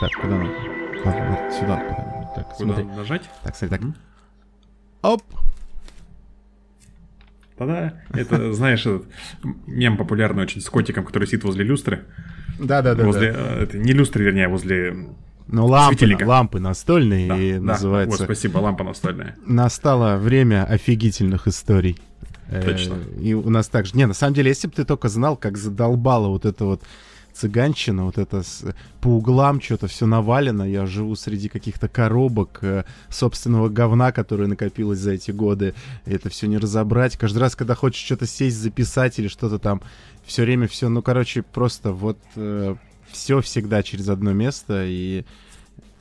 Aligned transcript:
Так, 0.00 0.10
куда 0.20 0.36
надо? 0.36 0.50
Вот 1.04 1.54
сюда. 1.54 2.32
Так, 2.34 2.48
Куда 2.56 2.74
смотри. 2.74 2.84
нажать? 2.96 3.30
Так, 3.42 3.54
смотри, 3.56 3.76
так. 3.76 3.80
Мгм. 3.82 3.94
Оп! 5.02 5.22
Тогда 7.56 7.94
это, 8.12 8.52
знаешь, 8.52 8.80
этот 8.80 9.06
мем 9.66 9.96
популярный 9.96 10.42
очень 10.42 10.60
с 10.60 10.68
котиком, 10.68 11.04
который 11.04 11.26
сидит 11.28 11.44
возле 11.44 11.64
люстры. 11.64 12.04
Да-да-да. 12.58 13.04
возле, 13.04 13.32
э, 13.36 13.62
это, 13.62 13.78
не 13.78 13.92
люстры, 13.92 14.24
вернее, 14.24 14.46
а 14.46 14.48
возле... 14.48 14.96
Ну, 15.46 15.66
лампы, 15.66 15.96
светильника. 15.96 16.24
лампы 16.24 16.58
настольные 16.58 17.28
Да, 17.28 17.36
и 17.36 17.52
да. 17.54 17.60
называется... 17.60 18.18
Вот, 18.18 18.24
спасибо, 18.24 18.58
лампа 18.58 18.82
настольная. 18.82 19.36
Настало 19.46 20.16
время 20.16 20.64
офигительных 20.64 21.46
историй. 21.46 21.98
Э, 22.48 22.62
Точно. 22.62 22.96
И 23.20 23.34
у 23.34 23.50
нас 23.50 23.68
также... 23.68 23.96
Не, 23.96 24.06
на 24.06 24.14
самом 24.14 24.34
деле, 24.34 24.48
если 24.48 24.66
бы 24.66 24.74
ты 24.74 24.84
только 24.84 25.08
знал, 25.08 25.36
как 25.36 25.56
задолбала 25.56 26.28
вот 26.28 26.44
это 26.44 26.64
вот 26.64 26.82
цыганщина, 27.34 28.04
вот 28.04 28.18
это 28.18 28.42
с- 28.42 28.64
по 29.00 29.08
углам 29.08 29.60
что-то 29.60 29.86
все 29.86 30.06
навалено. 30.06 30.62
Я 30.62 30.86
живу 30.86 31.16
среди 31.16 31.48
каких-то 31.48 31.88
коробок 31.88 32.58
э, 32.62 32.84
собственного 33.08 33.68
говна, 33.68 34.12
которое 34.12 34.46
накопилось 34.46 34.98
за 34.98 35.12
эти 35.12 35.30
годы. 35.30 35.74
Это 36.06 36.28
все 36.30 36.46
не 36.46 36.58
разобрать. 36.58 37.16
Каждый 37.16 37.38
раз, 37.38 37.56
когда 37.56 37.74
хочешь 37.74 38.04
что-то 38.04 38.26
сесть, 38.26 38.56
записать 38.56 39.18
или 39.18 39.28
что-то 39.28 39.58
там, 39.58 39.82
все 40.24 40.42
время 40.42 40.68
все, 40.68 40.88
ну, 40.88 41.02
короче, 41.02 41.42
просто 41.42 41.92
вот 41.92 42.18
все 43.10 43.40
всегда 43.40 43.82
через 43.82 44.08
одно 44.08 44.32
место. 44.32 44.84
И 44.86 45.24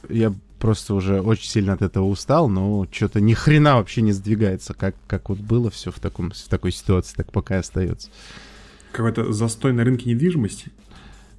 я 0.09 0.33
просто 0.59 0.93
уже 0.93 1.21
очень 1.21 1.49
сильно 1.49 1.73
от 1.73 1.81
этого 1.81 2.05
устал, 2.05 2.47
но 2.47 2.87
что-то 2.89 3.19
ни 3.19 3.33
хрена 3.33 3.75
вообще 3.75 4.01
не 4.01 4.13
сдвигается, 4.13 4.73
как, 4.73 4.95
как 5.07 5.27
вот 5.29 5.39
было 5.39 5.69
все 5.69 5.91
в, 5.91 5.99
таком, 5.99 6.31
в 6.31 6.47
такой 6.47 6.71
ситуации, 6.71 7.15
так 7.17 7.31
пока 7.33 7.55
и 7.55 7.59
остается. 7.59 8.09
Какой-то 8.93 9.33
застой 9.33 9.73
на 9.73 9.83
рынке 9.83 10.09
недвижимости. 10.09 10.71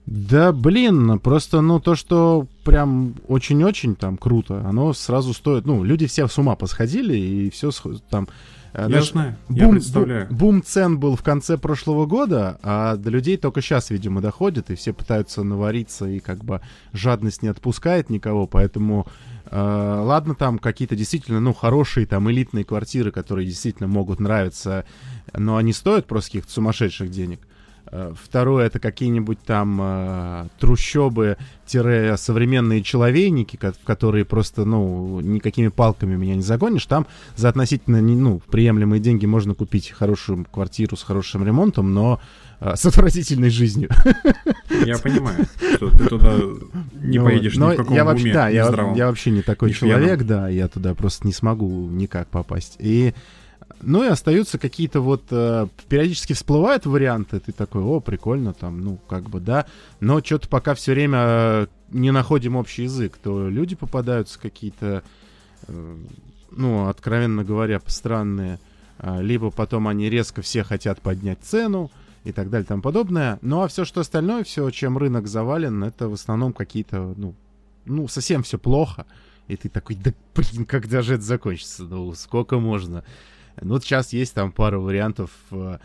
Да, 0.07 0.53
блин, 0.53 1.19
просто, 1.19 1.63
ну, 1.63 1.81
то, 1.81 1.95
что 1.95 2.47
прям 2.63 3.15
очень-очень 3.27 3.95
там 3.97 4.19
круто, 4.19 4.63
оно 4.67 4.93
сразу 4.93 5.33
стоит, 5.33 5.65
ну, 5.65 5.83
люди 5.83 6.07
все 6.07 6.29
с 6.29 6.37
ума 6.37 6.57
посходили, 6.57 7.17
и 7.17 7.49
все 7.51 7.71
там... 8.11 8.29
э, 8.75 8.83
Я 8.83 8.89
знаешь, 8.89 9.11
знаю, 9.13 9.37
я 9.49 9.65
бум, 9.65 9.73
представляю. 9.77 10.27
бу- 10.29 10.35
бум 10.35 10.63
цен 10.63 10.99
был 10.99 11.17
в 11.17 11.23
конце 11.23 11.57
прошлого 11.57 12.05
года, 12.05 12.59
а 12.63 12.97
до 12.97 13.09
людей 13.09 13.39
только 13.39 13.63
сейчас, 13.63 13.89
видимо, 13.89 14.21
доходит, 14.21 14.71
и 14.71 14.75
все 14.75 14.93
пытаются 14.93 15.43
навариться, 15.43 16.07
и 16.07 16.19
как 16.19 16.45
бы 16.45 16.61
жадность 16.93 17.43
не 17.43 17.49
отпускает 17.49 18.11
никого, 18.11 18.47
поэтому 18.47 19.07
э, 19.47 19.57
ладно 19.59 20.35
там 20.35 20.59
какие-то 20.59 20.97
действительно, 20.97 21.41
ну, 21.41 21.55
хорошие 21.55 22.05
там 22.07 22.31
элитные 22.31 22.65
квартиры, 22.67 23.11
которые 23.11 23.47
действительно 23.47 23.89
могут 23.89 24.21
нравиться, 24.21 24.85
но 25.35 25.57
они 25.57 25.73
стоят 25.73 26.07
просто 26.07 26.29
каких-то 26.33 26.53
сумасшедших 26.53 27.11
денег. 27.11 27.41
Э, 27.95 28.13
Второе 28.21 28.67
это 28.67 28.79
какие-нибудь 28.81 29.39
там 29.47 29.79
э, 29.81 30.49
трущобы-современные 30.59 32.83
человейники, 32.83 33.57
в 33.57 33.85
которые 33.85 34.25
просто, 34.25 34.65
ну, 34.65 35.21
никакими 35.21 35.69
палками 35.69 36.17
меня 36.17 36.35
не 36.35 36.43
загонишь. 36.43 36.87
Там 36.87 37.07
за 37.37 37.51
относительно, 37.51 38.03
ну, 38.03 38.43
приемлемые 38.51 38.99
деньги 39.01 39.27
можно 39.27 39.55
купить 39.55 39.91
хорошую 39.91 40.45
квартиру 40.51 40.97
с 40.97 41.05
хорошим 41.05 41.47
ремонтом, 41.47 41.95
но 41.95 42.21
э, 42.59 42.75
с 42.75 42.85
отвратительной 42.85 43.51
жизнью. 43.51 43.91
Я 44.85 44.99
понимаю, 45.03 45.47
что 45.77 45.91
ты 45.91 46.09
туда 46.09 46.35
не 47.01 47.21
Вот. 47.21 47.27
поедешь 47.27 47.55
Но 47.55 47.71
ни 47.71 47.75
в 47.75 47.77
каком 47.79 47.95
я 47.95 48.05
вообще, 48.05 48.25
уме, 48.25 48.35
да, 48.35 48.49
я, 48.49 49.07
вообще 49.07 49.31
не 49.31 49.43
такой 49.43 49.73
человек, 49.73 50.25
да, 50.25 50.49
я 50.49 50.67
туда 50.67 50.95
просто 50.95 51.29
не 51.29 51.33
смогу 51.33 51.89
никак 51.91 52.27
попасть. 52.27 52.75
И 52.81 53.15
ну 53.85 54.05
и 54.05 54.09
остаются 54.09 54.59
какие-то 54.59 55.01
вот 55.01 55.25
э, 55.31 55.67
периодически 55.89 56.33
всплывают 56.33 56.87
варианты, 56.87 57.41
ты 57.41 57.53
такой, 57.53 57.83
о, 57.83 58.01
прикольно, 58.01 58.53
там, 58.53 58.81
ну 58.81 58.99
как 59.09 59.31
бы 59.31 59.41
да, 59.41 59.67
но 60.01 60.21
что-то 60.23 60.49
пока 60.49 60.75
все 60.75 60.93
время 60.93 61.19
э, 61.21 61.67
не 61.91 62.11
находим 62.11 62.57
общий 62.57 62.85
язык, 62.85 63.19
то 63.23 63.49
люди 63.49 63.77
попадаются 63.77 64.39
какие-то, 64.39 65.03
э, 65.69 65.97
ну 66.51 66.89
откровенно 66.89 67.45
говоря, 67.45 67.81
странные, 67.87 68.59
а, 68.99 69.21
либо 69.21 69.51
потом 69.51 69.89
они 69.89 70.09
резко 70.09 70.43
все 70.43 70.63
хотят 70.63 71.01
поднять 71.01 71.41
цену 71.43 71.91
и 72.25 72.33
так 72.33 72.51
далее 72.51 72.67
и 72.71 72.81
подобное. 72.81 73.39
Ну 73.43 73.63
а 73.63 73.69
все, 73.69 73.85
что 73.85 74.01
остальное, 74.01 74.45
все, 74.45 74.71
чем 74.71 74.99
рынок 74.99 75.27
завален, 75.27 75.85
это 75.85 76.09
в 76.09 76.15
основном 76.15 76.53
какие-то, 76.53 77.15
ну, 77.17 77.35
ну 77.85 78.09
совсем 78.09 78.43
все 78.43 78.59
плохо. 78.59 79.07
И 79.47 79.57
ты 79.57 79.69
такой, 79.69 79.97
да 79.97 80.13
блин, 80.35 80.65
когда 80.65 81.03
же 81.03 81.15
это 81.15 81.23
закончится? 81.23 81.85
Ну, 81.85 82.15
сколько 82.15 82.59
можно? 82.59 83.05
Ну, 83.61 83.75
вот 83.75 83.85
сейчас 83.85 84.13
есть 84.13 84.35
там 84.35 84.53
пару 84.53 84.81
вариантов. 84.83 85.31
э, 85.51 85.79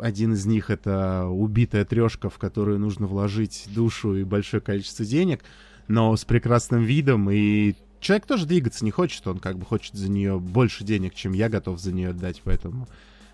Один 0.00 0.34
из 0.34 0.46
них 0.46 0.70
это 0.70 1.26
убитая 1.26 1.84
трешка, 1.84 2.30
в 2.30 2.38
которую 2.38 2.78
нужно 2.78 3.06
вложить 3.06 3.66
душу 3.74 4.14
и 4.14 4.22
большое 4.24 4.60
количество 4.60 5.04
денег, 5.04 5.40
но 5.88 6.16
с 6.16 6.24
прекрасным 6.24 6.82
видом. 6.82 7.28
И 7.30 7.74
человек 8.00 8.26
тоже 8.26 8.46
двигаться 8.46 8.84
не 8.84 8.92
хочет, 8.92 9.26
он 9.26 9.40
как 9.40 9.58
бы 9.58 9.64
хочет 9.64 9.94
за 9.94 10.08
нее 10.08 10.38
больше 10.38 10.84
денег, 10.84 11.14
чем 11.14 11.32
я 11.32 11.48
готов 11.48 11.80
за 11.80 11.92
нее 11.92 12.10
отдать, 12.10 12.40
поэтому 12.44 12.86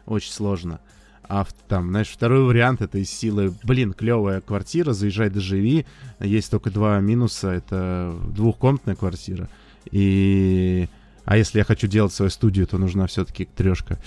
очень 0.07 0.33
сложно. 0.33 0.81
А 1.27 1.47
там, 1.69 1.89
знаешь, 1.89 2.09
второй 2.09 2.45
вариант 2.45 2.83
это 2.83 2.99
из 2.99 3.11
силы, 3.11 3.55
блин, 3.63 3.93
клевая 3.93 4.41
квартира, 4.41 4.93
заезжай, 4.93 5.31
доживи. 5.31 5.87
Есть 6.21 6.51
только 6.51 6.71
два 6.71 7.01
минуса, 7.01 7.49
это 7.51 8.15
двухкомнатная 8.35 8.95
квартира. 8.95 9.49
И... 9.91 10.89
А 11.25 11.37
если 11.37 11.59
я 11.59 11.65
хочу 11.65 11.87
делать 11.87 12.13
свою 12.13 12.31
студию, 12.31 12.67
то 12.67 12.79
нужна 12.79 13.07
все-таки 13.07 13.45
трешка. 13.47 13.99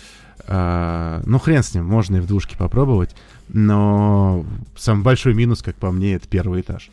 А, 0.48 1.22
ну, 1.26 1.40
хрен 1.40 1.64
с 1.64 1.74
ним, 1.74 1.86
можно 1.86 2.18
и 2.18 2.20
в 2.20 2.28
двушке 2.28 2.58
попробовать. 2.58 3.16
Но 3.50 4.46
самый 4.76 5.04
большой 5.04 5.34
минус, 5.34 5.62
как 5.62 5.76
по 5.76 5.92
мне, 5.92 6.16
это 6.16 6.28
первый 6.28 6.62
этаж. 6.62 6.90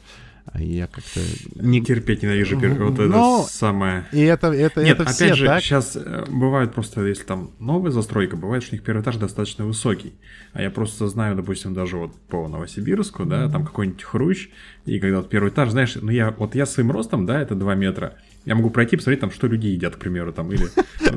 А 0.46 0.60
я 0.62 0.86
как-то 0.86 1.20
не... 1.56 1.80
Терпеть 1.80 2.22
ненавижу 2.22 2.58
пер- 2.58 2.78
вот 2.84 2.98
Но- 2.98 3.40
это 3.40 3.52
самое. 3.52 4.06
И 4.12 4.20
это, 4.20 4.48
это, 4.52 4.84
Нет, 4.84 4.94
это 5.00 5.04
опять 5.04 5.14
все 5.16 5.34
же, 5.34 5.46
так. 5.46 5.62
сейчас 5.62 5.96
бывает 6.28 6.74
просто, 6.74 7.04
если 7.06 7.24
там 7.24 7.50
новая 7.58 7.90
застройка, 7.90 8.36
бывает, 8.36 8.62
что 8.62 8.74
у 8.74 8.76
них 8.76 8.84
первый 8.84 9.00
этаж 9.00 9.16
достаточно 9.16 9.64
высокий. 9.64 10.12
А 10.52 10.60
я 10.60 10.70
просто 10.70 11.08
знаю, 11.08 11.34
допустим, 11.34 11.72
даже 11.72 11.96
вот 11.96 12.14
по 12.28 12.46
Новосибирску, 12.46 13.24
да, 13.24 13.48
там 13.48 13.64
какой-нибудь 13.64 14.02
хрущ, 14.02 14.48
и 14.84 15.00
когда 15.00 15.18
вот 15.18 15.30
первый 15.30 15.48
этаж, 15.48 15.70
знаешь, 15.70 15.96
ну 16.00 16.10
я, 16.10 16.30
вот 16.30 16.54
я 16.54 16.66
своим 16.66 16.90
ростом, 16.90 17.24
да, 17.24 17.40
это 17.40 17.54
2 17.54 17.74
метра, 17.74 18.14
я 18.44 18.54
могу 18.54 18.70
пройти, 18.70 18.96
посмотреть 18.96 19.20
там, 19.20 19.30
что 19.30 19.46
люди 19.46 19.68
едят, 19.68 19.96
к 19.96 19.98
примеру, 19.98 20.32
там, 20.32 20.52
или... 20.52 20.66
то 20.66 20.74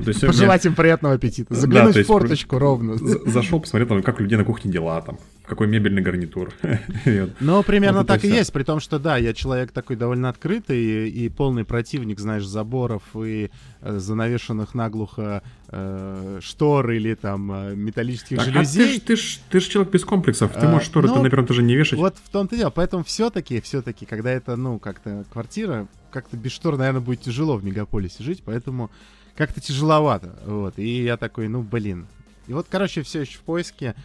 есть 0.07 0.23
у 0.23 0.27
меня- 0.27 0.33
Пожелать 0.33 0.65
им 0.65 0.75
приятного 0.75 1.15
аппетита. 1.15 1.53
Да, 1.53 1.59
Заглянуть 1.59 1.93
то 1.95 2.03
в 2.03 2.05
форточку 2.07 2.57
ровно. 2.59 2.95
За- 2.97 3.29
Зашел, 3.29 3.59
посмотрел, 3.59 3.87
там, 3.89 4.01
как 4.03 4.19
у 4.19 4.23
людей 4.23 4.37
на 4.37 4.45
кухне 4.45 4.71
дела, 4.71 5.01
там, 5.01 5.17
какой 5.45 5.67
мебельный 5.67 6.01
гарнитур. 6.01 6.53
Ну, 7.39 7.63
примерно 7.63 7.99
Вот 7.99 8.07
так 8.07 8.23
и 8.23 8.27
есть, 8.27 8.51
при 8.53 8.63
том, 8.63 8.79
что 8.79 8.99
да, 8.99 9.17
я 9.17 9.33
человек 9.33 9.71
такой 9.71 9.95
довольно 9.95 10.29
открытый 10.29 10.77
и, 10.79 11.25
и 11.25 11.29
полный 11.29 11.65
противник, 11.65 12.19
знаешь, 12.19 12.45
заборов 12.45 13.03
и 13.15 13.49
э, 13.81 13.97
занавешенных 13.99 14.73
наглухо 14.73 15.41
э, 15.69 16.39
штор 16.41 16.91
или 16.91 17.13
там 17.15 17.51
э, 17.51 17.75
металлических 17.75 18.37
Так, 18.37 18.47
а 18.47 18.51
ты 18.51 18.53
жалюзей. 18.65 18.95
ж- 18.97 18.99
ты 19.01 19.15
ж 19.15 19.39
ты 19.49 19.59
ж 19.59 19.63
человек 19.63 19.93
без 19.93 20.03
комплексов, 20.05 20.51
ты 20.53 20.59
А, 20.65 20.69
можешь 20.69 20.87
шторы-то 20.87 21.15
ну, 21.15 21.23
на 21.23 21.29
первом 21.29 21.45
этаже 21.45 21.63
не 21.63 21.75
вешать. 21.75 21.99
Вот 21.99 22.15
в 22.23 22.29
том-то 22.29 22.55
и 22.55 22.59
дело. 22.59 22.69
Поэтому 22.69 23.03
все-таки, 23.03 23.61
все-таки, 23.61 24.05
когда 24.05 24.31
это, 24.31 24.55
ну, 24.55 24.79
как-то 24.79 25.25
квартира, 25.31 25.87
как-то 26.11 26.37
без 26.37 26.51
штор, 26.51 26.77
наверное, 26.77 27.01
будет 27.01 27.21
тяжело 27.21 27.57
в 27.57 27.63
мегаполисе 27.63 28.23
жить, 28.23 28.43
поэтому 28.45 28.89
как-то 29.35 29.61
тяжеловато. 29.61 30.37
Вот. 30.45 30.79
И 30.79 31.03
я 31.03 31.15
такой, 31.17 31.47
ну, 31.47 31.61
блин. 31.61 32.07
И 32.47 32.53
вот, 32.53 32.67
короче, 32.69 33.03
все 33.03 33.21
еще 33.21 33.37
в 33.37 33.41
поиске. 33.41 33.95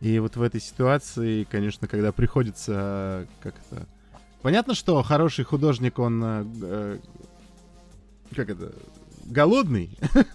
И 0.00 0.18
вот 0.18 0.36
в 0.36 0.42
этой 0.42 0.60
ситуации, 0.60 1.44
конечно, 1.44 1.86
когда 1.86 2.10
приходится 2.12 2.72
э, 2.74 3.26
как-то... 3.42 3.86
Понятно, 4.42 4.74
что 4.74 5.02
хороший 5.02 5.44
художник, 5.44 5.98
он... 5.98 6.22
э, 6.24 6.44
э, 6.62 6.98
Как 8.34 8.50
это? 8.50 8.72
Голодный. 9.24 9.96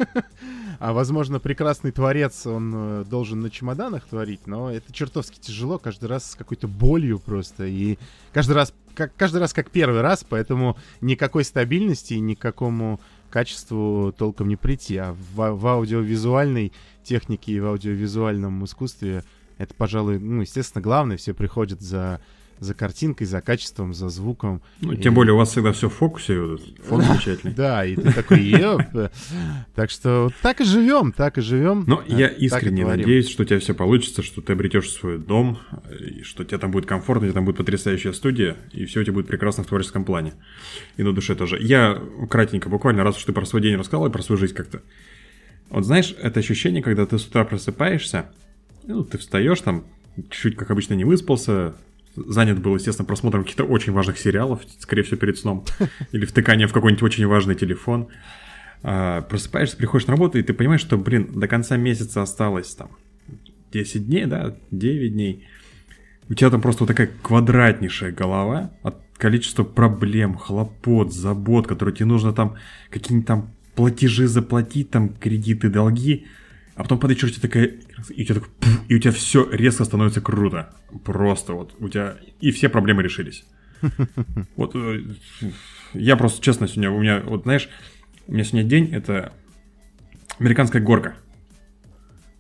А, 0.78 0.92
возможно, 0.92 1.40
прекрасный 1.40 1.94
творец, 1.94 2.46
он 2.46 3.06
должен 3.06 3.40
на 3.40 3.50
чемоданах 3.50 4.06
творить, 4.06 4.46
но 4.46 4.70
это 4.70 4.92
чертовски 4.92 5.40
тяжело, 5.40 5.78
каждый 5.78 6.10
раз 6.10 6.32
с 6.32 6.36
какой-то 6.36 6.68
болью 6.68 7.18
просто. 7.18 7.64
И 7.64 7.98
каждый 8.34 8.54
раз, 8.54 8.74
как, 8.96 9.16
каждый 9.16 9.38
раз 9.38 9.54
как 9.54 9.70
первый 9.70 10.02
раз, 10.02 10.26
поэтому 10.28 10.78
никакой 11.02 11.44
стабильности 11.44 12.14
и 12.14 12.20
никакому 12.20 13.00
качеству 13.30 14.14
толком 14.18 14.48
не 14.48 14.56
прийти. 14.56 14.98
А 14.98 15.14
в, 15.14 15.52
в 15.52 15.68
аудиовизуальной 15.68 16.74
технике 17.04 17.52
и 17.52 17.60
в 17.60 17.68
аудиовизуальном 17.68 18.64
искусстве 18.66 19.24
это, 19.58 19.74
пожалуй, 19.74 20.20
ну, 20.20 20.42
естественно, 20.42 20.82
главное. 20.82 21.18
Все 21.18 21.34
приходят 21.34 21.82
за, 21.82 22.22
за 22.60 22.74
картинкой, 22.74 23.28
за 23.28 23.42
качеством, 23.42 23.94
за 23.94 24.10
звуком. 24.10 24.62
Ну, 24.82 24.94
И- 24.94 25.02
тем 25.02 25.14
более 25.14 25.34
у 25.34 25.38
вас 25.38 25.50
всегда 25.52 25.72
все 25.72 25.90
в 25.90 25.94
фокусе, 25.94 26.58
фон 26.88 27.02
замечательный. 27.02 27.54
Да, 27.54 27.86
и 27.86 27.96
ты 27.96 28.12
такой. 28.14 28.56
Так 29.76 29.90
что 29.90 30.32
так 30.42 30.62
и 30.62 30.64
живем, 30.64 31.12
так 31.12 31.38
и 31.38 31.42
живем. 31.42 31.84
Но 31.88 32.02
э, 32.08 32.14
я 32.14 32.28
искренне 32.28 32.86
надеюсь, 32.86 33.30
что 33.30 33.44
у 33.44 33.46
тебя 33.46 33.60
все 33.60 33.74
получится, 33.74 34.24
что 34.24 34.42
ты 34.42 34.54
обретешь 34.54 34.90
свой 34.92 35.18
дом, 35.18 35.60
и 36.00 36.24
что 36.24 36.44
тебе 36.44 36.58
там 36.58 36.72
будет 36.72 36.86
комфортно, 36.86 37.26
у 37.26 37.30
тебя 37.30 37.34
там 37.36 37.46
будет 37.46 37.58
потрясающая 37.58 38.14
студия, 38.14 38.56
и 38.72 38.86
все 38.86 39.02
у 39.02 39.04
тебя 39.04 39.14
будет 39.14 39.28
прекрасно 39.28 39.64
в 39.64 39.68
творческом 39.68 40.06
плане. 40.06 40.34
И 40.98 41.04
на 41.04 41.12
душе 41.14 41.36
тоже. 41.36 41.58
Я 41.62 42.02
кратенько, 42.30 42.70
буквально, 42.70 43.04
раз 43.04 43.18
уж 43.18 43.24
ты 43.24 43.34
про 43.34 43.46
свой 43.46 43.62
день 43.62 43.76
рассказал 43.76 44.08
и 44.08 44.12
про 44.12 44.22
свою 44.22 44.40
жизнь 44.40 44.54
как-то. 44.54 44.82
Вот 45.70 45.84
знаешь, 45.84 46.16
это 46.22 46.40
ощущение, 46.40 46.82
когда 46.84 47.06
ты 47.06 47.18
с 47.18 47.26
утра 47.26 47.44
просыпаешься, 47.44 48.30
ну, 48.84 49.04
ты 49.04 49.18
встаешь 49.18 49.60
там, 49.62 49.84
чуть-чуть, 50.16 50.56
как 50.56 50.72
обычно, 50.72 50.94
не 50.94 51.04
выспался, 51.06 51.76
занят 52.16 52.60
был, 52.62 52.76
естественно, 52.76 53.06
просмотром 53.06 53.44
каких-то 53.44 53.64
очень 53.64 53.94
важных 53.94 54.18
сериалов, 54.18 54.62
скорее 54.80 55.04
всего, 55.04 55.18
перед 55.18 55.38
сном, 55.38 55.66
или 56.12 56.26
втыканием 56.26 56.70
в 56.70 56.74
какой-нибудь 56.74 57.04
очень 57.04 57.28
важный 57.28 57.56
телефон. 57.56 58.08
А, 58.84 59.22
просыпаешься, 59.22 59.78
приходишь 59.78 60.08
на 60.08 60.14
работу, 60.14 60.38
и 60.38 60.44
ты 60.44 60.54
понимаешь, 60.54 60.82
что, 60.82 60.98
блин, 60.98 61.30
до 61.34 61.48
конца 61.48 61.78
месяца 61.78 62.22
осталось 62.22 62.74
там 62.76 62.90
10 63.72 64.06
дней, 64.06 64.26
да, 64.26 64.56
9 64.72 65.14
дней. 65.14 65.48
У 66.30 66.34
тебя 66.34 66.50
там 66.50 66.62
просто 66.62 66.84
вот 66.84 66.88
такая 66.88 67.10
квадратнейшая 67.22 68.12
голова 68.12 68.72
от 68.84 68.98
количества 69.18 69.64
проблем, 69.64 70.36
хлопот, 70.36 71.14
забот, 71.14 71.68
которые 71.68 71.96
тебе 71.96 72.06
нужно 72.06 72.34
там 72.34 72.56
какие-нибудь 72.90 73.28
там 73.28 73.52
платежи 73.76 74.28
заплатить, 74.28 74.90
там 74.90 75.10
кредиты, 75.10 75.70
долги. 75.70 76.26
А 76.76 76.84
потом 76.84 77.00
под 77.00 77.12
вечер 77.12 77.28
у 77.28 77.32
тебя 77.32 77.42
такая... 77.42 77.74
И 78.10 78.24
у 78.24 78.26
тебя, 78.26 78.36
так, 78.36 78.50
и 78.88 78.96
у 78.96 79.00
тебя 79.00 79.12
все 79.12 79.50
резко 79.50 79.86
становится 79.86 80.22
круто. 80.22 80.74
Просто 81.04 81.54
вот 81.54 81.76
у 81.80 81.90
тебя... 81.90 82.18
И 82.42 82.52
все 82.52 82.70
проблемы 82.70 83.04
решились. 83.04 83.46
Вот 84.56 84.76
э, 84.76 85.02
я 85.94 86.16
просто, 86.16 86.42
честно, 86.42 86.68
сегодня 86.68 86.92
у 86.92 87.02
меня, 87.02 87.22
вот 87.26 87.44
знаешь, 87.44 87.70
у 88.28 88.34
меня 88.34 88.44
сегодня 88.44 88.70
день, 88.70 88.94
это 88.94 89.34
американская 90.40 90.82
горка. 90.82 91.16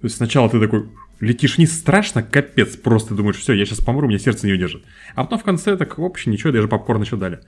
То 0.01 0.07
есть 0.07 0.17
сначала 0.17 0.49
ты 0.49 0.59
такой 0.59 0.89
летишь 1.19 1.57
вниз, 1.57 1.77
страшно, 1.77 2.23
капец, 2.23 2.75
просто 2.75 3.15
думаешь, 3.15 3.37
все, 3.37 3.53
я 3.53 3.65
сейчас 3.65 3.79
помру, 3.79 4.05
у 4.05 4.09
меня 4.09 4.19
сердце 4.19 4.47
не 4.47 4.53
удержит. 4.53 4.83
А 5.15 5.23
потом 5.23 5.39
в 5.39 5.43
конце 5.43 5.77
так, 5.77 5.97
в 5.97 6.03
общем, 6.03 6.31
ничего, 6.31 6.51
даже 6.51 6.67
попкорн 6.67 7.01
еще 7.01 7.17
дали. 7.17 7.39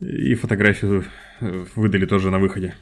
И 0.00 0.34
фотографию 0.34 1.04
э, 1.40 1.66
выдали 1.74 2.06
тоже 2.06 2.30
на 2.30 2.38
выходе. 2.38 2.74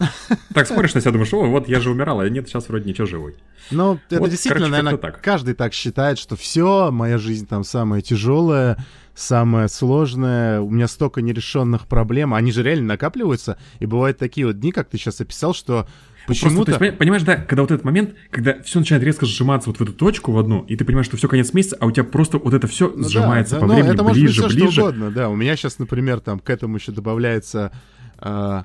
Так 0.54 0.66
смотришь 0.66 0.94
на 0.94 1.00
себя, 1.00 1.12
думаешь, 1.12 1.32
о, 1.32 1.44
вот 1.46 1.68
я 1.68 1.80
же 1.80 1.90
умирал, 1.90 2.20
а 2.20 2.28
нет, 2.28 2.48
сейчас 2.48 2.68
вроде 2.68 2.88
ничего 2.88 3.06
живой. 3.06 3.34
Ну, 3.70 3.98
это 4.08 4.20
вот, 4.20 4.30
действительно, 4.30 4.66
короче, 4.66 4.82
наверное, 4.82 4.98
так. 4.98 5.20
каждый 5.20 5.54
так 5.54 5.72
считает, 5.74 6.18
что 6.18 6.36
все, 6.36 6.90
моя 6.90 7.18
жизнь 7.18 7.46
там 7.46 7.62
самая 7.62 8.00
тяжелая, 8.00 8.84
самое 9.14 9.68
сложное, 9.68 10.60
у 10.60 10.70
меня 10.70 10.88
столько 10.88 11.22
нерешенных 11.22 11.86
проблем, 11.86 12.34
они 12.34 12.52
же 12.52 12.62
реально 12.62 12.88
накапливаются, 12.88 13.58
и 13.78 13.86
бывают 13.86 14.18
такие 14.18 14.46
вот 14.46 14.58
дни, 14.58 14.72
как 14.72 14.88
ты 14.88 14.98
сейчас 14.98 15.20
описал, 15.20 15.54
что 15.54 15.86
Почему-то... 16.26 16.76
Просто, 16.76 16.96
понимаешь, 16.96 17.22
да, 17.22 17.36
когда 17.36 17.62
вот 17.62 17.70
этот 17.70 17.84
момент, 17.84 18.14
когда 18.30 18.60
все 18.62 18.78
начинает 18.78 19.04
резко 19.04 19.26
сжиматься 19.26 19.70
вот 19.70 19.78
в 19.78 19.82
эту 19.82 19.92
точку 19.92 20.32
в 20.32 20.38
одну, 20.38 20.60
и 20.62 20.76
ты 20.76 20.84
понимаешь, 20.84 21.06
что 21.06 21.16
все 21.16 21.28
конец 21.28 21.52
месяца, 21.52 21.76
а 21.80 21.86
у 21.86 21.90
тебя 21.90 22.04
просто 22.04 22.38
вот 22.38 22.54
это 22.54 22.66
все 22.68 22.92
ну, 22.94 23.08
сжимается 23.08 23.56
да, 23.56 23.60
по 23.60 23.66
да, 23.66 23.74
времени 23.74 23.94
это 23.94 24.04
ближе, 24.04 24.42
может 24.42 24.44
быть 24.44 24.54
ближе. 24.54 24.72
Что 24.72 24.82
угодно, 24.82 25.10
да. 25.10 25.28
У 25.28 25.34
меня 25.34 25.56
сейчас, 25.56 25.78
например, 25.78 26.20
там 26.20 26.38
к 26.38 26.48
этому 26.50 26.76
еще 26.76 26.92
добавляется 26.92 27.72
э, 28.20 28.62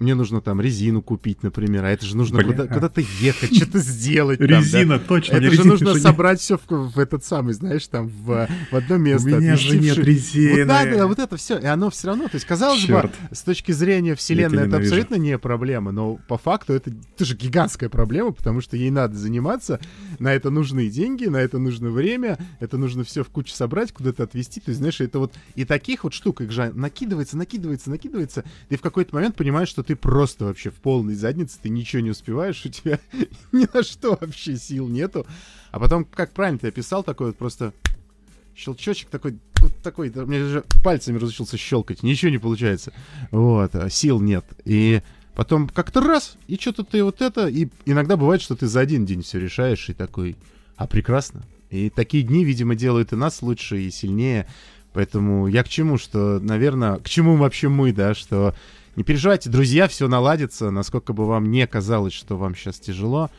мне 0.00 0.14
нужно 0.14 0.40
там 0.40 0.60
резину 0.60 1.02
купить, 1.02 1.42
например, 1.42 1.84
а 1.84 1.90
это 1.90 2.04
же 2.06 2.16
нужно 2.16 2.42
куда- 2.42 2.66
куда-то 2.66 3.02
ехать, 3.20 3.54
что-то 3.54 3.78
сделать. 3.78 4.40
Резина, 4.40 4.98
точно. 4.98 5.36
Это 5.36 5.50
же 5.50 5.64
нужно 5.64 5.94
собрать 5.94 6.40
все 6.40 6.58
в 6.68 6.98
этот 6.98 7.24
самый, 7.24 7.52
знаешь, 7.54 7.86
там 7.86 8.08
в 8.08 8.48
одно 8.72 8.96
место. 8.96 9.28
У 9.28 9.40
меня 9.40 9.56
же 9.56 9.78
нет 9.78 9.98
резины. 9.98 10.64
Вот 10.64 10.66
надо, 10.66 11.06
вот 11.06 11.18
это 11.18 11.36
все, 11.36 11.58
и 11.58 11.66
оно 11.66 11.90
все 11.90 12.08
равно, 12.08 12.24
то 12.24 12.34
есть 12.36 12.46
казалось 12.46 12.80
бы, 12.86 13.10
с 13.32 13.42
точки 13.42 13.72
зрения 13.72 14.14
вселенной 14.14 14.64
это 14.66 14.76
абсолютно 14.78 15.14
не 15.16 15.38
проблема, 15.38 15.92
но 15.92 16.18
по 16.28 16.38
факту 16.38 16.72
это 16.72 16.92
тоже 17.16 17.36
гигантская 17.36 17.88
проблема, 17.88 18.32
потому 18.32 18.60
что 18.60 18.76
ей 18.76 18.90
надо 18.90 19.16
заниматься, 19.16 19.80
на 20.18 20.32
это 20.32 20.50
нужны 20.50 20.88
деньги, 20.88 21.26
на 21.26 21.36
это 21.36 21.58
нужно 21.58 21.90
время, 21.90 22.38
это 22.58 22.78
нужно 22.78 23.04
все 23.04 23.22
в 23.22 23.28
кучу 23.28 23.52
собрать, 23.52 23.92
куда-то 23.92 24.22
отвезти, 24.22 24.60
то 24.60 24.70
есть, 24.70 24.78
знаешь, 24.78 25.00
это 25.00 25.18
вот 25.18 25.34
и 25.54 25.64
таких 25.64 26.04
вот 26.04 26.14
штук, 26.14 26.40
их 26.40 26.50
же 26.50 26.72
накидывается, 26.74 27.36
накидывается, 27.36 27.90
накидывается, 27.90 28.44
и 28.70 28.76
в 28.76 28.80
какой-то 28.80 29.14
момент 29.14 29.36
понимаешь, 29.36 29.68
что 29.68 29.82
ты 29.82 29.89
просто 29.94 30.44
вообще 30.46 30.70
в 30.70 30.74
полной 30.74 31.14
заднице, 31.14 31.58
ты 31.62 31.68
ничего 31.68 32.02
не 32.02 32.10
успеваешь, 32.10 32.64
у 32.64 32.68
тебя 32.68 32.98
ни 33.52 33.66
на 33.72 33.82
что 33.82 34.18
вообще 34.20 34.56
сил 34.56 34.88
нету. 34.88 35.26
А 35.70 35.78
потом, 35.78 36.04
как 36.04 36.32
правильно 36.32 36.58
ты 36.58 36.68
описал, 36.68 37.02
такой 37.02 37.28
вот 37.28 37.36
просто 37.36 37.72
щелчочек 38.56 39.08
такой, 39.08 39.38
вот 39.60 39.76
такой, 39.82 40.10
мне 40.10 40.44
же 40.44 40.64
пальцами 40.82 41.18
разучился 41.18 41.56
щелкать, 41.56 42.02
ничего 42.02 42.30
не 42.30 42.38
получается. 42.38 42.92
Вот, 43.30 43.74
а 43.74 43.88
сил 43.88 44.20
нет. 44.20 44.44
И 44.64 45.02
потом 45.34 45.68
как-то 45.68 46.00
раз, 46.00 46.36
и 46.46 46.56
что-то 46.56 46.84
ты 46.84 47.02
вот 47.02 47.22
это, 47.22 47.46
и 47.46 47.68
иногда 47.86 48.16
бывает, 48.16 48.42
что 48.42 48.56
ты 48.56 48.66
за 48.66 48.80
один 48.80 49.06
день 49.06 49.22
все 49.22 49.38
решаешь, 49.38 49.88
и 49.88 49.94
такой, 49.94 50.36
а 50.76 50.86
прекрасно. 50.86 51.44
И 51.70 51.88
такие 51.88 52.24
дни, 52.24 52.44
видимо, 52.44 52.74
делают 52.74 53.12
и 53.12 53.16
нас 53.16 53.42
лучше, 53.42 53.80
и 53.80 53.90
сильнее. 53.90 54.46
Поэтому 54.92 55.46
я 55.46 55.62
к 55.62 55.68
чему, 55.68 55.98
что, 55.98 56.40
наверное, 56.40 56.96
к 56.96 57.08
чему 57.08 57.36
вообще 57.36 57.68
мы, 57.68 57.92
да, 57.92 58.14
что 58.14 58.56
не 59.00 59.04
переживайте, 59.04 59.48
друзья, 59.48 59.88
все 59.88 60.08
наладится, 60.08 60.70
насколько 60.70 61.14
бы 61.14 61.24
вам 61.24 61.50
не 61.50 61.66
казалось, 61.66 62.12
что 62.12 62.36
вам 62.36 62.54
сейчас 62.54 62.78
тяжело. 62.78 63.30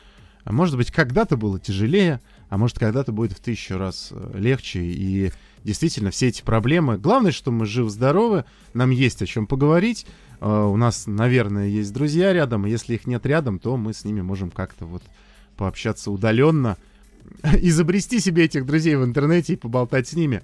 А 0.42 0.50
может 0.50 0.76
быть, 0.76 0.90
когда-то 0.90 1.36
было 1.36 1.60
тяжелее, 1.60 2.20
а 2.48 2.58
может, 2.58 2.80
когда-то 2.80 3.12
будет 3.12 3.30
в 3.30 3.38
тысячу 3.38 3.78
раз 3.78 4.08
э, 4.10 4.30
легче. 4.34 4.80
И 4.80 5.30
действительно, 5.62 6.10
все 6.10 6.26
эти 6.26 6.42
проблемы... 6.42 6.98
Главное, 6.98 7.30
что 7.30 7.52
мы 7.52 7.66
живы-здоровы, 7.66 8.44
нам 8.74 8.90
есть 8.90 9.22
о 9.22 9.26
чем 9.26 9.46
поговорить. 9.46 10.04
Uh, 10.40 10.68
у 10.68 10.76
нас, 10.76 11.06
наверное, 11.06 11.68
есть 11.68 11.92
друзья 11.92 12.32
рядом. 12.32 12.66
Если 12.66 12.94
их 12.94 13.06
нет 13.06 13.24
рядом, 13.24 13.60
то 13.60 13.76
мы 13.76 13.92
с 13.92 14.04
ними 14.04 14.20
можем 14.20 14.50
как-то 14.50 14.84
вот 14.84 15.04
пообщаться 15.56 16.10
удаленно, 16.10 16.76
изобрести 17.44 18.18
себе 18.18 18.46
этих 18.46 18.66
друзей 18.66 18.96
в 18.96 19.04
интернете 19.04 19.52
и 19.52 19.56
поболтать 19.56 20.08
с 20.08 20.14
ними. 20.14 20.42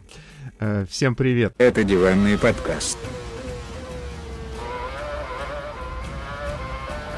Uh, 0.61 0.87
всем 0.87 1.17
привет. 1.17 1.55
Это 1.59 1.83
диванный 1.83 2.39
подкаст. 2.39 2.99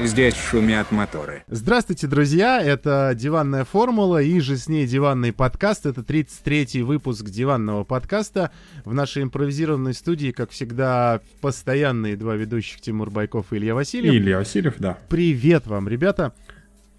Здесь 0.03 0.35
шумят 0.35 0.91
моторы. 0.91 1.43
Здравствуйте, 1.47 2.07
друзья! 2.07 2.59
Это 2.59 3.13
«Диванная 3.15 3.65
формула» 3.65 4.19
и 4.19 4.39
же 4.39 4.57
с 4.57 4.67
ней 4.67 4.87
«Диванный 4.87 5.31
подкаст». 5.31 5.85
Это 5.85 6.01
33-й 6.01 6.81
выпуск 6.81 7.25
«Диванного 7.25 7.83
подкаста». 7.83 8.49
В 8.83 8.95
нашей 8.95 9.21
импровизированной 9.21 9.93
студии, 9.93 10.31
как 10.31 10.49
всегда, 10.49 11.21
постоянные 11.39 12.17
два 12.17 12.35
ведущих 12.35 12.81
Тимур 12.81 13.11
Байков 13.11 13.53
и 13.53 13.57
Илья 13.57 13.75
Васильев. 13.75 14.11
И 14.11 14.17
Илья 14.17 14.39
Васильев, 14.39 14.75
да. 14.79 14.97
Привет 15.07 15.67
вам, 15.67 15.87
ребята! 15.87 16.33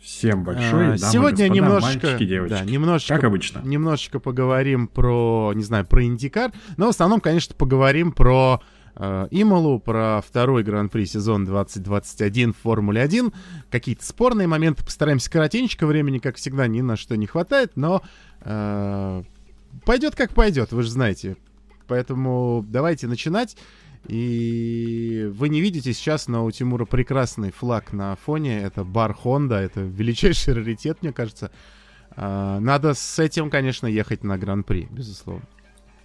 Всем 0.01 0.45
большой, 0.45 0.95
а, 0.95 0.99
Сегодня 0.99 1.49
господа, 1.49 1.49
немножечко, 1.49 2.07
мальчики, 2.07 2.27
девочки. 2.27 2.55
Да, 2.55 2.65
немножечко, 2.65 3.15
как 3.15 3.25
обычно. 3.25 3.63
Немножечко 3.65 4.19
поговорим 4.21 4.89
про, 4.89 5.53
не 5.55 5.63
знаю, 5.63 5.87
про 5.87 6.05
Индикар, 6.05 6.53
но 6.77 6.87
в 6.87 6.91
основном, 6.91 7.21
конечно, 7.21 7.55
поговорим 7.57 8.11
про 8.11 8.61
Э, 8.95 9.27
Ималу, 9.31 9.81
про 9.81 10.21
второй 10.21 10.63
гран-при 10.63 11.05
сезон 11.05 11.45
2021 11.45 12.53
в 12.53 12.59
Формуле 12.59 13.01
1. 13.01 13.33
Какие-то 13.71 14.05
спорные 14.05 14.47
моменты. 14.47 14.85
Постараемся 14.85 15.31
коротенько. 15.31 15.87
Времени, 15.87 16.19
как 16.19 16.37
всегда, 16.37 16.67
ни 16.67 16.81
на 16.81 16.97
что 16.97 17.17
не 17.17 17.27
хватает, 17.27 17.73
но 17.77 18.03
э, 18.41 19.23
пойдет 19.85 20.15
как 20.15 20.35
пойдет, 20.35 20.73
вы 20.73 20.83
же 20.83 20.91
знаете. 20.91 21.37
Поэтому 21.87 22.65
давайте 22.69 23.07
начинать. 23.07 23.57
И 24.09 25.31
вы 25.33 25.49
не 25.49 25.61
видите 25.61 25.93
сейчас, 25.93 26.27
но 26.27 26.45
у 26.45 26.51
Тимура 26.51 26.85
прекрасный 26.85 27.53
флаг 27.53 27.93
на 27.93 28.17
фоне. 28.17 28.61
Это 28.61 28.85
бар 28.85 29.17
Honda, 29.25 29.55
это 29.55 29.81
величайший 29.81 30.55
раритет, 30.55 30.99
мне 31.03 31.13
кажется. 31.13 31.51
Э, 32.17 32.59
надо 32.61 32.95
с 32.95 33.19
этим, 33.19 33.49
конечно, 33.49 33.87
ехать 33.87 34.25
на 34.25 34.37
гран-при, 34.37 34.89
безусловно. 34.91 35.47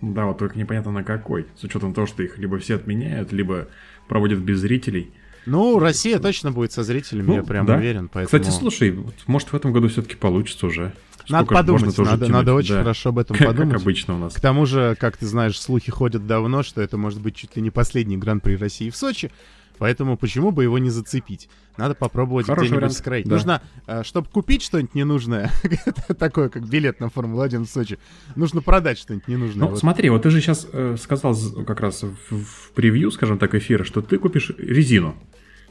Да, 0.01 0.25
вот 0.25 0.37
только 0.37 0.57
непонятно 0.57 0.91
на 0.91 1.03
какой. 1.03 1.47
С 1.55 1.63
учетом 1.63 1.93
того, 1.93 2.07
что 2.07 2.23
их 2.23 2.37
либо 2.37 2.59
все 2.59 2.75
отменяют, 2.75 3.31
либо 3.31 3.67
проводят 4.07 4.39
без 4.39 4.59
зрителей. 4.59 5.11
Ну, 5.45 5.79
Россия 5.79 6.19
точно 6.19 6.51
будет 6.51 6.73
со 6.73 6.83
зрителями, 6.83 7.27
ну, 7.27 7.35
я 7.35 7.43
прям 7.43 7.65
да. 7.65 7.77
уверен. 7.77 8.09
Поэтому... 8.11 8.43
Кстати, 8.43 8.55
слушай, 8.55 8.91
вот, 8.91 9.15
может 9.27 9.47
в 9.49 9.55
этом 9.55 9.71
году 9.71 9.87
все-таки 9.87 10.15
получится 10.15 10.67
уже. 10.67 10.93
Надо 11.29 11.45
Сколько 11.45 11.55
подумать, 11.55 11.97
надо, 11.97 12.27
надо 12.27 12.53
очень 12.53 12.75
да. 12.75 12.79
хорошо 12.79 13.09
об 13.09 13.19
этом 13.19 13.37
как, 13.37 13.47
подумать. 13.47 13.73
Как 13.73 13.81
обычно 13.81 14.15
у 14.15 14.17
нас. 14.17 14.33
К 14.33 14.39
тому 14.39 14.65
же, 14.65 14.95
как 14.99 15.17
ты 15.17 15.25
знаешь, 15.25 15.59
слухи 15.59 15.91
ходят 15.91 16.25
давно, 16.25 16.63
что 16.63 16.81
это 16.81 16.97
может 16.97 17.21
быть 17.21 17.35
чуть 17.35 17.55
ли 17.55 17.61
не 17.61 17.69
последний 17.69 18.17
гран-при 18.17 18.55
России 18.55 18.89
в 18.89 18.95
Сочи. 18.95 19.31
Поэтому 19.77 20.17
почему 20.17 20.51
бы 20.51 20.63
его 20.63 20.77
не 20.77 20.89
зацепить? 20.89 21.49
Надо 21.77 21.95
попробовать 21.95 22.47
где-нибудь 22.47 22.93
скроить. 22.93 23.27
Да. 23.27 23.35
Нужно, 23.35 23.61
э, 23.85 24.03
чтобы 24.03 24.27
купить 24.29 24.63
что-нибудь 24.63 24.95
ненужное, 24.95 25.51
такое 26.19 26.49
как 26.49 26.67
билет 26.67 26.99
на 26.99 27.09
Формулу-1 27.09 27.65
в 27.65 27.69
Сочи, 27.69 27.99
нужно 28.35 28.61
продать 28.61 28.97
что-нибудь 28.97 29.27
ненужное. 29.27 29.65
Ну, 29.65 29.71
вот. 29.71 29.79
смотри, 29.79 30.09
вот 30.09 30.23
ты 30.23 30.29
же 30.29 30.41
сейчас 30.41 30.67
э, 30.71 30.95
сказал 30.99 31.35
как 31.65 31.79
раз 31.81 32.03
в, 32.03 32.15
в 32.31 32.71
превью, 32.73 33.11
скажем 33.11 33.37
так, 33.37 33.53
эфира, 33.55 33.83
что 33.83 34.01
ты 34.01 34.17
купишь 34.17 34.51
резину 34.57 35.15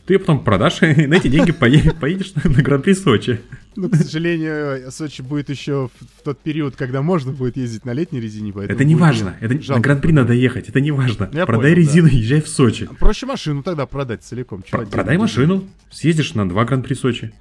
ты 0.06 0.14
ее 0.14 0.18
потом 0.20 0.44
продашь, 0.44 0.82
и 0.82 1.06
на 1.06 1.14
эти 1.14 1.28
деньги 1.28 1.52
поедешь 1.52 2.32
на 2.34 2.62
Гран-при 2.62 2.94
Сочи. 2.94 3.40
Ну, 3.74 3.90
к 3.90 3.96
сожалению, 3.96 4.90
Сочи 4.90 5.20
будет 5.20 5.50
еще 5.50 5.90
в 6.00 6.22
тот 6.22 6.40
период, 6.40 6.76
когда 6.76 7.02
можно 7.02 7.32
будет 7.32 7.56
ездить 7.56 7.84
на 7.84 7.92
летней 7.92 8.20
резине, 8.20 8.52
поэтому... 8.52 8.76
Это 8.76 8.84
не 8.84 8.94
важно, 8.94 9.36
это 9.40 9.72
на 9.72 9.80
Гран-при 9.80 10.12
надо 10.12 10.32
ехать, 10.32 10.68
это 10.68 10.80
не 10.80 10.92
важно. 10.92 11.28
Я 11.32 11.44
Продай 11.44 11.74
резину, 11.74 12.06
езжай 12.06 12.40
в 12.40 12.48
Сочи. 12.48 12.88
Проще 12.98 13.26
машину 13.26 13.62
тогда 13.62 13.86
продать 13.86 14.22
целиком. 14.22 14.62
Про- 14.70 14.86
продай 14.86 15.18
машину, 15.18 15.68
съездишь 15.90 16.34
на 16.34 16.48
два 16.48 16.64
Гран-при 16.64 16.94
Сочи. 16.94 17.32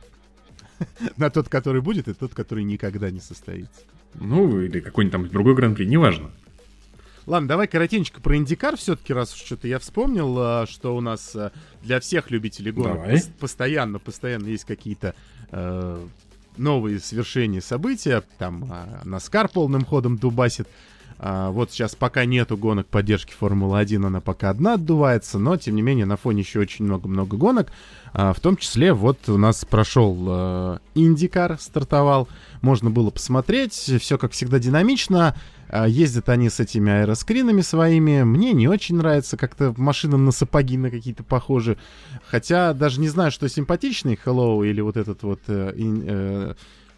На 1.17 1.29
тот, 1.29 1.47
который 1.47 1.81
будет, 1.81 2.09
и 2.09 2.13
тот, 2.13 2.33
который 2.33 2.65
никогда 2.65 3.09
не 3.09 3.21
состоится. 3.21 3.81
Ну, 4.15 4.59
или 4.59 4.81
какой-нибудь 4.81 5.11
там 5.11 5.29
другой 5.29 5.55
Гран-при, 5.55 5.85
неважно. 5.85 6.31
Ладно, 7.25 7.47
давай 7.47 7.67
коротенько 7.67 8.21
про 8.21 8.37
Индикар 8.37 8.77
все-таки, 8.77 9.13
раз 9.13 9.33
что-то 9.33 9.67
я 9.67 9.79
вспомнил, 9.79 10.35
а, 10.37 10.65
что 10.67 10.95
у 10.95 11.01
нас 11.01 11.35
а, 11.35 11.51
для 11.81 11.99
всех 11.99 12.29
любителей 12.29 12.71
гонок 12.71 13.01
давай. 13.01 13.23
постоянно, 13.39 13.99
постоянно 13.99 14.47
есть 14.47 14.65
какие-то 14.65 15.15
э, 15.51 16.05
новые 16.57 16.99
свершения 16.99 17.61
события. 17.61 18.23
Там 18.37 18.71
э, 18.71 19.01
Наскар 19.05 19.47
полным 19.47 19.85
ходом 19.85 20.17
дубасит. 20.17 20.67
А, 21.17 21.49
вот 21.51 21.71
сейчас 21.71 21.95
пока 21.95 22.25
нету 22.25 22.57
гонок 22.57 22.87
поддержки 22.87 23.33
Формулы-1, 23.33 24.05
она 24.05 24.19
пока 24.19 24.49
одна 24.49 24.73
отдувается, 24.73 25.39
но, 25.39 25.55
тем 25.57 25.75
не 25.75 25.81
менее, 25.81 26.05
на 26.05 26.17
фоне 26.17 26.41
еще 26.41 26.59
очень 26.59 26.85
много-много 26.85 27.37
гонок. 27.37 27.71
А, 28.13 28.33
в 28.33 28.39
том 28.39 28.57
числе, 28.57 28.93
вот 28.93 29.29
у 29.29 29.37
нас 29.37 29.63
прошел 29.65 30.17
э, 30.27 30.79
Индикар, 30.95 31.57
стартовал, 31.59 32.27
можно 32.61 32.89
было 32.89 33.11
посмотреть, 33.11 33.73
все, 33.73 34.17
как 34.17 34.33
всегда, 34.33 34.59
динамично. 34.59 35.35
А, 35.69 35.87
ездят 35.87 36.29
они 36.29 36.49
с 36.49 36.59
этими 36.59 36.91
аэроскринами 36.91 37.61
своими. 37.61 38.23
Мне 38.23 38.53
не 38.53 38.67
очень 38.67 38.97
нравится, 38.97 39.37
как-то 39.37 39.73
машина 39.77 40.17
на 40.17 40.31
сапоги 40.31 40.77
на 40.77 40.91
какие-то 40.91 41.23
похожи. 41.23 41.77
Хотя 42.27 42.73
даже 42.73 42.99
не 42.99 43.09
знаю, 43.09 43.31
что 43.31 43.49
симпатичный 43.49 44.19
Hello 44.23 44.67
или 44.67 44.81
вот 44.81 44.97
этот 44.97 45.23
вот 45.23 45.41
э, 45.47 45.73
э, 45.75 46.53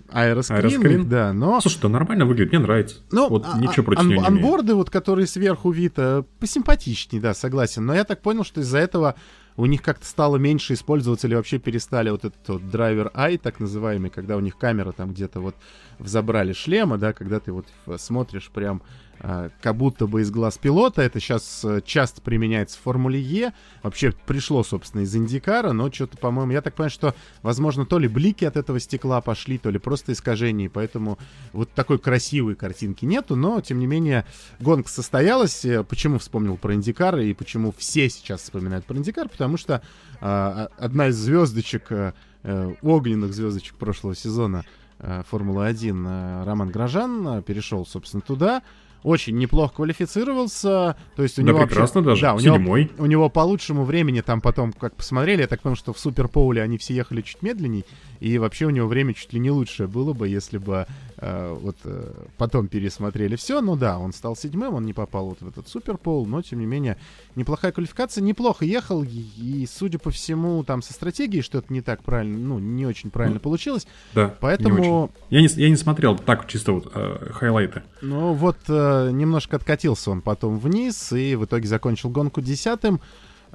аэроскрин, 0.10 0.58
Аэроскрин? 0.58 1.10
да, 1.10 1.34
но... 1.34 1.62
Слушай, 1.62 1.80
да 1.84 1.90
нормально 1.90 2.26
выглядит, 2.26 2.52
мне 2.52 2.60
нравится. 2.60 2.98
Ну, 3.12 3.30
вот 3.30 3.46
а- 3.52 3.58
ничего 3.58 3.82
а- 3.82 3.84
против 3.84 4.02
ан- 4.02 4.08
не 4.08 4.14
имею. 4.16 4.28
Анборды, 4.28 4.76
вот, 4.76 4.90
которые 4.90 5.28
сверху 5.28 5.72
вид, 5.72 5.94
э, 5.98 6.24
посимпатичнее, 6.40 7.22
да, 7.22 7.34
согласен. 7.34 7.86
Но 7.86 7.94
я 7.94 8.04
так 8.04 8.22
понял, 8.22 8.44
что 8.44 8.62
из-за 8.62 8.80
этого 8.80 9.16
у 9.58 9.66
них 9.66 9.82
как-то 9.82 10.06
стало 10.06 10.38
меньше 10.38 10.74
использоваться 10.74 11.28
или 11.28 11.36
вообще 11.36 11.58
перестали 11.58 12.12
вот 12.12 12.26
этот 12.26 12.48
вот 12.48 12.70
драйвер 12.70 13.12
ай, 13.16 13.38
так 13.38 13.60
называемый, 13.60 14.12
когда 14.12 14.38
у 14.38 14.40
них 14.40 14.58
камера 14.58 14.92
там 14.92 15.12
где-то 15.12 15.42
вот 15.42 15.56
взобрали 16.00 16.54
шлема, 16.54 16.98
да, 16.98 17.12
когда 17.12 17.40
ты 17.40 17.52
вот 17.52 17.66
смотришь 17.98 18.50
прям 18.54 18.84
как 19.20 19.76
будто 19.76 20.08
бы 20.08 20.22
из 20.22 20.32
глаз 20.32 20.58
пилота. 20.58 21.02
Это 21.02 21.20
сейчас 21.20 21.66
часто 21.86 22.22
применяется 22.22 22.78
в 22.78 22.82
Формуле 22.82 23.20
Е. 23.20 23.54
Вообще 23.84 24.14
пришло, 24.26 24.64
собственно, 24.64 25.02
из 25.02 25.16
Индикара, 25.16 25.72
но 25.72 25.92
что-то, 25.92 26.18
по-моему, 26.18 26.52
я 26.52 26.62
так 26.62 26.76
понимаю, 26.76 26.92
что, 26.92 27.16
возможно, 27.42 27.86
то 27.86 28.00
ли 28.00 28.08
блики 28.08 28.46
от 28.46 28.58
этого 28.58 28.80
стекла 28.80 29.22
пошли, 29.22 29.58
то 29.58 29.70
ли 29.70 29.80
просто 29.80 30.12
искажения, 30.12 30.66
и 30.66 30.70
поэтому 30.70 31.18
вот 31.54 31.72
такой 31.72 32.00
красивой 32.00 32.56
картинки 32.56 33.06
нету, 33.06 33.36
но, 33.36 33.62
тем 33.62 33.80
не 33.80 33.88
менее, 33.88 34.26
гонка 34.60 34.90
состоялась. 34.90 35.66
Э, 35.66 35.84
Почему 35.84 36.20
вспомнил 36.20 36.58
про 36.58 36.74
Индикар 36.74 37.18
и 37.18 37.34
почему 37.34 37.74
все 37.78 38.10
сейчас 38.10 38.42
вспоминают 38.42 38.86
про 38.86 38.98
Индикар? 38.98 39.30
Потому 39.30 39.58
что 39.58 39.82
а, 40.20 40.70
одна 40.78 41.08
из 41.08 41.16
звездочек, 41.16 41.92
э, 41.92 42.14
э, 42.44 42.74
огненных 42.82 43.34
звездочек 43.34 43.76
прошлого 43.76 44.16
сезона 44.16 44.64
э, 45.00 45.24
Формулы-1, 45.30 46.06
э, 46.08 46.44
Роман 46.46 46.70
Грожан, 46.70 47.28
э, 47.28 47.42
перешел, 47.42 47.86
собственно, 47.86 48.22
туда. 48.22 48.64
Очень 49.04 49.38
неплохо 49.38 49.76
квалифицировался. 49.76 50.98
То 51.16 51.24
есть 51.24 51.38
у 51.40 51.42
Да 51.44 51.50
него 51.50 51.66
прекрасно 51.66 52.02
вообще, 52.02 52.10
даже, 52.10 52.22
Да, 52.22 52.34
у 52.36 52.40
него, 52.40 52.56
седьмой. 52.58 52.92
у 52.98 53.06
него 53.06 53.30
по 53.30 53.42
лучшему 53.42 53.84
времени 53.86 54.22
там 54.22 54.42
потом, 54.42 54.74
как 54.74 54.96
посмотрели, 54.96 55.42
я 55.42 55.48
так 55.48 55.62
понял, 55.62 55.76
что 55.76 55.94
в 55.94 56.00
Суперпоуле 56.00 56.62
они 56.62 56.78
все 56.78 56.94
ехали 56.96 57.22
чуть 57.22 57.42
медленней, 57.42 57.86
и 58.20 58.38
вообще 58.38 58.66
у 58.66 58.70
него 58.70 58.88
время 58.88 59.14
чуть 59.14 59.34
ли 59.34 59.40
не 59.40 59.52
лучшее 59.52 59.88
было 59.88 60.14
бы, 60.14 60.28
если 60.28 60.58
бы 60.58 60.86
э, 61.18 61.58
вот 61.62 61.78
э, 61.84 62.14
потом 62.38 62.68
пересмотрели 62.68 63.36
все. 63.36 63.62
Ну 63.62 63.76
да, 63.76 63.98
он 64.00 64.14
стал 64.14 64.36
седьмым, 64.36 64.74
он 64.76 64.86
не 64.86 64.94
попал 64.94 65.30
вот 65.30 65.42
в 65.42 65.48
этот 65.48 65.68
Суперпоул, 65.68 66.26
но 66.26 66.42
тем 66.42 66.60
не 66.60 66.66
менее 66.66 66.98
неплохая 67.36 67.72
квалификация, 67.72 68.22
неплохо 68.24 68.66
ехал, 68.66 69.04
и, 69.04 69.08
и, 69.08 69.68
судя 69.72 70.00
по 70.00 70.12
всему, 70.12 70.64
там 70.64 70.82
со 70.82 70.94
стратегией 70.94 71.42
что-то 71.42 71.72
не 71.72 71.82
так 71.82 72.04
правильно, 72.04 72.38
ну 72.38 72.60
не 72.60 72.86
очень 72.86 73.10
правильно 73.10 73.40
получилось. 73.40 73.88
Да, 74.14 74.26
не 74.26 74.32
Поэтому- 74.40 75.04
очень. 75.04 75.14
Я 75.30 75.42
не, 75.42 75.48
я 75.48 75.70
не 75.70 75.76
смотрел 75.76 76.18
так 76.18 76.48
чисто 76.48 76.74
вот 76.74 76.92
э, 76.94 77.30
хайлайты. 77.32 77.84
Ну 78.02 78.34
вот 78.34 78.58
э, 78.68 79.12
немножко 79.12 79.56
откатился 79.56 80.12
он 80.12 80.22
потом 80.22 80.58
вниз 80.60 81.12
и 81.14 81.36
в 81.36 81.46
итоге 81.46 81.68
закончил 81.68 82.10
гонку 82.10 82.42
десятым. 82.42 83.02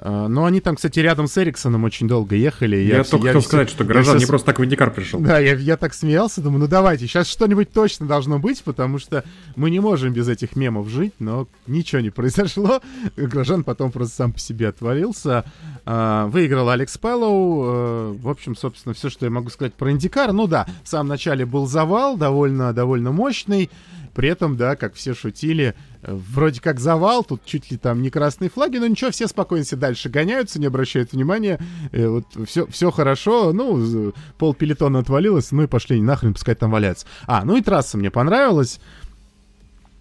Э, 0.05 0.27
но 0.27 0.43
они 0.43 0.59
там, 0.59 0.75
кстати, 0.75 0.99
рядом 0.99 1.27
с 1.27 1.37
Эриксоном 1.37 1.85
очень 1.85 2.09
долго 2.09 2.35
ехали. 2.35 2.75
Я, 2.75 3.03
все- 3.03 3.11
только 3.11 3.27
хотел 3.27 3.39
все- 3.39 3.47
сказать, 3.47 3.69
что 3.69 3.83
я 3.83 3.87
горожан 3.87 4.17
все 4.17 4.25
не 4.25 4.27
просто 4.27 4.47
так 4.47 4.59
в 4.59 4.65
Индикар 4.65 4.91
пришел. 4.91 5.21
Да, 5.21 5.39
я, 5.39 5.55
я 5.55 5.77
так 5.77 5.93
смеялся, 5.93 6.41
думаю, 6.41 6.59
ну 6.59 6.67
давайте, 6.67 7.07
сейчас 7.07 7.27
что-нибудь 7.27 7.71
точно 7.71 8.05
должно 8.05 8.37
быть, 8.37 8.61
потому 8.63 8.99
что 8.99 9.23
мы 9.55 9.69
не 9.69 9.79
можем 9.79 10.11
без 10.11 10.27
этих 10.27 10.57
мемов 10.57 10.89
жить, 10.89 11.13
но 11.19 11.47
ничего 11.67 12.01
не 12.01 12.09
произошло. 12.09 12.81
Грожан 13.15 13.63
потом 13.63 13.93
просто 13.93 14.15
сам 14.17 14.33
по 14.33 14.39
себе 14.39 14.67
отвалился. 14.67 15.45
А, 15.85 16.27
выиграл 16.27 16.69
Алекс 16.69 16.97
Пэллоу. 16.97 17.63
Э, 17.63 18.11
в 18.19 18.27
общем, 18.27 18.57
собственно, 18.57 18.93
все, 18.93 19.09
что 19.09 19.25
я 19.25 19.31
могу 19.31 19.49
сказать 19.51 19.73
про 19.73 19.89
Индикар. 19.89 20.33
Ну 20.33 20.47
да, 20.47 20.67
в 20.83 20.89
самом 20.89 21.07
начале 21.07 21.45
был 21.45 21.65
завал, 21.65 22.17
довольно, 22.17 22.73
довольно 22.73 23.13
мощный. 23.13 23.69
При 24.13 24.29
этом, 24.29 24.57
да, 24.57 24.75
как 24.75 24.93
все 24.93 25.13
шутили, 25.15 25.73
э, 26.03 26.13
вроде 26.13 26.61
как 26.61 26.79
завал, 26.79 27.23
тут 27.23 27.43
чуть 27.45 27.71
ли 27.71 27.77
там 27.77 28.01
не 28.01 28.09
красные 28.09 28.49
флаги, 28.49 28.77
но 28.77 28.85
ничего, 28.87 29.09
все 29.11 29.27
спокойно 29.27 29.65
себе 29.65 29.81
дальше 29.81 30.09
гоняются, 30.09 30.59
не 30.59 30.67
обращают 30.67 31.13
внимания. 31.13 31.59
Э, 31.91 32.07
вот 32.07 32.25
все, 32.47 32.67
все 32.67 32.91
хорошо, 32.91 33.53
ну, 33.53 34.13
пол 34.37 34.53
пелетона 34.53 34.99
отвалилось, 34.99 35.51
ну 35.51 35.63
и 35.63 35.67
пошли 35.67 35.99
нахрен, 36.01 36.33
пускай 36.33 36.53
там 36.55 36.69
валяются. 36.71 37.07
А, 37.25 37.43
ну 37.43 37.57
и 37.57 37.61
трасса 37.61 37.97
мне 37.97 38.11
понравилась. 38.11 38.79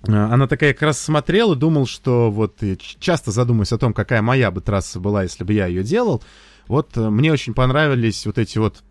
Э, 0.06 0.12
Она 0.12 0.46
такая 0.46 0.72
как 0.74 0.82
раз 0.82 0.98
смотрел 0.98 1.52
и 1.52 1.56
думал, 1.56 1.86
что 1.86 2.30
вот 2.30 2.58
ч- 2.60 2.76
часто 2.98 3.30
задумываюсь 3.30 3.72
о 3.72 3.78
том, 3.78 3.94
какая 3.94 4.20
моя 4.20 4.50
бы 4.50 4.60
трасса 4.60 5.00
была, 5.00 5.22
если 5.22 5.44
бы 5.44 5.52
я 5.52 5.66
ее 5.66 5.82
делал. 5.82 6.22
Вот 6.68 6.96
э, 6.96 7.08
мне 7.08 7.32
очень 7.32 7.54
понравились 7.54 8.26
вот 8.26 8.38
эти 8.38 8.58
вот 8.58 8.82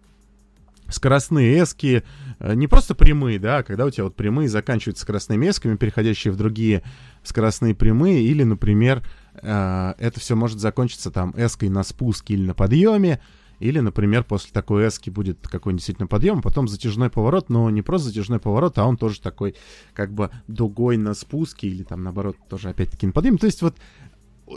скоростные 0.92 1.62
эски, 1.62 2.04
э, 2.40 2.54
не 2.54 2.68
просто 2.68 2.96
прямые, 2.96 3.40
да, 3.40 3.58
а 3.58 3.64
когда 3.64 3.86
у 3.86 3.90
тебя 3.90 4.06
вот 4.06 4.16
прямые 4.16 4.50
заканчиваются 4.50 5.04
скоростными 5.04 5.50
эсками, 5.50 5.76
переходящие 5.76 6.32
в 6.32 6.38
другие 6.38 6.84
скоростные 7.24 7.76
прямые, 7.76 8.22
или, 8.24 8.44
например, 8.44 9.04
э, 9.42 9.94
это 9.98 10.20
все 10.20 10.36
может 10.36 10.60
закончиться 10.60 11.12
там 11.12 11.34
эской 11.36 11.70
на 11.70 11.84
спуске 11.84 12.34
или 12.36 12.46
на 12.46 12.54
подъеме, 12.54 13.20
или, 13.62 13.80
например, 13.80 14.24
после 14.24 14.50
такой 14.52 14.88
эски 14.88 15.12
будет 15.12 15.48
какой-нибудь 15.48 15.82
действительно 15.82 16.08
подъем, 16.08 16.40
а 16.40 16.42
потом 16.42 16.68
затяжной 16.68 17.12
поворот, 17.12 17.50
но 17.50 17.70
не 17.70 17.84
просто 17.84 18.08
затяжной 18.08 18.40
поворот, 18.40 18.80
а 18.80 18.86
он 18.86 18.98
тоже 18.98 19.22
такой 19.22 19.56
как 19.94 20.12
бы 20.12 20.32
дугой 20.48 20.98
на 20.98 21.14
спуске, 21.14 21.68
или 21.68 21.84
там 21.84 22.02
наоборот 22.02 22.38
тоже 22.50 22.70
опять-таки 22.70 23.06
на 23.06 23.12
подъеме. 23.12 23.38
То 23.38 23.46
есть 23.46 23.62
вот 23.62 23.76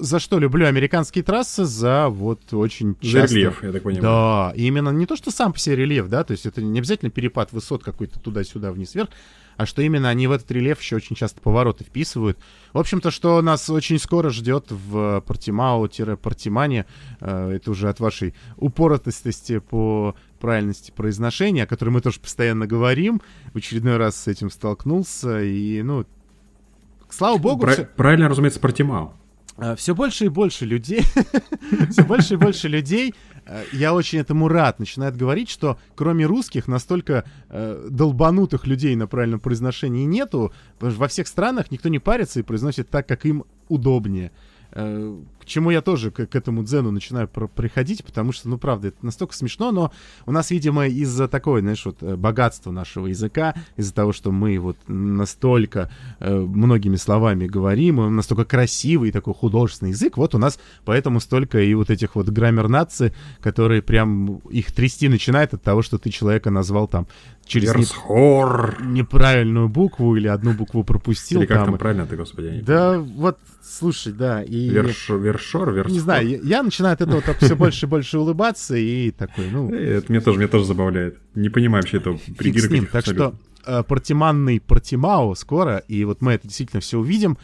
за 0.00 0.18
что 0.18 0.38
люблю 0.38 0.66
американские 0.66 1.22
трассы, 1.24 1.64
за 1.64 2.08
вот 2.08 2.52
очень 2.52 2.96
За 3.02 3.08
часто... 3.10 3.36
рельеф, 3.36 3.62
я 3.62 3.72
так 3.72 3.82
понимаю. 3.82 4.02
Да, 4.02 4.52
и 4.56 4.66
именно 4.66 4.90
не 4.90 5.06
то, 5.06 5.16
что 5.16 5.30
сам 5.30 5.52
по 5.52 5.58
себе 5.58 5.76
рельеф, 5.76 6.08
да, 6.08 6.24
то 6.24 6.32
есть 6.32 6.46
это 6.46 6.62
не 6.62 6.78
обязательно 6.78 7.10
перепад 7.10 7.52
высот 7.52 7.82
какой-то 7.84 8.18
туда-сюда, 8.20 8.72
вниз-вверх, 8.72 9.08
а 9.56 9.66
что 9.66 9.82
именно 9.82 10.08
они 10.08 10.26
в 10.26 10.32
этот 10.32 10.50
рельеф 10.50 10.80
еще 10.80 10.96
очень 10.96 11.14
часто 11.14 11.40
повороты 11.40 11.84
вписывают. 11.84 12.36
В 12.72 12.78
общем-то, 12.78 13.10
что 13.12 13.40
нас 13.40 13.70
очень 13.70 13.98
скоро 14.00 14.30
ждет 14.30 14.66
в 14.70 15.22
Портимао-Портимане, 15.26 16.86
э, 17.20 17.50
это 17.56 17.70
уже 17.70 17.88
от 17.88 18.00
вашей 18.00 18.34
упоротости 18.56 19.58
по 19.60 20.16
правильности 20.40 20.90
произношения, 20.94 21.64
о 21.64 21.66
которой 21.66 21.90
мы 21.90 22.00
тоже 22.00 22.20
постоянно 22.20 22.66
говорим, 22.66 23.22
в 23.52 23.56
очередной 23.58 23.96
раз 23.96 24.16
с 24.16 24.26
этим 24.28 24.50
столкнулся, 24.50 25.40
и, 25.42 25.82
ну, 25.82 26.04
слава 27.08 27.38
богу, 27.38 27.62
Пра- 27.62 27.72
всё- 27.72 27.88
Правильно, 27.96 28.28
разумеется, 28.28 28.58
Портимао. 28.60 29.14
Все 29.76 29.94
больше 29.94 30.26
и 30.26 30.28
больше 30.28 30.64
людей, 30.64 31.02
все 31.90 32.04
больше 32.04 32.34
и 32.34 32.36
больше 32.36 32.68
людей, 32.68 33.14
э, 33.46 33.64
я 33.72 33.94
очень 33.94 34.18
этому 34.18 34.48
рад, 34.48 34.78
начинают 34.78 35.16
говорить, 35.16 35.48
что 35.48 35.78
кроме 35.94 36.26
русских 36.26 36.66
настолько 36.66 37.24
э, 37.50 37.88
долбанутых 37.90 38.66
людей 38.66 38.96
на 38.96 39.06
правильном 39.06 39.40
произношении 39.40 40.04
нету, 40.04 40.52
потому 40.74 40.92
что 40.92 41.00
во 41.00 41.08
всех 41.08 41.28
странах 41.28 41.70
никто 41.70 41.88
не 41.88 42.00
парится 42.00 42.40
и 42.40 42.42
произносит 42.42 42.90
так, 42.90 43.06
как 43.06 43.24
им 43.26 43.44
удобнее. 43.68 44.32
Э, 44.72 45.16
К 45.44 45.46
чему 45.46 45.70
я 45.70 45.82
тоже 45.82 46.10
к, 46.10 46.26
к 46.26 46.34
этому 46.34 46.64
дзену 46.64 46.90
начинаю 46.90 47.28
про- 47.28 47.48
приходить, 47.48 48.02
потому 48.04 48.32
что, 48.32 48.48
ну, 48.48 48.56
правда, 48.58 48.88
это 48.88 48.96
настолько 49.02 49.34
смешно, 49.34 49.72
но 49.72 49.92
у 50.26 50.32
нас, 50.32 50.50
видимо, 50.50 50.86
из-за 50.86 51.28
такой, 51.28 51.60
знаешь, 51.60 51.84
вот 51.84 51.98
э, 52.02 52.16
богатства 52.16 52.70
нашего 52.72 53.06
языка, 53.08 53.54
из-за 53.76 53.94
того, 53.94 54.12
что 54.12 54.32
мы 54.32 54.58
вот 54.58 54.76
настолько 54.88 55.90
э, 56.20 56.34
многими 56.34 56.96
словами 56.96 57.46
говорим, 57.46 57.98
он 57.98 58.16
настолько 58.16 58.44
красивый 58.44 59.10
такой 59.12 59.34
художественный 59.34 59.90
язык, 59.92 60.16
вот 60.16 60.34
у 60.34 60.38
нас 60.38 60.58
поэтому 60.84 61.20
столько 61.20 61.60
и 61.60 61.74
вот 61.74 61.90
этих 61.90 62.14
вот 62.14 62.28
граммер-нации, 62.28 63.12
которые 63.40 63.82
прям 63.82 64.38
их 64.50 64.72
трясти 64.72 65.08
начинает 65.08 65.54
от 65.54 65.62
того, 65.62 65.82
что 65.82 65.98
ты 65.98 66.10
человека 66.10 66.50
назвал 66.50 66.88
там 66.88 67.06
через 67.46 67.68
не- 67.74 67.84
неправильную 68.82 69.68
букву 69.68 70.16
или 70.16 70.28
одну 70.28 70.52
букву 70.54 70.84
пропустил 70.84 71.40
Или 71.40 71.46
как 71.46 71.58
там. 71.58 71.66
там 71.66 71.78
правильно 71.78 72.06
ты, 72.06 72.16
господи, 72.16 72.62
Да, 72.66 72.98
вот, 72.98 73.38
слушай, 73.62 74.12
да, 74.12 74.42
и... 74.42 74.68
Верш, 74.68 75.08
вершор, 75.34 75.72
версхор. 75.72 75.92
Не 75.92 76.00
знаю, 76.00 76.28
я, 76.28 76.38
я 76.42 76.62
начинаю 76.62 76.94
от 76.94 77.00
этого 77.00 77.20
только 77.20 77.44
все 77.44 77.56
больше 77.56 77.86
и 77.86 77.88
больше 77.88 78.18
улыбаться 78.18 78.76
и 78.76 79.10
такой, 79.10 79.50
ну, 79.50 79.70
Это 79.72 80.10
меня 80.10 80.20
тоже, 80.20 80.38
меня 80.38 80.48
тоже 80.48 80.64
забавляет. 80.64 81.18
Не 81.34 81.48
понимаю 81.50 81.82
вообще 81.82 81.98
этого 81.98 82.18
этих 82.38 82.90
Так 82.90 83.04
что 83.04 83.34
э, 83.66 83.82
Портиманный 83.82 84.60
Портимао 84.60 85.34
скоро, 85.34 85.78
и 85.78 86.04
вот 86.04 86.20
мы 86.20 86.32
это 86.32 86.46
действительно 86.46 86.80
все 86.80 86.98
увидим. 86.98 87.38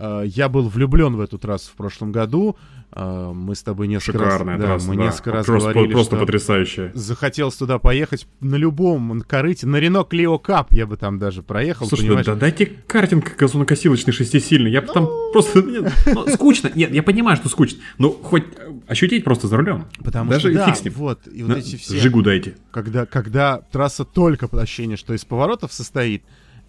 Э, 0.00 0.22
я 0.24 0.48
был 0.48 0.66
влюблен 0.68 1.14
в 1.14 1.20
эту 1.20 1.38
трассу 1.38 1.70
в 1.72 1.76
прошлом 1.76 2.10
году. 2.10 2.56
Э, 2.92 3.32
мы 3.34 3.54
с 3.54 3.62
тобой 3.62 3.86
несколько 3.86 4.18
Шикарная 4.18 4.54
раз, 4.54 4.60
да, 4.62 4.66
трасса, 4.66 4.88
мы 4.88 4.96
да. 4.96 5.02
несколько 5.04 5.32
раз 5.32 5.46
просто, 5.46 5.70
говорили, 5.72 5.92
просто 5.92 6.16
что 6.16 6.24
потрясающая. 6.24 6.90
захотелось 6.94 7.54
туда 7.56 7.78
поехать 7.78 8.26
на 8.40 8.54
любом 8.54 9.20
корыте, 9.20 9.66
на 9.66 9.76
Рено 9.76 10.02
Клио 10.04 10.38
Кап 10.38 10.72
я 10.72 10.86
бы 10.86 10.96
там 10.96 11.18
даже 11.18 11.42
проехал, 11.42 11.86
Слушай, 11.86 12.06
понимаешь? 12.06 12.26
да, 12.26 12.34
дайте 12.34 12.66
картинг 12.86 13.36
газонокосилочный 13.36 14.14
шестисильный. 14.14 14.70
Я 14.70 14.80
бы 14.80 14.88
там 14.88 15.06
просто... 15.32 15.62
нет, 15.62 15.92
ну, 16.06 16.26
скучно. 16.28 16.70
Нет, 16.74 16.92
я 16.92 17.02
понимаю, 17.02 17.36
что 17.36 17.50
скучно. 17.50 17.80
Но 17.98 18.08
хоть 18.10 18.44
э, 18.56 18.72
ощутить 18.88 19.22
просто 19.22 19.48
за 19.48 19.58
рулем. 19.58 19.84
Потому 20.02 20.30
Даже 20.30 20.48
что 20.48 20.58
да, 20.58 20.66
фиг 20.66 20.76
с 20.76 20.84
ним. 20.84 20.94
вот, 20.94 21.28
и 21.30 21.42
вот 21.42 21.56
На- 21.56 21.58
эти 21.58 21.76
все... 21.76 21.98
Жигу 21.98 22.22
дайте. 22.22 22.56
когда, 22.70 23.04
когда 23.04 23.58
трасса 23.70 24.06
только 24.06 24.48
по 24.48 24.62
ощущение, 24.62 24.96
что 24.96 25.12
из 25.12 25.26
поворотов 25.26 25.74
состоит, 25.74 26.22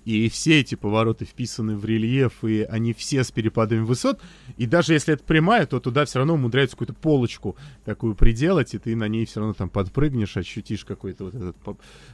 и 0.06 0.30
все 0.30 0.60
эти 0.60 0.76
повороты 0.76 1.26
вписаны 1.26 1.78
в 1.78 1.86
рельеф, 1.86 2.44
и 2.44 2.62
они 2.64 2.94
все 2.94 3.24
с 3.24 3.32
перепадами 3.32 3.82
высот. 3.82 4.20
И 4.58 4.66
даже 4.66 4.94
если 4.94 5.14
это 5.14 5.24
прямая, 5.24 5.66
то 5.66 5.80
туда 5.80 6.06
все 6.06 6.20
равно 6.20 6.34
умудряются 6.34 6.76
какую-то 6.76 6.94
полочку 6.94 7.56
такую 7.86 8.16
приделать, 8.16 8.74
и 8.74 8.80
ты 8.80 8.96
на 8.96 9.08
ней 9.08 9.26
все 9.26 9.40
равно 9.40 9.54
там 9.54 9.70
подпрыгнешь, 9.70 10.38
ощутишь 10.38 10.86
какой-то 10.86 11.26
вот 11.26 11.36
этот 11.36 11.56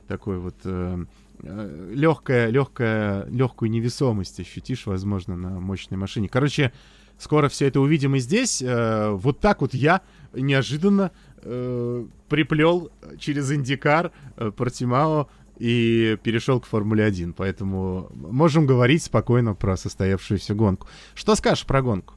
такой 0.08 0.40
вот 0.40 0.56
э, 0.66 1.06
э, 1.44 1.92
легкая, 1.94 2.50
легкая, 2.50 3.26
легкую 3.30 3.72
невесомость 3.72 4.40
ощутишь, 4.40 4.86
возможно, 4.86 5.36
на 5.38 5.60
мощной 5.60 5.98
машине. 5.98 6.28
Короче, 6.28 6.74
скоро 7.18 7.50
все 7.50 7.68
это 7.68 7.80
увидим 7.80 8.16
и 8.16 8.20
здесь. 8.20 8.62
Э, 8.62 9.12
вот 9.12 9.40
так 9.40 9.62
вот 9.62 9.74
я 9.74 10.02
неожиданно 10.34 11.12
э, 11.42 12.06
приплел 12.30 12.92
через 13.20 13.52
Индикар 13.52 14.12
э, 14.36 14.52
Портимао 14.52 15.30
и 15.60 16.18
перешел 16.24 16.60
к 16.60 16.66
Формуле 16.66 17.04
1. 17.04 17.34
Поэтому 17.34 18.10
можем 18.14 18.66
говорить 18.66 19.04
спокойно 19.04 19.54
про 19.54 19.78
состоявшуюся 19.78 20.54
гонку. 20.54 20.88
Что 21.16 21.36
скажешь 21.36 21.66
про 21.66 21.82
гонку? 21.82 22.14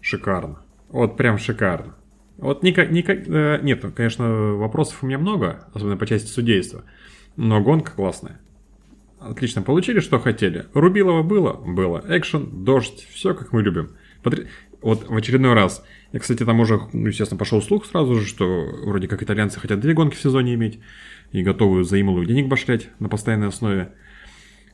Шикарно. 0.00 0.60
Вот 0.88 1.16
прям 1.16 1.38
шикарно. 1.38 1.94
Вот 2.38 2.62
никак, 2.62 2.90
никак, 2.90 3.26
э, 3.26 3.60
нет, 3.62 3.84
конечно, 3.94 4.54
вопросов 4.54 5.02
у 5.02 5.06
меня 5.06 5.18
много, 5.18 5.66
особенно 5.72 5.96
по 5.96 6.06
части 6.06 6.28
судейства, 6.28 6.84
но 7.36 7.60
гонка 7.62 7.92
классная. 7.92 8.38
Отлично 9.18 9.62
получили, 9.62 10.00
что 10.00 10.18
хотели. 10.18 10.66
Рубилова 10.74 11.22
было? 11.22 11.54
Было. 11.54 12.04
Экшен, 12.06 12.64
дождь, 12.64 13.06
все 13.10 13.34
как 13.34 13.52
мы 13.52 13.62
любим. 13.62 13.90
Потр... 14.22 14.46
Вот 14.82 15.08
в 15.08 15.16
очередной 15.16 15.54
раз. 15.54 15.84
Я, 16.12 16.20
кстати, 16.20 16.44
там 16.44 16.60
уже, 16.60 16.78
ну, 16.92 17.06
естественно, 17.08 17.38
пошел 17.38 17.62
слух 17.62 17.86
сразу 17.86 18.14
же, 18.14 18.26
что 18.26 18.46
вроде 18.84 19.08
как 19.08 19.22
итальянцы 19.22 19.58
хотят 19.58 19.80
две 19.80 19.94
гонки 19.94 20.14
в 20.14 20.20
сезоне 20.20 20.54
иметь 20.54 20.78
и 21.32 21.42
готовы 21.42 21.84
за 21.84 21.96
денег 21.96 22.48
башлять 22.48 22.88
на 22.98 23.08
постоянной 23.08 23.48
основе. 23.48 23.92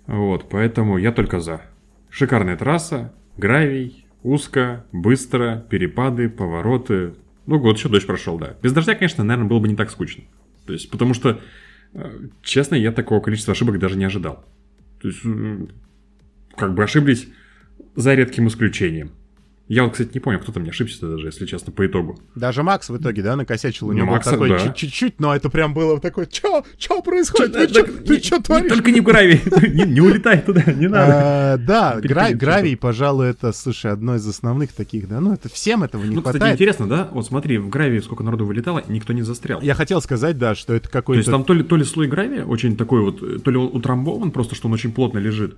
Вот, 0.06 0.48
поэтому 0.48 0.98
я 0.98 1.12
только 1.12 1.40
за. 1.40 1.62
Шикарная 2.10 2.56
трасса, 2.56 3.14
гравий, 3.36 4.06
узко, 4.22 4.84
быстро, 4.92 5.64
перепады, 5.70 6.28
повороты. 6.28 7.14
Ну, 7.46 7.58
год 7.58 7.76
еще 7.76 7.88
дождь 7.88 8.06
прошел, 8.06 8.38
да. 8.38 8.56
Без 8.62 8.72
дождя, 8.72 8.94
конечно, 8.94 9.24
наверное, 9.24 9.48
было 9.48 9.60
бы 9.60 9.68
не 9.68 9.76
так 9.76 9.90
скучно. 9.90 10.24
То 10.66 10.72
есть, 10.72 10.90
потому 10.90 11.14
что, 11.14 11.40
э, 11.94 12.28
честно, 12.42 12.74
я 12.74 12.92
такого 12.92 13.20
количества 13.20 13.52
ошибок 13.52 13.78
даже 13.78 13.96
не 13.96 14.04
ожидал. 14.04 14.44
То 15.00 15.08
есть, 15.08 15.22
как 16.56 16.74
бы 16.74 16.84
ошиблись 16.84 17.28
за 17.96 18.14
редким 18.14 18.48
исключением. 18.48 19.12
Я 19.74 19.88
кстати, 19.88 20.10
не 20.12 20.20
понял, 20.20 20.38
кто 20.38 20.52
там 20.52 20.64
не 20.64 20.68
ошибся 20.68 21.06
даже, 21.08 21.28
если 21.28 21.46
честно, 21.46 21.72
по 21.72 21.86
итогу. 21.86 22.18
Даже 22.34 22.62
Макс 22.62 22.90
в 22.90 22.96
итоге, 22.98 23.22
да, 23.22 23.36
накосячил. 23.36 23.88
У 23.88 23.92
Ну, 23.92 23.98
него 24.00 24.10
Макса, 24.12 24.32
такой 24.32 24.50
да. 24.50 24.58
чуть- 24.58 24.74
чуть-чуть, 24.76 25.18
но 25.18 25.34
это 25.34 25.48
прям 25.48 25.72
было 25.72 25.98
такой, 25.98 26.26
чё, 26.26 26.62
чё 26.76 27.00
происходит? 27.00 27.54
Ты 27.54 27.66
Чё, 27.68 27.72
чё, 27.72 27.84
так, 27.86 28.04
ты 28.04 28.14
не- 28.16 28.20
чё 28.20 28.36
не- 28.36 28.42
творишь? 28.42 28.68
Только 28.70 28.90
не 28.90 29.00
в 29.00 29.04
гравий, 29.04 29.40
не, 29.72 29.84
не 29.84 30.00
улетай 30.02 30.42
туда, 30.42 30.62
не 30.74 30.88
надо. 30.88 31.12
А, 31.54 31.56
Да, 31.56 31.98
гравий, 32.02 32.76
пожалуй, 32.76 33.28
это, 33.28 33.52
слушай, 33.54 33.90
одно 33.90 34.16
из 34.16 34.28
основных 34.28 34.72
таких, 34.74 35.08
да, 35.08 35.20
ну 35.20 35.32
это 35.32 35.48
всем 35.48 35.82
этого 35.84 36.04
не 36.04 36.16
Ну, 36.16 36.20
кстати, 36.20 36.36
хватает. 36.36 36.54
интересно, 36.56 36.86
да? 36.86 37.08
Вот 37.10 37.26
смотри, 37.26 37.56
в 37.56 37.70
гравии 37.70 38.00
сколько 38.00 38.22
народу 38.24 38.44
вылетало, 38.44 38.82
никто 38.88 39.14
не 39.14 39.22
застрял. 39.22 39.62
Я 39.62 39.74
хотел 39.74 40.02
сказать, 40.02 40.36
да, 40.36 40.54
что 40.54 40.74
это 40.74 40.82
То 40.82 40.84
есть 40.88 40.92
какой-то... 40.92 41.30
там 41.30 41.44
то 41.44 41.54
ли, 41.54 41.62
то 41.62 41.76
ли 41.76 41.84
слой 41.84 42.08
гравия 42.08 42.44
очень 42.44 42.76
такой 42.76 43.00
вот, 43.00 43.42
то 43.42 43.50
ли 43.50 43.56
он 43.56 43.70
утрамбован, 43.74 44.32
просто 44.32 44.54
что 44.54 44.68
он 44.68 44.74
очень 44.74 44.92
плотно 44.92 45.18
лежит, 45.18 45.56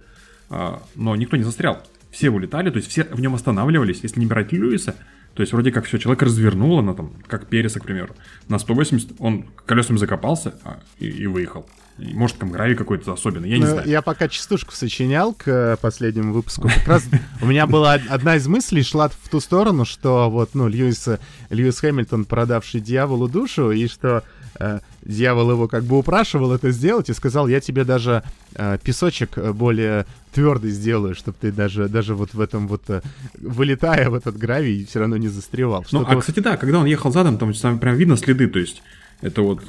а, 0.51 0.83
но 0.95 1.17
никто 1.17 1.37
не 1.37 1.43
застрял. 1.43 1.83
Все 2.15 2.31
улетали, 2.31 2.71
то 2.71 2.77
есть 2.77 2.89
все 2.89 3.05
в 3.05 3.21
нем 3.21 3.35
останавливались, 3.35 4.01
если 4.03 4.21
не 4.21 4.27
брать 4.27 4.53
Льюиса, 4.53 4.95
то 5.35 5.43
есть 5.43 5.53
вроде 5.53 5.73
как 5.73 5.85
все, 5.85 5.99
человек 5.99 6.23
развернуло, 6.23 6.81
на 6.81 6.95
там, 6.95 7.13
как 7.27 7.49
Переса, 7.49 7.81
к 7.81 7.85
примеру, 7.85 8.15
на 8.49 8.59
180, 8.59 9.15
он 9.19 9.47
колесами 9.67 9.97
закопался 9.99 10.55
а, 10.65 10.79
и, 11.01 11.09
и 11.09 11.27
выехал. 11.27 11.69
Может, 11.99 12.39
там 12.39 12.51
гравий 12.51 12.75
какой-то 12.77 13.13
особенный, 13.13 13.51
я 13.51 13.59
не 13.59 13.65
Ну, 13.65 13.71
знаю. 13.71 13.89
Я 13.89 14.03
пока 14.03 14.29
частушку 14.29 14.73
сочинял 14.73 15.33
к 15.33 15.47
э, 15.49 15.77
последнему 15.81 16.33
выпуску. 16.33 16.69
Как 16.69 16.87
раз 16.89 17.05
у 17.43 17.47
меня 17.47 17.67
была 17.67 17.95
од- 17.95 18.03
одна 18.09 18.37
из 18.37 18.47
мыслей 18.49 18.83
шла 18.83 19.09
в 19.09 19.29
ту 19.29 19.39
сторону, 19.41 19.85
что 19.85 20.29
вот, 20.31 20.51
ну, 20.55 20.67
Льюис, 20.69 21.07
э, 21.09 21.19
Льюис 21.51 21.79
Хэмилтон, 21.81 22.25
продавший 22.27 22.81
дьяволу 22.81 23.29
душу, 23.29 23.71
и 23.73 23.87
что 23.89 24.23
э, 24.59 24.81
дьявол 25.03 25.51
его 25.53 25.69
как 25.69 25.85
бы 25.85 25.99
упрашивал 25.99 26.53
это 26.53 26.71
сделать 26.71 27.09
и 27.11 27.15
сказал, 27.15 27.49
я 27.49 27.61
тебе 27.61 27.85
даже 27.85 28.23
э, 28.55 28.79
песочек 28.83 29.37
э, 29.39 29.53
более 29.53 30.07
твердый 30.33 30.71
сделаю, 30.71 31.15
чтобы 31.15 31.37
ты 31.41 31.53
даже, 31.53 31.89
даже 31.89 32.15
вот 32.15 32.35
в 32.35 32.41
этом 32.41 32.67
вот, 32.69 32.83
э, 32.89 33.03
вылетая 33.41 34.11
в 34.11 34.15
этот 34.15 34.37
гравий, 34.37 34.85
все 34.85 35.01
равно 35.01 35.17
не 35.17 35.29
застревал. 35.29 35.85
Ну, 35.93 36.05
а, 36.07 36.15
вот- 36.15 36.21
кстати, 36.21 36.41
да, 36.41 36.57
когда 36.57 36.79
он 36.81 36.87
ехал 36.87 37.13
задом, 37.13 37.39
там 37.39 37.79
прям 37.79 37.97
видно 37.97 38.17
следы, 38.17 38.49
то 38.49 38.59
есть 38.59 38.83
это 39.21 39.43
вот 39.43 39.63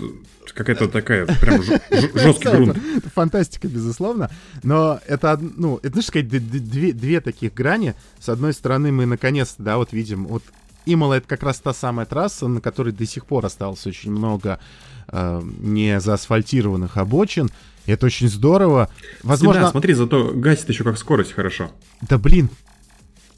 какая-то 0.54 0.88
такая 0.88 1.26
прям 1.26 1.62
жесткий 1.64 2.50
грунт. 2.52 2.78
Фантастика, 3.14 3.68
безусловно. 3.68 4.30
Но 4.64 5.00
это, 5.08 5.40
ну, 5.40 5.78
это, 5.78 5.90
знаешь, 5.90 6.08
сказать, 6.08 6.28
две, 6.30 6.94
две 6.94 7.22
таких 7.22 7.54
грани. 7.54 7.94
С 8.20 8.30
одной 8.30 8.54
стороны, 8.54 8.92
мы 8.92 9.06
наконец-то, 9.06 9.62
да, 9.62 9.78
вот 9.78 9.92
видим, 9.94 10.26
вот 10.26 10.44
Имола 10.86 11.16
это 11.16 11.28
как 11.28 11.44
раз 11.44 11.60
та 11.60 11.74
самая 11.74 12.06
трасса, 12.06 12.48
на 12.48 12.62
которой 12.62 12.92
до 12.94 13.06
сих 13.06 13.26
пор 13.26 13.46
осталось 13.46 13.86
очень 13.88 14.12
много 14.12 14.60
э, 15.08 15.42
не 15.60 16.00
заасфальтированных 16.00 16.98
обочин. 16.98 17.50
И 17.86 17.92
это 17.92 18.06
очень 18.08 18.30
здорово. 18.30 18.90
Возможно, 19.24 19.62
Да, 19.64 19.72
смотри, 19.72 19.94
зато 19.94 20.32
гасит 20.34 20.70
еще 20.70 20.84
как 20.84 20.98
скорость 20.98 21.34
хорошо. 21.34 21.72
да 22.02 22.18
блин, 22.18 22.50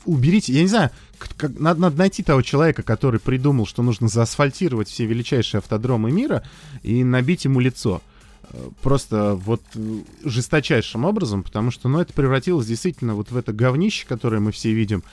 уберите, 0.05 0.53
я 0.53 0.61
не 0.61 0.67
знаю, 0.67 0.89
как- 1.17 1.59
надо, 1.59 1.81
надо 1.81 1.97
найти 1.97 2.23
того 2.23 2.41
человека, 2.41 2.83
который 2.83 3.19
придумал, 3.19 3.65
что 3.65 3.83
нужно 3.83 4.07
заасфальтировать 4.07 4.87
все 4.87 5.05
величайшие 5.05 5.59
автодромы 5.59 6.11
мира 6.11 6.43
и 6.83 7.03
набить 7.03 7.45
ему 7.45 7.59
лицо. 7.59 8.01
Э, 8.51 8.57
Просто 8.81 9.35
вот 9.35 9.61
э, 9.75 9.99
жесточайшим 10.23 11.03
образом, 11.03 11.43
потому 11.43 11.71
что, 11.71 11.89
ну, 11.89 11.99
это 11.99 12.13
превратилось 12.13 12.67
действительно 12.67 13.15
вот 13.15 13.31
в 13.31 13.35
это 13.37 13.51
говнище, 13.51 14.05
которое 14.07 14.39
мы 14.39 14.51
все 14.53 14.71
видим. 14.71 15.03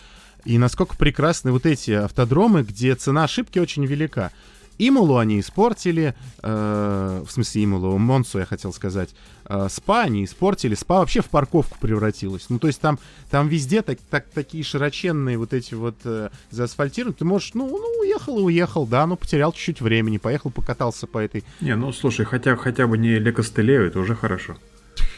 И 0.45 0.59
насколько 0.59 0.97
прекрасны 0.97 1.53
вот 1.53 1.67
эти 1.67 1.93
автодромы, 1.93 2.63
где 2.63 2.95
цена 2.95 3.25
ошибки 3.25 3.59
очень 3.59 3.85
велика. 3.87 4.31
Имулу 4.77 5.19
они 5.19 5.39
испортили, 5.39 6.15
э, 6.43 7.23
в 7.25 7.31
смысле 7.31 7.65
Имулу, 7.65 7.97
Монсу 7.97 8.41
я 8.41 8.45
хотел 8.45 8.73
сказать. 8.73 9.15
Э, 9.49 9.69
СПА 9.71 10.03
они 10.03 10.25
испортили, 10.25 10.75
СПА 10.75 10.95
вообще 10.95 11.23
в 11.23 11.27
парковку 11.27 11.79
превратилась. 11.79 12.47
Ну, 12.49 12.59
то 12.59 12.67
есть 12.67 12.81
там, 12.81 12.99
там 13.31 13.47
везде 13.47 13.83
так, 13.83 13.99
так, 14.11 14.27
такие 14.35 14.65
широченные 14.65 15.39
вот 15.39 15.53
эти 15.53 15.75
вот 15.75 15.95
э, 16.05 16.31
заасфальтированы. 16.51 17.15
Ты 17.15 17.25
можешь, 17.25 17.55
ну, 17.55 17.69
ну, 17.69 18.01
уехал 18.01 18.39
и 18.41 18.43
уехал, 18.43 18.85
да, 18.85 19.07
ну, 19.07 19.17
потерял 19.17 19.53
чуть-чуть 19.53 19.81
времени, 19.81 20.19
поехал, 20.19 20.51
покатался 20.51 21.07
по 21.07 21.19
этой... 21.19 21.45
Не, 21.61 21.77
ну 21.77 21.93
слушай, 21.93 22.25
хотя, 22.25 22.57
хотя 22.57 22.89
бы 22.89 22.99
не 22.99 23.21
Лекостелео, 23.21 23.83
это 23.83 24.01
уже 24.01 24.17
хорошо. 24.17 24.57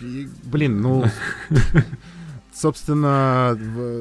И, 0.01 0.29
блин, 0.45 0.83
ну... 0.83 1.07
Собственно, 2.57 3.55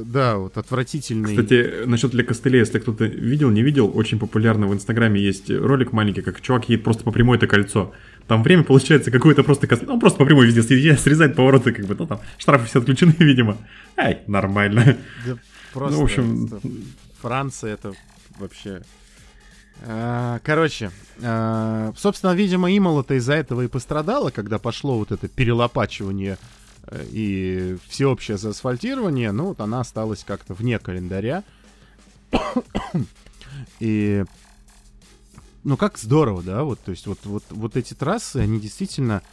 да, 0.06 0.38
вот 0.38 0.58
отвратительный... 0.58 1.36
Кстати, 1.36 1.84
насчет 1.86 2.14
Лекостелео, 2.14 2.60
если 2.60 2.80
кто-то 2.80 3.04
видел, 3.04 3.50
не 3.50 3.62
видел, 3.62 3.92
очень 3.94 4.18
популярно 4.18 4.66
в 4.68 4.74
Инстаграме 4.74 5.20
есть 5.20 5.50
ролик 5.50 5.92
маленький, 5.92 6.22
как 6.22 6.40
чувак 6.40 6.70
едет 6.70 6.84
просто 6.86 7.04
по 7.04 7.12
прямой 7.12 7.38
это 7.38 7.48
кольцо. 7.48 7.94
Там 8.28 8.44
время 8.44 8.64
получается 8.64 9.12
какое-то 9.12 9.44
просто... 9.44 9.68
кос- 9.68 9.82
Ну, 9.86 10.00
просто 10.00 10.18
по 10.20 10.26
прямой 10.26 10.48
везде 10.48 10.96
срезает 10.98 11.36
повороты, 11.36 11.74
как 11.74 11.86
бы, 11.86 11.96
ну, 12.00 12.08
там 12.08 12.22
штрафы 12.38 12.66
все 12.68 12.80
отключены, 12.80 13.14
видимо. 13.20 13.58
Ай, 13.98 14.22
нормально. 14.28 14.98
Да 15.26 15.38
просто, 15.74 15.96
Ну, 15.96 16.02
в 16.02 16.04
общем- 16.06 16.46
это- 16.46 16.62
Франция 17.22 17.74
это 17.74 17.94
вообще... 18.40 18.82
А, 19.86 20.40
Короче, 20.44 20.92
а, 21.22 21.92
собственно, 21.98 22.32
видимо, 22.34 22.76
Имола-то 22.76 23.16
из-за 23.16 23.34
этого 23.34 23.64
и 23.64 23.68
пострадала, 23.68 24.30
когда 24.30 24.58
пошло 24.60 24.98
вот 24.98 25.12
это 25.12 25.28
перелопачивание 25.28 26.38
и 27.12 27.78
всеобщее 27.88 28.38
заасфальтирование, 28.38 29.32
ну, 29.32 29.48
вот 29.48 29.60
она 29.60 29.82
осталась 29.82 30.24
как-то 30.24 30.54
вне 30.54 30.80
календаря. 30.80 31.44
И 33.80 34.24
ну 35.66 35.78
как 35.78 35.98
здорово, 35.98 36.44
да, 36.44 36.64
вот, 36.64 36.80
то 36.80 36.92
есть 36.92 37.08
вот, 37.08 37.20
вот, 37.24 37.44
вот 37.50 37.76
эти 37.76 37.94
трассы, 37.96 38.38
они 38.38 38.60
действительно 38.60 39.24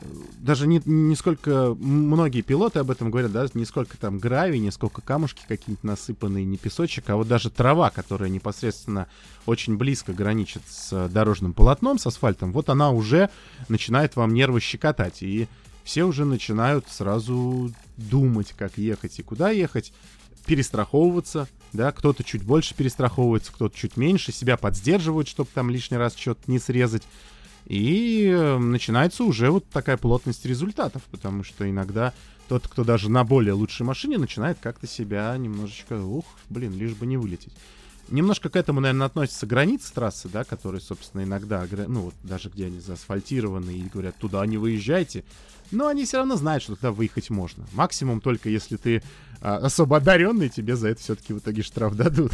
э, 0.00 0.04
даже 0.38 0.66
не, 0.66 0.82
не 0.84 1.16
сколько 1.16 1.74
многие 1.80 2.42
пилоты 2.42 2.78
об 2.78 2.90
этом 2.90 3.10
говорят, 3.10 3.32
да, 3.32 3.46
не 3.54 3.64
сколько 3.64 3.96
там 3.96 4.18
гравий, 4.18 4.58
не 4.58 4.70
сколько 4.70 5.00
камушки 5.00 5.44
какие-нибудь 5.48 5.82
насыпанные, 5.82 6.44
не 6.44 6.58
песочек, 6.58 7.08
а 7.08 7.16
вот 7.16 7.26
даже 7.26 7.48
трава, 7.48 7.88
которая 7.88 8.28
непосредственно 8.28 9.08
очень 9.46 9.78
близко 9.78 10.12
граничит 10.12 10.62
с 10.68 10.92
э, 10.92 11.08
дорожным 11.08 11.54
полотном, 11.54 11.98
с 11.98 12.06
асфальтом, 12.06 12.52
вот 12.52 12.68
она 12.68 12.90
уже 12.90 13.30
начинает 13.68 14.14
вам 14.14 14.34
нервы 14.34 14.60
щекотать, 14.60 15.22
и 15.22 15.48
все 15.84 16.04
уже 16.04 16.24
начинают 16.24 16.88
сразу 16.88 17.72
думать, 17.96 18.54
как 18.56 18.78
ехать 18.78 19.18
и 19.18 19.22
куда 19.22 19.50
ехать, 19.50 19.92
перестраховываться, 20.46 21.48
да, 21.72 21.92
кто-то 21.92 22.24
чуть 22.24 22.44
больше 22.44 22.74
перестраховывается, 22.74 23.52
кто-то 23.52 23.76
чуть 23.76 23.96
меньше, 23.96 24.32
себя 24.32 24.56
подсдерживают, 24.56 25.28
чтобы 25.28 25.48
там 25.54 25.70
лишний 25.70 25.96
раз 25.96 26.14
что-то 26.16 26.50
не 26.50 26.58
срезать. 26.58 27.02
И 27.66 28.26
э, 28.26 28.58
начинается 28.58 29.24
уже 29.24 29.50
вот 29.50 29.68
такая 29.68 29.96
плотность 29.96 30.44
результатов, 30.44 31.02
потому 31.10 31.44
что 31.44 31.68
иногда 31.68 32.12
тот, 32.48 32.66
кто 32.66 32.84
даже 32.84 33.08
на 33.08 33.24
более 33.24 33.54
лучшей 33.54 33.86
машине, 33.86 34.18
начинает 34.18 34.58
как-то 34.60 34.86
себя 34.86 35.34
немножечко, 35.36 36.02
ух, 36.02 36.24
блин, 36.50 36.76
лишь 36.76 36.92
бы 36.92 37.06
не 37.06 37.16
вылететь. 37.16 37.52
Немножко 38.08 38.50
к 38.50 38.56
этому, 38.56 38.80
наверное, 38.80 39.06
относятся 39.06 39.46
границы 39.46 39.92
трассы, 39.94 40.28
да, 40.28 40.44
которые, 40.44 40.80
собственно, 40.80 41.22
иногда, 41.22 41.66
ну, 41.86 42.02
вот 42.02 42.14
даже 42.24 42.50
где 42.50 42.66
они 42.66 42.80
заасфальтированы 42.80 43.70
и 43.70 43.88
говорят, 43.88 44.16
туда 44.16 44.44
не 44.44 44.58
выезжайте. 44.58 45.24
Но 45.72 45.88
они 45.88 46.04
все 46.04 46.18
равно 46.18 46.36
знают, 46.36 46.62
что 46.62 46.76
туда 46.76 46.92
выехать 46.92 47.30
можно. 47.30 47.66
Максимум 47.72 48.20
только 48.20 48.48
если 48.48 48.76
ты 48.76 49.02
а, 49.40 49.56
особо 49.56 49.96
одаренный, 49.96 50.48
тебе 50.48 50.76
за 50.76 50.88
это 50.88 51.00
все-таки 51.00 51.32
в 51.32 51.38
итоге 51.38 51.62
штраф 51.62 51.96
дадут. 51.96 52.32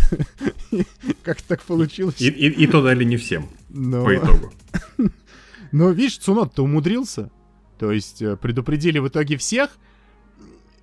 Как 1.22 1.40
так 1.40 1.62
получилось? 1.62 2.20
И, 2.20 2.66
то 2.66 2.82
дали 2.82 3.04
не 3.04 3.16
всем, 3.16 3.48
по 3.68 4.14
итогу. 4.14 4.52
Но 5.72 5.90
видишь, 5.90 6.18
Цунот-то 6.18 6.64
умудрился. 6.64 7.30
То 7.78 7.92
есть 7.92 8.20
э, 8.22 8.36
предупредили 8.36 8.98
в 8.98 9.08
итоге 9.08 9.36
всех. 9.36 9.70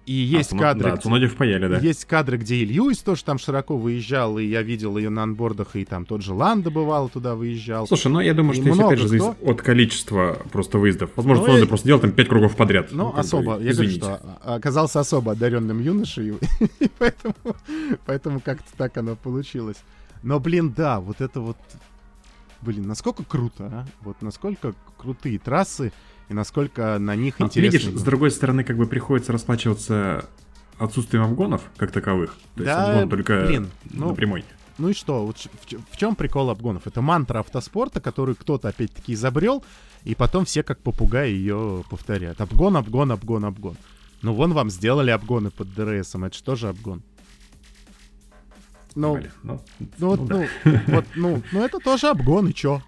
И 0.05 0.13
есть 0.13 0.53
А, 0.53 0.57
кадры, 0.57 0.91
Да, 0.91 0.97
где- 1.17 1.27
впаяли, 1.27 1.67
да. 1.67 1.77
Есть 1.79 2.05
кадры, 2.05 2.37
где 2.37 2.57
и 2.57 2.65
Льюис 2.65 2.99
тоже 2.99 3.23
там 3.23 3.39
широко 3.39 3.75
выезжал, 3.75 4.37
и 4.37 4.45
я 4.45 4.61
видел 4.61 4.97
ее 4.97 5.09
на 5.09 5.23
анбордах, 5.23 5.75
и 5.75 5.83
там 5.83 6.05
тот 6.05 6.21
же 6.21 6.33
Ланда 6.33 6.69
бывало 6.69 7.09
туда 7.09 7.33
выезжал. 7.35 7.87
Слушай, 7.87 8.09
ну 8.11 8.19
я 8.19 8.35
думаю, 8.35 8.53
И 8.55 8.61
что 8.61 8.65
много 8.73 8.87
опять 8.89 8.99
же 8.99 9.07
зависит 9.07 9.33
кто. 9.35 9.51
от 9.51 9.61
количества 9.63 10.37
просто 10.51 10.77
выездов. 10.77 11.09
Возможно, 11.15 11.41
Ну, 11.41 11.45
Цуноди 11.47 11.61
я- 11.63 11.67
просто 11.67 11.87
делал 11.87 12.01
там 12.01 12.11
5 12.11 12.27
кругов 12.27 12.55
подряд. 12.55 12.89
Ну, 12.91 13.11
бы, 13.11 13.19
особо. 13.19 13.51
Я 13.53 13.57
говорю, 13.57 13.71
извините. 13.71 13.97
что 14.01 14.21
а- 14.43 14.55
оказался 14.55 14.99
особо 14.99 15.31
одаренным 15.31 15.81
юношей, 15.81 16.33
и 16.79 16.89
поэтому, 16.99 17.35
поэтому 18.05 18.39
как-то 18.41 18.69
так 18.77 18.95
оно 18.97 19.15
получилось. 19.15 19.77
Но, 20.21 20.39
блин, 20.39 20.71
да, 20.75 20.99
вот 20.99 21.19
это 21.21 21.41
вот... 21.41 21.57
Блин, 22.61 22.87
насколько 22.87 23.23
круто, 23.23 23.65
а? 23.71 23.85
Вот 24.01 24.21
насколько 24.21 24.73
крутые 24.97 25.37
трассы, 25.39 25.91
и 26.29 26.33
насколько 26.33 26.97
на 26.99 27.15
них 27.15 27.39
Ну, 27.39 27.45
интересно. 27.45 27.77
видишь, 27.77 27.99
с 27.99 28.03
другой 28.03 28.31
стороны, 28.31 28.63
как 28.63 28.77
бы 28.77 28.87
приходится 28.87 29.31
расплачиваться 29.31 30.25
отсутствием 30.77 31.23
обгонов, 31.23 31.61
как 31.77 31.91
таковых. 31.91 32.35
То 32.55 32.63
есть 32.63 32.65
Да, 32.65 32.91
обгон 32.93 33.09
только 33.09 33.45
блин, 33.45 33.69
ну, 33.91 34.09
на 34.09 34.13
прямой. 34.15 34.43
Ну 34.77 34.89
и 34.89 34.93
что? 34.93 35.25
Вот 35.25 35.37
в, 35.37 35.97
чем 35.97 36.15
прикол 36.15 36.49
обгонов? 36.49 36.85
Это 36.85 37.01
мантра 37.01 37.39
автоспорта, 37.39 38.01
которую 38.01 38.35
кто-то 38.35 38.67
опять-таки 38.67 39.13
изобрел, 39.13 39.63
и 40.03 40.15
потом 40.15 40.43
все 40.45 40.63
как 40.63 40.79
попугаи 40.81 41.31
ее 41.31 41.83
повторяют. 41.89 42.41
Обгон, 42.41 42.75
обгон, 42.75 43.11
обгон, 43.11 43.45
обгон. 43.45 43.77
Ну 44.21 44.33
вон 44.33 44.53
вам 44.53 44.69
сделали 44.69 45.11
обгоны 45.11 45.49
под 45.51 45.73
ДРСом, 45.73 46.25
это 46.25 46.35
что 46.35 46.55
же 46.55 46.67
обгон? 46.67 47.03
Ну, 48.95 49.15
Блин, 49.17 49.31
ну, 49.43 49.61
ну, 49.97 50.07
вот, 50.09 50.19
ну 50.21 50.25
да. 50.27 50.47
ну, 50.63 50.79
вот, 50.87 51.05
ну, 51.15 51.41
ну, 51.51 51.63
это 51.65 51.79
тоже 51.79 52.07
обгон, 52.07 52.47
и 52.47 52.53
чё? 52.53 52.81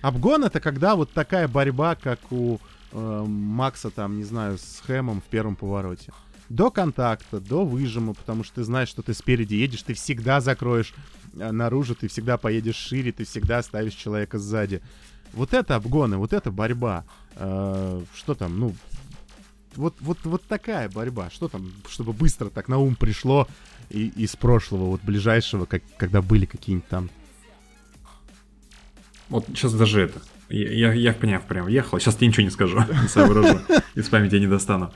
Обгон 0.00 0.44
это 0.44 0.60
когда 0.60 0.94
вот 0.96 1.12
такая 1.12 1.48
борьба, 1.48 1.94
как 1.96 2.20
у 2.30 2.58
э, 2.92 3.24
Макса, 3.26 3.90
там, 3.90 4.16
не 4.16 4.24
знаю, 4.24 4.58
с 4.58 4.82
Хэмом 4.86 5.20
в 5.20 5.24
первом 5.24 5.56
повороте. 5.56 6.12
До 6.48 6.70
контакта, 6.70 7.40
до 7.40 7.64
выжима, 7.64 8.14
потому 8.14 8.42
что 8.44 8.56
ты 8.56 8.64
знаешь, 8.64 8.88
что 8.88 9.02
ты 9.02 9.12
спереди 9.12 9.54
едешь, 9.54 9.82
ты 9.82 9.94
всегда 9.94 10.40
закроешь 10.40 10.94
э, 11.34 11.50
наружу, 11.50 11.94
ты 11.94 12.08
всегда 12.08 12.38
поедешь 12.38 12.76
шире, 12.76 13.12
ты 13.12 13.24
всегда 13.24 13.58
оставишь 13.58 13.94
человека 13.94 14.38
сзади. 14.38 14.82
Вот 15.34 15.52
это 15.52 15.76
обгоны, 15.76 16.16
вот 16.16 16.32
это 16.32 16.50
борьба. 16.50 17.04
Э, 17.36 18.00
что 18.14 18.34
там, 18.34 18.58
ну, 18.58 18.74
вот, 19.78 19.94
вот, 20.00 20.18
вот 20.24 20.42
такая 20.44 20.88
борьба. 20.88 21.30
Что 21.30 21.48
там, 21.48 21.72
чтобы 21.88 22.12
быстро 22.12 22.50
так 22.50 22.68
на 22.68 22.78
ум 22.78 22.96
пришло 22.96 23.46
и, 23.90 24.08
из 24.08 24.34
прошлого, 24.36 24.86
вот 24.86 25.02
ближайшего, 25.02 25.66
как, 25.66 25.82
когда 25.96 26.22
были 26.22 26.46
какие-нибудь 26.46 26.88
там. 26.88 27.10
Вот 29.28 29.46
сейчас 29.48 29.74
даже 29.74 30.02
это. 30.02 30.20
Я, 30.48 30.72
я, 30.72 30.92
я 30.92 31.12
поняв, 31.12 31.42
прям 31.44 31.68
ехал. 31.68 31.98
Сейчас 31.98 32.16
тебе 32.16 32.28
ничего 32.28 32.44
не 32.44 32.50
скажу. 32.50 32.78
Не 33.02 33.08
соображу. 33.08 33.60
Из 33.94 34.08
памяти 34.08 34.36
не 34.36 34.46
достану. 34.46 34.90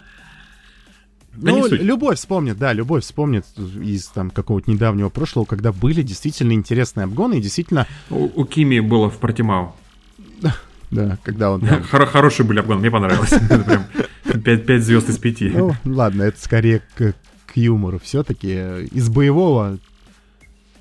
Да 1.35 1.53
ну, 1.53 1.67
любовь 1.67 2.19
вспомнит, 2.19 2.59
да, 2.59 2.75
любовь 2.75 3.05
вспомнит 3.05 3.47
из 3.57 4.07
там 4.09 4.31
какого-то 4.31 4.71
недавнего 4.71 5.09
прошлого, 5.09 5.47
когда 5.47 5.73
были 5.73 6.03
действительно 6.03 6.53
интересные 6.53 7.05
обгоны, 7.05 7.39
и 7.39 7.41
действительно, 7.41 7.87
У, 8.11 8.29
у 8.35 8.45
Кими 8.45 8.81
было 8.81 9.09
в 9.09 9.17
Портимау. 9.17 9.75
да, 10.91 11.19
когда 11.23 11.53
он 11.53 11.63
там... 11.63 11.83
Хорошие 11.85 12.47
были 12.47 12.59
обгоны, 12.59 12.81
мне 12.81 12.91
понравилось. 12.91 13.31
Прям 13.49 14.61
5, 14.61 14.83
звезд 14.83 15.09
из 15.09 15.19
5. 15.19 15.41
Ну, 15.55 15.75
ладно, 15.87 16.25
это 16.25 16.39
скорее 16.39 16.83
к, 16.97 17.15
к 17.47 17.57
юмору. 17.57 17.99
Все-таки 17.99 18.85
из 18.93 19.09
боевого... 19.09 19.79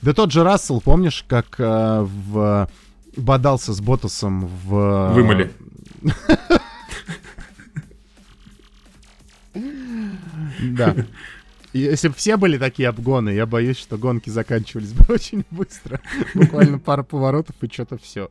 Да 0.02 0.14
тот 0.14 0.32
же 0.32 0.44
Рассел, 0.44 0.82
помнишь, 0.82 1.24
как 1.28 1.56
э, 1.60 2.02
в... 2.02 2.68
бодался 3.16 3.74
с 3.74 3.82
Ботасом 3.82 4.48
в... 4.48 5.14
Вымыли. 5.14 5.52
Да. 10.62 10.96
Если 11.74 12.10
бы 12.10 12.14
все 12.16 12.36
были 12.36 12.58
такие 12.58 12.90
обгоны, 12.90 13.30
я 13.30 13.46
боюсь, 13.46 13.78
что 13.78 13.98
гонки 13.98 14.30
заканчивались 14.30 14.92
бы 14.92 15.06
очень 15.14 15.46
быстро. 15.52 16.02
Буквально 16.34 16.80
пара 16.80 17.04
поворотов 17.04 17.56
и 17.62 17.68
что-то 17.72 17.98
все. 17.98 18.30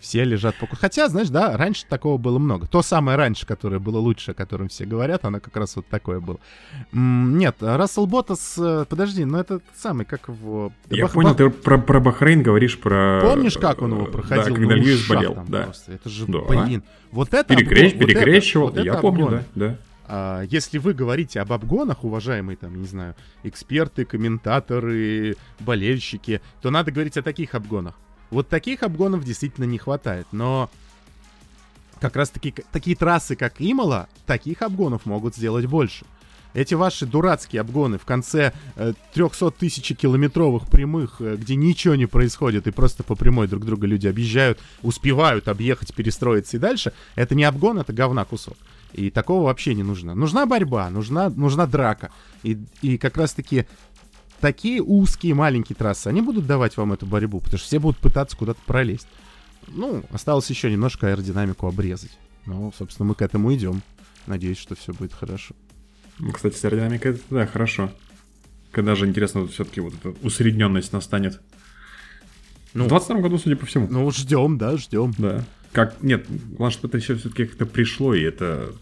Все 0.00 0.22
лежат 0.24 0.54
по... 0.56 0.66
ку- 0.66 0.76
Хотя, 0.76 1.08
знаешь, 1.08 1.28
да, 1.28 1.56
раньше 1.56 1.84
такого 1.88 2.18
было 2.18 2.38
много. 2.38 2.66
То 2.66 2.82
самое 2.82 3.18
раньше, 3.18 3.46
которое 3.46 3.78
было 3.80 3.98
лучше, 3.98 4.30
о 4.30 4.34
котором 4.34 4.68
все 4.68 4.84
говорят, 4.84 5.24
оно 5.24 5.40
как 5.40 5.56
раз 5.56 5.74
вот 5.76 5.86
такое 5.88 6.20
было. 6.20 6.38
М, 6.92 7.36
Нет, 7.36 7.56
Рассел 7.60 8.06
Ботас... 8.06 8.54
э, 8.58 8.84
Подожди, 8.88 9.24
ну 9.24 9.38
это 9.38 9.60
самый, 9.76 10.06
как 10.06 10.28
его... 10.28 10.72
Я 10.90 11.04
Бах- 11.06 11.12
понял, 11.14 11.34
ты 11.34 11.50
про, 11.50 11.78
про 11.78 11.98
Бахрейн 12.00 12.42
говоришь 12.42 12.78
про... 12.78 13.20
Помнишь, 13.22 13.58
как 13.58 13.82
он 13.82 13.92
его 13.94 14.06
э, 14.06 14.10
проходил? 14.10 14.44
Да, 14.44 14.50
когда 14.50 14.66
на 14.68 14.72
Льюис 14.74 15.08
болел, 15.08 15.34
там 15.34 15.46
да. 15.48 15.62
просто? 15.64 15.92
Это 15.92 16.08
же, 16.08 16.26
Да. 16.26 16.38
блин. 16.40 16.82
Вот 17.10 17.34
это... 17.34 17.52
Перекрещ- 17.54 17.92
обгон, 17.94 17.98
вот 18.00 18.10
это- 18.10 18.20
перекрещивал, 18.20 18.64
вот 18.66 18.76
это 18.76 18.84
я 18.86 18.94
помню, 18.94 19.24
обгон. 19.26 19.40
да, 19.54 19.66
да. 19.68 19.78
А, 20.10 20.42
если 20.42 20.78
вы 20.78 20.94
говорите 20.94 21.40
об 21.40 21.52
обгонах, 21.52 22.04
уважаемые, 22.04 22.56
там, 22.56 22.80
не 22.80 22.86
знаю, 22.86 23.14
эксперты, 23.42 24.04
комментаторы, 24.04 25.36
болельщики, 25.60 26.40
то 26.62 26.70
надо 26.70 26.90
говорить 26.92 27.16
о 27.16 27.22
таких 27.22 27.54
обгонах. 27.54 27.94
Вот 28.30 28.48
таких 28.48 28.82
обгонов 28.82 29.24
действительно 29.24 29.64
не 29.64 29.78
хватает, 29.78 30.26
но 30.32 30.70
как 32.00 32.16
раз 32.16 32.30
таки 32.30 32.54
такие 32.72 32.96
трассы, 32.96 33.36
как 33.36 33.54
Имала, 33.58 34.08
таких 34.26 34.62
обгонов 34.62 35.06
могут 35.06 35.34
сделать 35.34 35.66
больше. 35.66 36.04
Эти 36.54 36.74
ваши 36.74 37.06
дурацкие 37.06 37.60
обгоны 37.60 37.98
в 37.98 38.04
конце 38.04 38.52
э, 38.76 38.94
300 39.12 39.50
тысяч 39.52 39.94
километровых 39.96 40.66
прямых, 40.68 41.20
э, 41.20 41.36
где 41.36 41.54
ничего 41.56 41.94
не 41.94 42.06
происходит, 42.06 42.66
и 42.66 42.70
просто 42.70 43.02
по 43.02 43.14
прямой 43.14 43.48
друг 43.48 43.64
друга 43.64 43.86
люди 43.86 44.06
объезжают, 44.06 44.58
успевают 44.82 45.46
объехать, 45.48 45.94
перестроиться 45.94 46.56
и 46.56 46.60
дальше, 46.60 46.92
это 47.16 47.34
не 47.34 47.44
обгон, 47.44 47.78
это 47.78 47.92
говна 47.92 48.24
кусок. 48.24 48.56
И 48.94 49.10
такого 49.10 49.44
вообще 49.44 49.74
не 49.74 49.82
нужно. 49.82 50.14
Нужна 50.14 50.46
борьба, 50.46 50.88
нужна, 50.88 51.28
нужна 51.28 51.66
драка. 51.66 52.10
И, 52.42 52.58
и 52.80 52.96
как 52.96 53.18
раз-таки 53.18 53.66
такие 54.40 54.82
узкие 54.82 55.34
маленькие 55.34 55.76
трассы, 55.76 56.08
они 56.08 56.20
будут 56.22 56.46
давать 56.46 56.76
вам 56.76 56.92
эту 56.92 57.06
борьбу, 57.06 57.40
потому 57.40 57.58
что 57.58 57.66
все 57.66 57.78
будут 57.78 57.98
пытаться 57.98 58.36
куда-то 58.36 58.60
пролезть. 58.66 59.08
Ну, 59.68 60.02
осталось 60.10 60.48
еще 60.50 60.70
немножко 60.70 61.08
аэродинамику 61.08 61.66
обрезать. 61.66 62.16
Ну, 62.46 62.72
собственно, 62.76 63.08
мы 63.08 63.14
к 63.14 63.22
этому 63.22 63.54
идем. 63.54 63.82
Надеюсь, 64.26 64.58
что 64.58 64.74
все 64.74 64.92
будет 64.92 65.12
хорошо. 65.12 65.54
Ну, 66.18 66.32
Кстати, 66.32 66.56
с 66.56 66.64
аэродинамикой 66.64 67.12
это, 67.12 67.20
да, 67.30 67.46
хорошо. 67.46 67.92
Когда 68.72 68.94
же, 68.94 69.06
интересно, 69.06 69.42
вот 69.42 69.52
все-таки 69.52 69.80
вот 69.80 69.94
эта 69.94 70.14
усредненность 70.22 70.92
настанет. 70.92 71.40
Ну. 72.74 72.84
в 72.84 72.88
22 72.88 73.20
году, 73.20 73.38
судя 73.38 73.56
по 73.56 73.66
всему. 73.66 73.88
Ну, 73.90 74.10
ждем, 74.10 74.58
да, 74.58 74.76
ждем. 74.76 75.12
Да. 75.18 75.44
Как, 75.72 76.02
нет, 76.02 76.26
главное, 76.28 76.70
чтобы 76.70 76.88
это 76.88 76.98
еще 76.98 77.16
все-таки 77.16 77.46
как-то 77.46 77.66
пришло, 77.66 78.14
и 78.14 78.22
это 78.22 78.72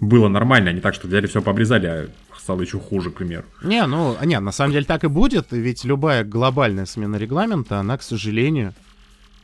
было 0.00 0.28
нормально, 0.28 0.70
а 0.70 0.72
не 0.72 0.80
так, 0.80 0.94
что 0.94 1.08
взяли 1.08 1.26
все 1.26 1.42
пообрезали, 1.42 1.86
а 1.86 2.08
стало 2.46 2.60
еще 2.60 2.78
хуже, 2.78 3.10
к 3.10 3.14
примеру. 3.14 3.44
Не, 3.60 3.84
ну, 3.88 4.16
не, 4.24 4.38
на 4.38 4.52
самом 4.52 4.72
деле 4.72 4.84
так 4.84 5.02
и 5.02 5.08
будет, 5.08 5.48
ведь 5.50 5.84
любая 5.84 6.22
глобальная 6.22 6.86
смена 6.86 7.16
регламента, 7.16 7.80
она, 7.80 7.98
к 7.98 8.04
сожалению, 8.04 8.72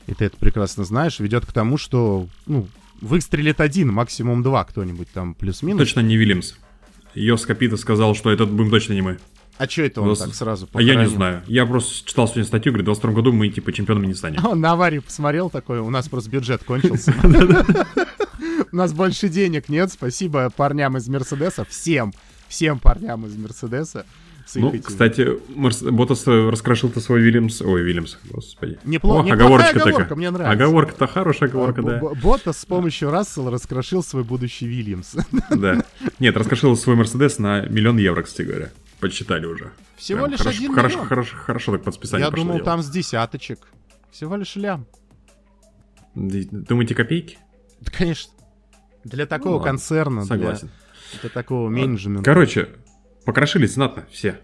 и 0.07 0.15
ты 0.15 0.27
это 0.27 0.37
прекрасно 0.37 0.85
знаешь, 0.85 1.19
ведет 1.19 1.45
к 1.45 1.53
тому, 1.53 1.79
что, 1.79 2.29
ну, 2.47 2.69
выстрелит 3.01 3.61
один, 3.61 3.93
максимум 3.93 4.45
два 4.45 4.63
кто-нибудь 4.63 5.09
там 5.13 5.35
плюс-минус. 5.35 5.81
Точно 5.81 5.99
не 5.99 6.17
Вильямс. 6.17 6.55
Йос 7.17 7.45
Капита 7.45 7.77
сказал, 7.77 8.15
что 8.15 8.31
этот 8.31 8.51
будем 8.53 8.71
точно 8.71 8.93
не 8.93 9.03
мы. 9.03 9.19
А 9.59 9.69
что 9.69 9.83
это 9.83 10.01
он 10.01 10.09
Нас- 10.11 10.21
так 10.21 10.35
сразу 10.35 10.69
А 10.73 10.81
я 10.81 10.93
не 10.93 10.99
похоронил? 10.99 11.17
знаю. 11.17 11.43
Я 11.49 11.67
просто 11.67 12.07
читал 12.09 12.29
сегодня 12.29 12.45
статью, 12.45 12.71
говорит, 12.73 12.85
в 12.85 12.87
22 12.87 13.13
году 13.13 13.33
мы 13.33 13.49
типа 13.49 13.73
чемпионами 13.73 14.07
не 14.07 14.15
станем. 14.15 14.39
А 14.45 14.49
Он 14.51 14.61
на 14.61 14.73
аварию 14.73 15.03
посмотрел 15.03 15.51
такой, 15.51 15.81
у 15.81 15.91
нас 15.91 16.09
просто 16.09 16.31
бюджет 16.31 16.63
кончился. 16.63 17.13
У 18.73 18.77
нас 18.77 18.93
больше 18.93 19.29
денег 19.29 19.69
нет, 19.69 19.91
спасибо 19.93 20.49
парням 20.57 20.97
из 20.97 21.09
Мерседеса, 21.09 21.65
всем, 21.65 22.15
всем 22.53 22.79
парням 22.79 23.25
из 23.27 23.35
Мерседеса. 23.37 24.05
Ну, 24.55 24.69
этими- 24.69 24.81
кстати, 24.83 25.27
Марс... 25.55 25.83
Ботас 25.83 26.27
раскрошил-то 26.27 27.01
свой 27.01 27.23
Вильямс. 27.23 27.63
Ой, 27.63 27.81
Вильямс, 27.83 28.19
господи. 28.31 28.79
Непло- 28.85 29.21
О, 29.27 29.33
оговорочка 29.33 29.71
оговорка, 29.71 30.03
такая. 30.03 30.17
мне 30.19 30.31
нравится. 30.31 30.53
Оговорка-то 30.65 31.07
хорошая 31.07 31.49
оговорка, 31.49 31.81
Б- 31.83 31.91
да. 32.01 32.21
Ботас 32.21 32.59
с 32.59 32.67
помощью 32.67 33.11
Рассела 33.11 33.51
раскрошил 33.51 34.03
свой 34.03 34.25
будущий 34.25 34.67
Вильямс. 34.67 35.15
Да. 35.51 35.83
Нет, 36.19 36.37
раскрошил 36.37 36.77
свой 36.77 36.97
Мерседес 36.97 37.39
на 37.39 37.63
миллион 37.63 37.97
евро, 37.97 38.23
кстати 38.23 38.47
говоря. 38.47 38.71
Подсчитали 39.01 39.47
уже. 39.47 39.71
Всего 39.97 40.19
Прям 40.27 40.31
лишь 40.33 40.41
хорошо, 40.41 40.59
один 40.59 40.75
хорошо, 40.75 40.95
миллион. 40.97 41.09
хорошо, 41.09 41.37
хорошо 41.37 41.73
так 41.73 41.85
под 41.85 41.95
списание 41.95 42.27
Я 42.27 42.31
думал, 42.31 42.55
дело. 42.55 42.65
там 42.67 42.83
с 42.83 42.91
десяточек. 42.91 43.61
Всего 44.11 44.37
лишь 44.37 44.57
лям. 44.57 44.87
Думаете, 46.15 46.95
копейки? 46.95 47.39
Да, 47.81 47.91
конечно. 47.97 48.33
Для 49.05 49.25
такого 49.27 49.55
ладно, 49.55 49.67
концерна, 49.71 50.25
Согласен. 50.25 50.69
для, 50.69 50.77
такого 51.29 51.69
менеджмента. 51.69 52.25
Короче, 52.25 52.69
покрошились 53.25 53.75
знатно 53.75 54.07
все. 54.11 54.41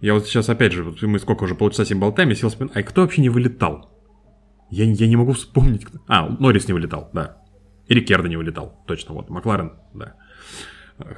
Я 0.00 0.14
вот 0.14 0.26
сейчас, 0.26 0.48
опять 0.48 0.72
же, 0.72 0.84
вот 0.84 1.00
мы 1.02 1.18
сколько 1.18 1.44
уже 1.44 1.54
полчаса 1.54 1.84
сим 1.84 2.00
болтаем, 2.00 2.28
я 2.28 2.34
сел 2.34 2.48
вспоминать, 2.48 2.76
а 2.76 2.82
кто 2.82 3.02
вообще 3.02 3.22
не 3.22 3.30
вылетал? 3.30 3.90
Я, 4.70 4.84
я 4.84 5.06
не 5.06 5.16
могу 5.16 5.32
вспомнить. 5.32 5.84
Кто... 5.84 5.98
А, 6.08 6.28
Норрис 6.28 6.66
не 6.68 6.74
вылетал, 6.74 7.10
да. 7.12 7.38
И 7.86 7.94
Рикердо 7.94 8.28
не 8.28 8.36
вылетал, 8.36 8.82
точно, 8.86 9.14
вот. 9.14 9.30
Макларен, 9.30 9.72
да. 9.94 10.14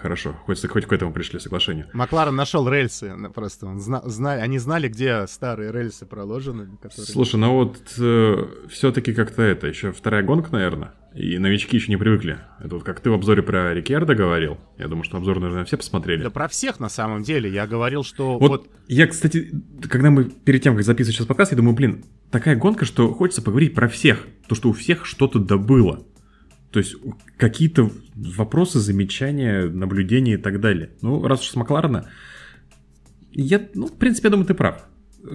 Хорошо, 0.00 0.34
хоть, 0.46 0.66
хоть 0.66 0.86
к 0.86 0.92
этому 0.92 1.12
пришли 1.12 1.38
соглашению. 1.38 1.86
Макларен 1.92 2.34
нашел 2.34 2.66
рельсы, 2.66 3.14
просто 3.34 3.66
он 3.66 3.78
зна, 3.78 4.00
зна, 4.06 4.32
они 4.32 4.58
знали, 4.58 4.88
где 4.88 5.26
старые 5.26 5.70
рельсы 5.70 6.06
проложены. 6.06 6.78
Которые... 6.80 7.06
Слушай, 7.06 7.36
ну 7.36 7.52
вот 7.52 7.78
э, 7.98 8.46
все-таки 8.70 9.12
как-то 9.12 9.42
это, 9.42 9.66
еще 9.66 9.92
вторая 9.92 10.22
гонка, 10.22 10.50
наверное, 10.50 10.94
и 11.14 11.36
новички 11.38 11.76
еще 11.76 11.90
не 11.90 11.98
привыкли. 11.98 12.38
Это 12.58 12.76
вот 12.76 12.84
как 12.84 13.00
ты 13.00 13.10
в 13.10 13.12
обзоре 13.12 13.42
про 13.42 13.74
Рикерда 13.74 14.14
говорил, 14.14 14.56
я 14.78 14.88
думаю, 14.88 15.04
что 15.04 15.18
обзор, 15.18 15.40
наверное, 15.40 15.66
все 15.66 15.76
посмотрели. 15.76 16.22
Да 16.22 16.30
про 16.30 16.48
всех 16.48 16.80
на 16.80 16.88
самом 16.88 17.22
деле, 17.22 17.50
я 17.50 17.66
говорил, 17.66 18.02
что 18.02 18.38
вот... 18.38 18.48
вот... 18.48 18.70
Я, 18.88 19.06
кстати, 19.06 19.52
когда 19.90 20.10
мы 20.10 20.24
перед 20.24 20.62
тем, 20.62 20.74
как 20.74 20.84
записывать 20.84 21.16
сейчас 21.16 21.26
подкаст, 21.26 21.52
я 21.52 21.56
думаю, 21.58 21.76
блин, 21.76 22.02
такая 22.30 22.56
гонка, 22.56 22.86
что 22.86 23.12
хочется 23.12 23.42
поговорить 23.42 23.74
про 23.74 23.88
всех, 23.88 24.26
то, 24.48 24.54
что 24.54 24.70
у 24.70 24.72
всех 24.72 25.04
что-то 25.04 25.38
добыло. 25.38 26.02
То 26.70 26.80
есть 26.80 26.96
какие-то 27.36 27.90
вопросы, 28.14 28.80
замечания, 28.80 29.66
наблюдения 29.66 30.34
и 30.34 30.38
так 30.38 30.60
далее. 30.60 30.90
Ну, 31.00 31.26
раз 31.26 31.40
уж 31.40 31.48
с 31.48 31.56
Макларена, 31.56 32.10
я, 33.32 33.66
ну, 33.74 33.86
в 33.86 33.96
принципе, 33.96 34.26
я 34.28 34.30
думаю, 34.30 34.46
ты 34.46 34.54
прав. 34.54 34.86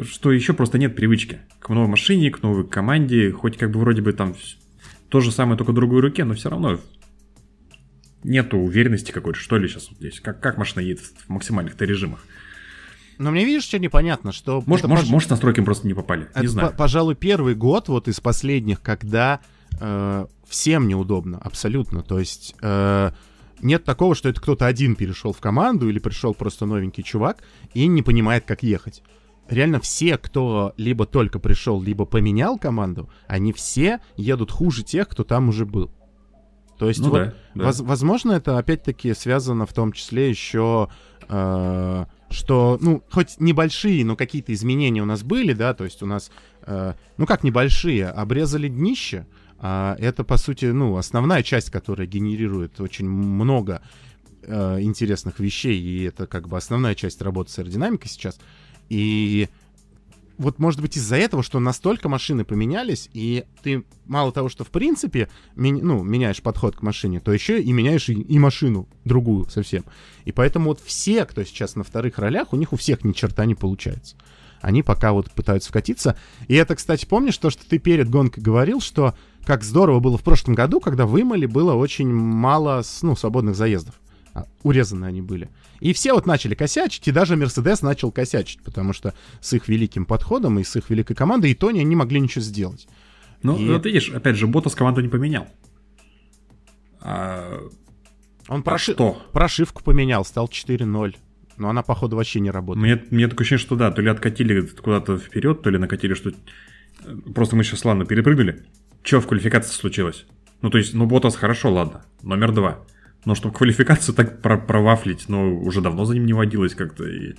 Что 0.04 0.32
еще 0.32 0.54
просто 0.54 0.78
нет 0.78 0.96
привычки 0.96 1.40
к 1.60 1.70
новой 1.70 1.88
машине, 1.88 2.32
к 2.32 2.42
новой 2.42 2.68
команде, 2.68 3.32
хоть 3.32 3.58
как 3.58 3.72
бы 3.72 3.80
вроде 3.80 4.02
бы 4.02 4.14
там 4.14 4.36
то 5.10 5.20
же 5.20 5.32
самое, 5.32 5.58
только 5.58 5.74
другой 5.74 6.02
руке, 6.02 6.24
но 6.24 6.34
все 6.34 6.50
равно 6.50 6.80
нету 8.24 8.58
уверенности 8.58 9.12
какой-то, 9.12 9.40
что 9.40 9.58
ли, 9.58 9.68
сейчас 9.68 9.90
вот 9.90 9.98
здесь. 9.98 10.20
Как, 10.20 10.40
как 10.40 10.58
машина 10.58 10.82
едет 10.82 11.02
в 11.02 11.30
максимальных-то 11.30 11.86
режимах. 11.86 12.24
Но 13.18 13.32
мне 13.32 13.46
видишь, 13.46 13.64
что 13.64 13.78
непонятно, 13.78 14.32
что... 14.32 14.64
Может, 14.66 14.88
может, 14.88 15.06
пож... 15.06 15.12
может 15.12 15.30
настройки 15.30 15.62
просто 15.62 15.88
не 15.88 15.94
попали, 15.94 16.28
это, 16.32 16.42
не 16.42 16.48
знаю. 16.48 16.74
Пожалуй, 16.76 17.16
первый 17.16 17.56
год 17.56 17.88
вот 17.88 18.08
из 18.08 18.20
последних, 18.20 18.82
когда 18.82 19.42
э, 19.80 20.26
всем 20.48 20.88
неудобно, 20.88 21.38
абсолютно. 21.38 22.04
То 22.04 22.20
есть 22.20 22.56
э, 22.62 23.12
нет 23.62 23.84
такого, 23.84 24.16
что 24.16 24.30
это 24.30 24.42
кто-то 24.42 24.66
один 24.66 24.96
перешел 24.96 25.34
в 25.34 25.40
команду 25.40 25.90
или 25.90 26.00
пришел 26.00 26.34
просто 26.34 26.66
новенький 26.66 27.04
чувак 27.04 27.44
и 27.74 27.88
не 27.88 28.02
понимает, 28.02 28.46
как 28.46 28.64
ехать. 28.64 29.04
Реально 29.50 29.80
все, 29.80 30.18
кто 30.18 30.74
либо 30.78 31.06
только 31.06 31.40
пришел, 31.40 31.82
либо 31.82 32.06
поменял 32.06 32.58
команду, 32.58 33.10
они 33.28 33.52
все 33.54 34.00
едут 34.16 34.52
хуже 34.52 34.84
тех, 34.84 35.10
кто 35.10 35.24
там 35.24 35.50
уже 35.50 35.66
был. 35.66 35.92
То 36.78 36.88
есть, 36.88 37.00
ну, 37.00 37.10
вот, 37.10 37.18
да, 37.18 37.34
да. 37.54 37.66
Воз, 37.66 37.80
возможно, 37.82 38.32
это 38.32 38.58
опять-таки 38.58 39.14
связано 39.14 39.68
в 39.68 39.74
том 39.74 39.92
числе 39.92 40.30
еще, 40.30 40.90
э, 41.30 42.06
что, 42.32 42.78
ну, 42.82 43.04
хоть 43.12 43.40
небольшие, 43.40 44.04
но 44.04 44.16
какие-то 44.16 44.52
изменения 44.54 45.02
у 45.04 45.06
нас 45.06 45.22
были, 45.22 45.54
да, 45.54 45.76
то 45.76 45.84
есть 45.84 46.02
у 46.02 46.08
нас, 46.08 46.32
э, 46.64 46.94
ну 47.18 47.28
как 47.28 47.44
небольшие, 47.44 48.08
обрезали 48.08 48.68
днище, 48.68 49.28
это, 49.62 50.24
по 50.24 50.38
сути, 50.38 50.66
ну, 50.66 50.98
основная 50.98 51.44
часть, 51.44 51.70
которая 51.70 52.08
генерирует 52.08 52.82
очень 52.82 53.08
много 53.08 53.82
э, 54.44 54.82
интересных 54.82 55.40
вещей, 55.40 55.80
и 55.80 56.04
это 56.04 56.26
как 56.28 56.48
бы 56.48 56.58
основная 56.58 56.96
часть 56.96 57.22
работы 57.22 57.52
с 57.52 57.60
аэродинамикой 57.60 58.10
сейчас. 58.10 58.40
И 58.90 59.48
вот, 60.42 60.58
может 60.58 60.82
быть, 60.82 60.98
из-за 60.98 61.18
этого, 61.18 61.44
что 61.44 61.60
настолько 61.60 62.10
машины 62.10 62.44
поменялись, 62.44 63.08
и 63.14 63.44
ты 63.62 63.84
мало 64.06 64.32
того, 64.32 64.50
что 64.50 64.64
в 64.64 64.70
принципе 64.70 65.30
ми- 65.56 65.72
ну, 65.72 66.02
меняешь 66.02 66.42
подход 66.42 66.76
к 66.76 66.82
машине, 66.82 67.20
то 67.20 67.32
еще 67.32 67.62
и 67.62 67.72
меняешь 67.72 68.10
и, 68.10 68.14
и 68.14 68.40
машину 68.40 68.88
другую 69.06 69.48
совсем. 69.50 69.86
И 70.26 70.32
поэтому 70.32 70.70
вот 70.70 70.82
все, 70.84 71.26
кто 71.26 71.44
сейчас 71.44 71.76
на 71.76 71.84
вторых 71.84 72.18
ролях, 72.18 72.54
у 72.54 72.56
них 72.56 72.74
у 72.74 72.78
всех 72.78 73.04
ни 73.04 73.12
черта 73.12 73.46
не 73.46 73.54
получается. 73.54 74.16
Они 74.62 74.82
пока 74.82 75.12
вот 75.12 75.32
пытаются 75.32 75.70
вкатиться. 75.70 76.16
И 76.48 76.56
это, 76.56 76.76
кстати, 76.76 77.06
помнишь 77.06 77.38
то, 77.38 77.52
что 77.52 77.68
ты 77.68 77.78
перед 77.78 78.10
гонкой 78.10 78.42
говорил, 78.42 78.82
что 78.82 79.14
как 79.46 79.64
здорово 79.64 80.00
было 80.00 80.18
в 80.18 80.24
прошлом 80.24 80.56
году, 80.56 80.80
когда 80.80 81.06
в 81.06 81.20
Имале 81.20 81.48
было 81.48 81.74
очень 81.74 82.12
мало 82.12 82.84
ну, 83.02 83.16
свободных 83.16 83.56
заездов. 83.56 83.96
А, 84.34 84.46
урезаны 84.64 85.06
они 85.06 85.22
были. 85.22 85.50
И 85.82 85.94
все 85.94 86.14
вот 86.14 86.26
начали 86.26 86.56
косячить, 86.56 87.08
и 87.08 87.12
даже 87.12 87.36
Мерседес 87.36 87.82
начал 87.82 88.12
косячить, 88.12 88.62
потому 88.62 88.94
что 88.94 89.14
с 89.42 89.52
их 89.54 89.68
великим 89.68 90.06
подходом 90.06 90.60
и 90.60 90.64
с 90.64 90.76
их 90.76 90.90
великой 90.90 91.16
командой 91.16 91.52
и 91.52 91.56
Тони 91.56 91.80
они 91.82 91.96
могли 91.96 92.20
ничего 92.20 92.42
сделать. 92.42 92.88
Ну, 93.44 93.58
и... 93.58 93.68
вот 93.68 93.86
видишь, 93.86 94.10
опять 94.10 94.38
же, 94.38 94.48
Ботас 94.48 94.76
команду 94.76 95.02
не 95.02 95.10
поменял. 95.10 95.48
А... 97.02 97.60
Он 98.48 98.60
а 98.60 98.64
проши... 98.64 98.94
что? 98.94 99.22
прошивку 99.34 99.84
поменял, 99.84 100.24
стал 100.24 100.48
4-0. 100.48 101.16
Но 101.58 101.70
она, 101.70 101.84
походу, 101.84 102.16
вообще 102.16 102.40
не 102.40 102.52
работает. 102.52 102.82
Мне, 102.82 103.18
мне 103.18 103.28
такое 103.28 103.44
ощущение, 103.44 103.66
что 103.66 103.76
да, 103.76 103.92
то 103.92 104.02
ли 104.02 104.10
откатили 104.10 104.62
куда-то 104.62 105.18
вперед, 105.18 105.62
то 105.62 105.70
ли 105.70 105.78
накатили, 105.78 106.14
что... 106.14 106.32
Просто 107.34 107.56
мы 107.56 107.64
сейчас, 107.64 107.84
ладно, 107.84 108.06
перепрыгнули. 108.06 108.64
Что 109.04 109.20
в 109.20 109.28
квалификации 109.28 109.74
случилось? 109.74 110.26
Ну, 110.62 110.70
то 110.70 110.78
есть, 110.78 110.94
ну, 110.94 111.06
Ботас 111.06 111.36
хорошо, 111.36 111.74
ладно. 111.74 112.06
Номер 112.22 112.52
два. 112.52 112.86
Но 113.26 113.36
чтобы 113.36 113.56
квалификацию 113.56 114.16
так 114.16 114.42
про 114.42 114.58
провафлить, 114.58 115.26
ну, 115.28 115.60
уже 115.62 115.82
давно 115.82 116.06
за 116.06 116.14
ним 116.14 116.26
не 116.26 116.34
водилось 116.34 116.76
как-то. 116.76 117.06
И, 117.06 117.36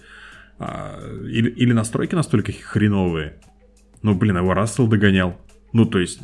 а, 0.59 1.01
или, 1.25 1.51
или 1.51 1.73
настройки 1.73 2.15
настолько 2.15 2.53
хреновые. 2.53 3.41
Ну, 4.03 4.15
блин, 4.15 4.37
его 4.37 4.55
Рассел 4.55 4.87
догонял. 4.87 5.41
Ну, 5.73 5.87
то 5.87 5.99
есть, 5.99 6.21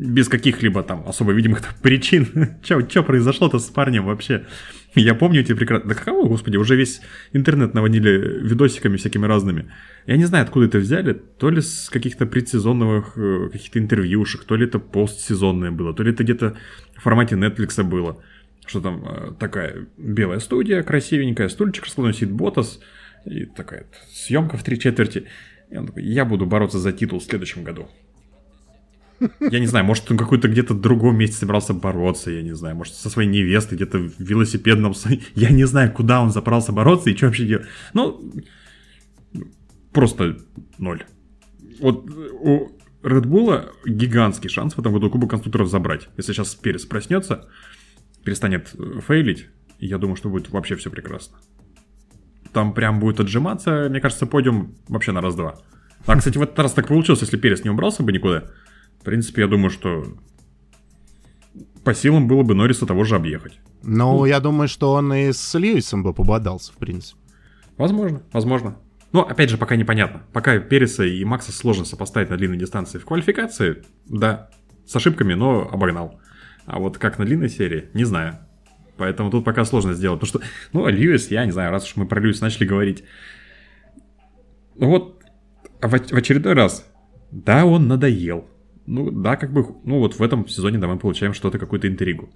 без 0.00 0.28
каких-либо 0.28 0.82
там 0.82 1.06
особо 1.06 1.32
видимых 1.32 1.62
причин. 1.82 2.56
Что 2.62 3.02
произошло-то 3.02 3.58
с 3.58 3.66
парнем 3.66 4.06
вообще? 4.06 4.46
Я 4.94 5.14
помню 5.14 5.42
эти 5.42 5.52
прекрасно... 5.52 5.90
Да 5.90 5.94
каково, 5.94 6.26
господи, 6.26 6.56
уже 6.56 6.74
весь 6.74 7.00
интернет 7.32 7.74
наводили 7.74 8.40
видосиками 8.42 8.96
всякими 8.96 9.26
разными. 9.26 9.70
Я 10.06 10.16
не 10.16 10.24
знаю, 10.24 10.44
откуда 10.44 10.66
это 10.66 10.78
взяли. 10.78 11.12
То 11.12 11.50
ли 11.50 11.60
с 11.60 11.90
каких-то 11.90 12.24
предсезонных 12.24 13.12
э, 13.16 13.50
каких-то 13.52 13.78
интервьюшек, 13.78 14.44
то 14.44 14.56
ли 14.56 14.64
это 14.64 14.78
постсезонное 14.78 15.70
было, 15.70 15.94
то 15.94 16.02
ли 16.02 16.12
это 16.12 16.24
где-то 16.24 16.56
в 16.96 17.02
формате 17.02 17.36
Netflix 17.36 17.82
было. 17.84 18.22
Что 18.66 18.80
там 18.80 19.04
э, 19.04 19.32
такая 19.38 19.86
белая 19.98 20.38
студия, 20.38 20.82
красивенькая, 20.82 21.48
стульчик 21.50 21.84
раскладной 21.84 22.14
сидит 22.14 22.32
Ботас, 22.32 22.80
и 23.26 23.44
такая 23.44 23.86
съемка 24.10 24.56
в 24.56 24.64
три 24.64 24.78
четверти. 24.78 25.26
И 25.70 25.76
он 25.76 25.86
такой, 25.86 26.04
я 26.04 26.24
буду 26.24 26.46
бороться 26.46 26.78
за 26.78 26.90
титул 26.92 27.20
в 27.20 27.24
следующем 27.24 27.64
году. 27.64 27.88
Я 29.40 29.60
не 29.60 29.66
знаю, 29.66 29.84
может, 29.84 30.10
он 30.10 30.16
какой-то 30.16 30.48
где-то 30.48 30.74
в 30.74 30.80
другом 30.80 31.16
месте 31.16 31.36
собирался 31.36 31.74
бороться, 31.74 32.30
я 32.30 32.42
не 32.42 32.54
знаю, 32.54 32.76
может, 32.76 32.94
со 32.94 33.10
своей 33.10 33.28
невестой 33.28 33.76
где-то 33.76 33.98
в 33.98 34.18
велосипедном... 34.18 34.94
Я 35.34 35.50
не 35.50 35.64
знаю, 35.64 35.92
куда 35.92 36.22
он 36.22 36.30
забрался 36.30 36.72
бороться 36.72 37.10
и 37.10 37.16
что 37.16 37.26
вообще 37.26 37.46
делать. 37.46 37.66
Ну, 37.92 38.32
просто 39.92 40.38
ноль. 40.78 41.04
Вот 41.80 42.08
у 42.10 42.70
Red 43.02 43.24
Bull 43.24 43.70
гигантский 43.86 44.50
шанс 44.50 44.74
в 44.74 44.78
этом 44.78 44.92
году 44.92 45.10
Кубок 45.10 45.30
конструкторов 45.30 45.68
забрать. 45.68 46.08
Если 46.16 46.32
сейчас 46.32 46.54
Перес 46.54 46.84
проснется, 46.84 47.48
перестанет 48.24 48.74
фейлить, 49.06 49.46
я 49.78 49.98
думаю, 49.98 50.16
что 50.16 50.28
будет 50.28 50.50
вообще 50.50 50.76
все 50.76 50.90
прекрасно. 50.90 51.38
Там 52.52 52.74
прям 52.74 53.00
будет 53.00 53.20
отжиматься, 53.20 53.86
мне 53.88 54.00
кажется, 54.00 54.26
подиум 54.26 54.74
вообще 54.88 55.12
на 55.12 55.20
раз-два. 55.20 55.60
А, 56.06 56.16
кстати, 56.16 56.38
в 56.38 56.42
этот 56.42 56.58
раз 56.58 56.72
так 56.72 56.88
получилось, 56.88 57.20
если 57.20 57.36
Перес 57.36 57.64
не 57.64 57.70
убрался 57.70 58.02
бы 58.02 58.12
никуда, 58.12 58.44
в 59.00 59.04
принципе, 59.04 59.42
я 59.42 59.48
думаю, 59.48 59.70
что 59.70 60.04
по 61.84 61.94
силам 61.94 62.28
было 62.28 62.42
бы 62.42 62.54
Норриса 62.54 62.86
того 62.86 63.04
же 63.04 63.16
объехать. 63.16 63.58
Ну, 63.82 64.18
ну, 64.18 64.24
я 64.26 64.40
думаю, 64.40 64.68
что 64.68 64.92
он 64.92 65.12
и 65.12 65.32
с 65.32 65.58
Льюисом 65.58 66.02
бы 66.02 66.12
пободался, 66.12 66.72
в 66.72 66.76
принципе. 66.76 67.18
Возможно, 67.78 68.22
возможно. 68.32 68.76
Но, 69.12 69.22
опять 69.22 69.48
же, 69.48 69.56
пока 69.56 69.76
непонятно. 69.76 70.22
Пока 70.34 70.58
Переса 70.58 71.04
и 71.04 71.24
Макса 71.24 71.50
сложно 71.50 71.86
сопоставить 71.86 72.28
на 72.28 72.36
длинной 72.36 72.58
дистанции 72.58 72.98
в 72.98 73.06
квалификации, 73.06 73.82
да, 74.06 74.50
с 74.86 74.94
ошибками, 74.94 75.32
но 75.32 75.68
обогнал. 75.72 76.20
А 76.66 76.78
вот 76.78 76.98
как 76.98 77.18
на 77.18 77.24
длинной 77.24 77.48
серии, 77.48 77.88
не 77.94 78.04
знаю. 78.04 78.38
Поэтому 78.98 79.30
тут 79.30 79.46
пока 79.46 79.64
сложно 79.64 79.94
сделать. 79.94 80.20
Потому 80.20 80.42
что, 80.42 80.50
ну, 80.74 80.86
Льюис, 80.86 81.30
я 81.30 81.46
не 81.46 81.52
знаю, 81.52 81.70
раз 81.70 81.86
уж 81.86 81.96
мы 81.96 82.06
про 82.06 82.20
Льюис 82.20 82.42
начали 82.42 82.66
говорить. 82.66 83.02
Ну 84.76 84.88
вот, 84.88 85.22
в 85.80 85.94
очередной 85.94 86.52
раз, 86.52 86.86
да, 87.30 87.64
он 87.64 87.88
надоел. 87.88 88.46
Ну, 88.90 89.12
да, 89.12 89.36
как 89.36 89.52
бы, 89.52 89.64
ну 89.84 90.00
вот 90.00 90.18
в 90.18 90.22
этом 90.22 90.48
сезоне, 90.48 90.78
да, 90.78 90.88
мы 90.88 90.98
получаем 90.98 91.32
что-то, 91.32 91.60
какую-то 91.60 91.86
интригу. 91.86 92.28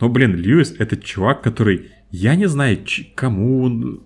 Но, 0.00 0.08
блин, 0.08 0.34
Льюис 0.34 0.74
это 0.78 0.96
чувак, 0.96 1.42
который, 1.42 1.90
я 2.10 2.34
не 2.34 2.46
знаю, 2.46 2.78
кому 3.14 3.62
он, 3.62 4.02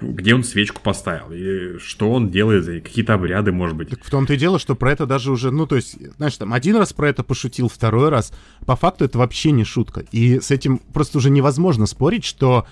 где 0.00 0.36
он 0.36 0.44
свечку 0.44 0.80
поставил, 0.80 1.32
и 1.32 1.78
что 1.78 2.12
он 2.12 2.30
делает, 2.30 2.68
и 2.68 2.80
какие-то 2.80 3.14
обряды, 3.14 3.50
может 3.50 3.76
быть. 3.76 3.88
Так 3.88 4.04
в 4.04 4.10
том-то 4.10 4.34
и 4.34 4.36
дело, 4.36 4.60
что 4.60 4.76
про 4.76 4.92
это 4.92 5.06
даже 5.06 5.32
уже, 5.32 5.50
ну, 5.50 5.66
то 5.66 5.74
есть, 5.74 5.98
знаешь, 6.18 6.36
там, 6.36 6.52
один 6.52 6.76
раз 6.76 6.92
про 6.92 7.08
это 7.08 7.24
пошутил, 7.24 7.68
второй 7.68 8.10
раз, 8.10 8.32
по 8.64 8.76
факту 8.76 9.04
это 9.04 9.18
вообще 9.18 9.50
не 9.50 9.64
шутка. 9.64 10.04
И 10.12 10.38
с 10.38 10.52
этим 10.52 10.78
просто 10.78 11.18
уже 11.18 11.30
невозможно 11.30 11.86
спорить, 11.86 12.24
что 12.24 12.64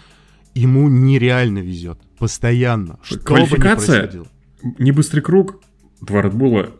ему 0.54 0.88
нереально 0.88 1.58
везет. 1.58 1.98
Постоянно. 2.16 3.00
Что 3.02 3.18
Квалификация, 3.18 4.06
бы 4.06 4.26
ни 4.62 4.84
не 4.84 4.92
быстрый 4.92 5.20
круг, 5.20 5.60
два 6.00 6.22
Редбула 6.22 6.70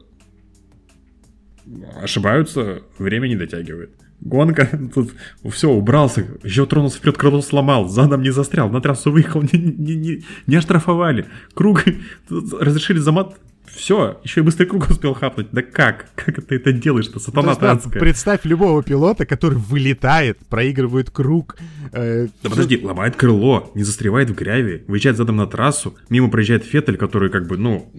ошибаются, 2.02 2.82
время 2.98 3.28
не 3.28 3.36
дотягивает. 3.36 3.90
Гонка, 4.20 4.68
тут 4.94 5.12
все, 5.50 5.68
убрался, 5.70 6.26
еще 6.42 6.66
тронулся 6.66 6.98
вперед, 6.98 7.18
крыло 7.18 7.42
сломал, 7.42 7.88
задом 7.88 8.22
не 8.22 8.30
застрял, 8.30 8.70
на 8.70 8.80
трассу 8.80 9.10
выехал, 9.10 9.42
не, 9.52 9.58
не, 9.58 9.96
не, 9.96 10.24
не 10.46 10.56
оштрафовали. 10.56 11.26
Круг, 11.54 11.84
разрешили 12.60 12.98
замат, 12.98 13.36
все, 13.74 14.20
еще 14.22 14.40
и 14.40 14.44
быстрый 14.44 14.66
круг 14.66 14.90
успел 14.90 15.14
хапнуть. 15.14 15.48
Да 15.52 15.62
как? 15.62 16.06
Как 16.14 16.44
ты 16.44 16.56
это 16.56 16.72
делаешь-то, 16.72 17.18
сатана 17.18 17.54
да, 17.54 17.76
Представь 17.76 18.44
любого 18.44 18.82
пилота, 18.82 19.24
который 19.24 19.56
вылетает, 19.58 20.38
проигрывает 20.48 21.10
круг. 21.10 21.56
Э, 21.92 22.26
да 22.26 22.30
все... 22.40 22.50
подожди, 22.50 22.80
ломает 22.82 23.16
крыло, 23.16 23.70
не 23.74 23.82
застревает 23.82 24.30
в 24.30 24.34
грязи, 24.34 24.84
выезжает 24.88 25.16
задом 25.16 25.36
на 25.36 25.46
трассу, 25.46 25.94
мимо 26.10 26.30
проезжает 26.30 26.64
Феттель, 26.64 26.96
который 26.96 27.30
как 27.30 27.46
бы, 27.46 27.56
ну, 27.56 27.90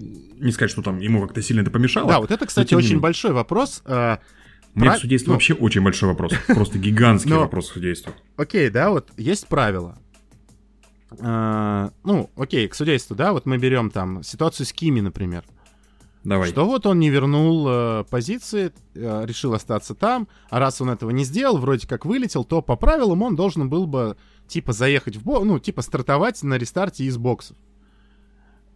не 0.44 0.52
сказать, 0.52 0.72
что 0.72 0.82
там 0.82 1.00
ему 1.00 1.22
как-то 1.22 1.42
сильно 1.42 1.62
это 1.62 1.72
помешало. 1.72 2.10
Да, 2.10 2.20
вот 2.20 2.32
это, 2.32 2.46
кстати, 2.46 2.74
очень 2.74 3.00
большой 3.00 3.32
вопрос. 3.32 3.82
Э, 3.86 4.18
у 4.76 4.80
меня 4.80 4.92
Прав... 4.92 4.98
к 4.98 5.02
судейству 5.02 5.30
ну... 5.30 5.34
вообще 5.36 5.54
очень 5.54 5.82
большой 5.82 6.10
вопрос. 6.10 6.34
Просто 6.48 6.80
гигантский 6.80 7.32
Но... 7.32 7.40
вопрос 7.40 7.70
к 7.70 7.74
судейству. 7.74 8.14
Окей, 8.38 8.70
да, 8.70 8.90
вот 8.90 9.10
есть 9.18 9.48
правила. 9.48 9.98
А, 11.20 11.92
ну, 12.04 12.30
окей, 12.36 12.68
к 12.68 12.76
судейству, 12.76 13.16
да, 13.16 13.34
вот 13.34 13.46
мы 13.46 13.58
берем 13.58 13.92
там 13.92 14.24
ситуацию 14.24 14.66
с 14.66 14.74
Кими, 14.74 15.00
например. 15.00 15.44
Давай. 16.24 16.50
Что 16.50 16.66
вот 16.66 16.86
он 16.86 17.00
не 17.00 17.10
вернул 17.10 17.68
э, 17.68 18.06
позиции, 18.10 18.72
э, 18.96 19.26
решил 19.26 19.54
остаться 19.54 19.94
там, 19.94 20.30
а 20.50 20.60
раз 20.60 20.80
он 20.80 20.90
этого 20.90 21.10
не 21.10 21.26
сделал, 21.26 21.58
вроде 21.58 21.86
как 21.86 22.06
вылетел, 22.06 22.46
то 22.46 22.62
по 22.62 22.78
правилам 22.78 23.22
он 23.24 23.36
должен 23.36 23.70
был 23.70 23.88
бы 23.88 24.16
типа 24.48 24.72
заехать 24.72 25.18
в 25.18 25.24
бокс, 25.24 25.46
ну, 25.46 25.60
типа 25.60 25.82
стартовать 25.82 26.42
на 26.42 26.58
рестарте 26.58 27.04
из 27.04 27.18
боксов. 27.18 27.58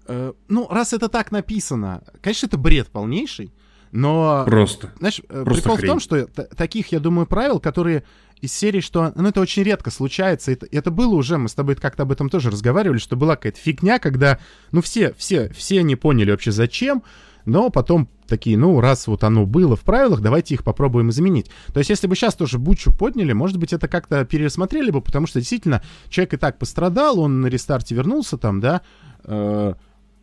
Э, 0.08 0.34
ну, 0.48 0.68
раз 0.70 0.94
это 0.94 1.10
так 1.10 1.32
написано, 1.32 2.04
конечно, 2.22 2.48
это 2.48 2.58
бред 2.58 2.88
полнейший, 2.88 3.52
но... 3.92 4.44
Просто. 4.46 4.94
Знаешь, 5.00 5.22
э, 5.30 5.44
Просто 5.44 5.64
прикол 5.64 5.78
хрень. 5.78 5.86
в 5.86 5.92
том, 5.92 6.00
что 6.00 6.26
таких, 6.56 6.92
я 6.92 7.00
думаю, 7.00 7.26
правил, 7.26 7.60
которые 7.60 8.04
из 8.42 8.54
серии, 8.54 8.82
что... 8.82 9.12
Ну, 9.16 9.30
это 9.30 9.42
очень 9.42 9.64
редко 9.64 9.90
случается. 9.90 10.52
Это, 10.52 10.68
это 10.72 10.92
было 10.92 11.16
уже, 11.16 11.38
мы 11.38 11.50
с 11.50 11.54
тобой 11.54 11.76
как-то 11.76 12.04
об 12.04 12.12
этом 12.12 12.30
тоже 12.30 12.52
разговаривали, 12.52 13.00
что 13.00 13.16
была 13.16 13.36
какая-то 13.36 13.60
фигня, 13.60 14.00
когда, 14.00 14.40
ну, 14.72 14.82
все, 14.82 15.14
все, 15.18 15.50
все 15.50 15.82
не 15.84 15.96
поняли 15.96 16.32
вообще 16.32 16.52
зачем, 16.52 17.04
но 17.46 17.70
потом 17.70 18.10
такие, 18.28 18.58
ну, 18.58 18.80
раз 18.82 19.08
вот 19.08 19.24
оно 19.24 19.46
было 19.46 19.76
в 19.76 19.82
правилах, 19.82 20.22
давайте 20.22 20.54
их 20.54 20.64
попробуем 20.64 21.10
изменить. 21.10 21.50
То 21.74 21.80
есть, 21.80 21.90
если 21.90 22.06
бы 22.08 22.16
сейчас 22.16 22.36
тоже 22.36 22.60
бучу 22.60 22.92
подняли, 22.92 23.34
может 23.34 23.58
быть, 23.58 23.74
это 23.74 23.88
как-то 23.88 24.26
пересмотрели 24.26 24.92
бы, 24.92 25.02
потому 25.02 25.28
что 25.28 25.40
действительно 25.40 25.82
человек 26.10 26.34
и 26.34 26.38
так 26.38 26.60
пострадал, 26.60 27.20
он 27.20 27.42
на 27.42 27.48
рестарте 27.48 27.96
вернулся 27.96 28.38
там, 28.38 28.60
да, 28.60 28.82
э, 29.24 29.74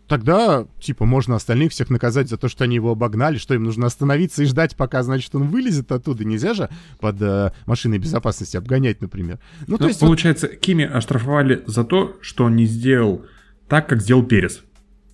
тогда, 0.08 0.66
типа, 0.80 1.04
можно 1.04 1.36
остальных 1.36 1.72
всех 1.72 1.90
наказать 1.90 2.28
за 2.28 2.36
то, 2.36 2.48
что 2.48 2.64
они 2.64 2.76
его 2.76 2.90
обогнали, 2.92 3.38
что 3.38 3.54
им 3.54 3.64
нужно 3.64 3.86
остановиться 3.86 4.42
и 4.42 4.46
ждать, 4.46 4.76
пока, 4.76 5.02
значит, 5.02 5.34
он 5.34 5.48
вылезет 5.48 5.90
оттуда. 5.92 6.24
Нельзя 6.24 6.54
же 6.54 6.68
под 7.00 7.20
э, 7.20 7.52
машиной 7.66 7.98
безопасности 7.98 8.56
обгонять, 8.56 9.00
например. 9.00 9.38
Ну, 9.66 9.76
то 9.76 9.84
ну, 9.84 9.88
есть... 9.88 10.00
Получается, 10.00 10.48
вот... 10.48 10.56
Кими 10.58 10.84
оштрафовали 10.84 11.62
за 11.66 11.84
то, 11.84 12.16
что 12.20 12.44
он 12.44 12.56
не 12.56 12.66
сделал 12.66 13.24
так, 13.68 13.88
как 13.88 14.02
сделал 14.02 14.24
Перес. 14.24 14.62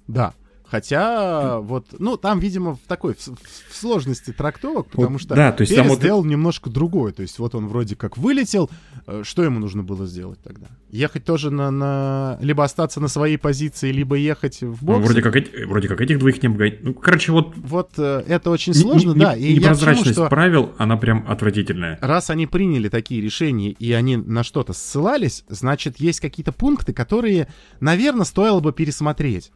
Да. 0.08 0.34
Хотя, 0.70 1.58
вот, 1.58 1.86
ну, 1.98 2.16
там, 2.16 2.38
видимо, 2.38 2.76
в 2.76 2.80
такой 2.86 3.14
в, 3.14 3.26
в 3.26 3.76
сложности 3.76 4.30
трактовок, 4.30 4.86
потому 4.86 5.14
вот, 5.14 5.20
что 5.20 5.34
да, 5.34 5.50
то 5.50 5.62
есть 5.62 5.74
Перес 5.74 5.88
вот... 5.88 5.98
сделал 5.98 6.24
немножко 6.24 6.70
другое. 6.70 7.12
То 7.12 7.22
есть 7.22 7.40
вот 7.40 7.56
он 7.56 7.66
вроде 7.66 7.96
как 7.96 8.16
вылетел, 8.16 8.70
э, 9.08 9.22
что 9.24 9.42
ему 9.42 9.58
нужно 9.58 9.82
было 9.82 10.06
сделать 10.06 10.38
тогда? 10.42 10.68
Ехать 10.90 11.24
тоже 11.24 11.50
на, 11.50 11.72
на... 11.72 12.38
либо 12.40 12.62
остаться 12.62 13.00
на 13.00 13.08
своей 13.08 13.36
позиции, 13.36 13.90
либо 13.90 14.14
ехать 14.14 14.60
в 14.60 14.84
бокс. 14.84 15.00
Ну, 15.00 15.04
вроде, 15.06 15.22
как 15.22 15.34
эти... 15.34 15.64
вроде 15.64 15.88
как 15.88 16.00
этих 16.00 16.20
двоих 16.20 16.40
не 16.40 16.46
обгонять. 16.46 16.84
Ну, 16.84 16.94
короче, 16.94 17.32
вот... 17.32 17.52
Вот 17.56 17.90
э, 17.98 18.22
это 18.28 18.50
очень 18.50 18.72
сложно, 18.72 19.12
не, 19.12 19.18
да. 19.18 19.34
И 19.34 19.56
непрозрачность 19.56 20.14
чему, 20.14 20.26
что... 20.26 20.28
правил, 20.28 20.72
она 20.78 20.96
прям 20.96 21.24
отвратительная. 21.26 21.98
Раз 22.00 22.30
они 22.30 22.46
приняли 22.46 22.88
такие 22.88 23.20
решения, 23.20 23.70
и 23.70 23.92
они 23.92 24.16
на 24.16 24.44
что-то 24.44 24.72
ссылались, 24.72 25.44
значит, 25.48 25.98
есть 25.98 26.20
какие-то 26.20 26.52
пункты, 26.52 26.92
которые, 26.92 27.48
наверное, 27.80 28.24
стоило 28.24 28.60
бы 28.60 28.72
пересмотреть. 28.72 29.50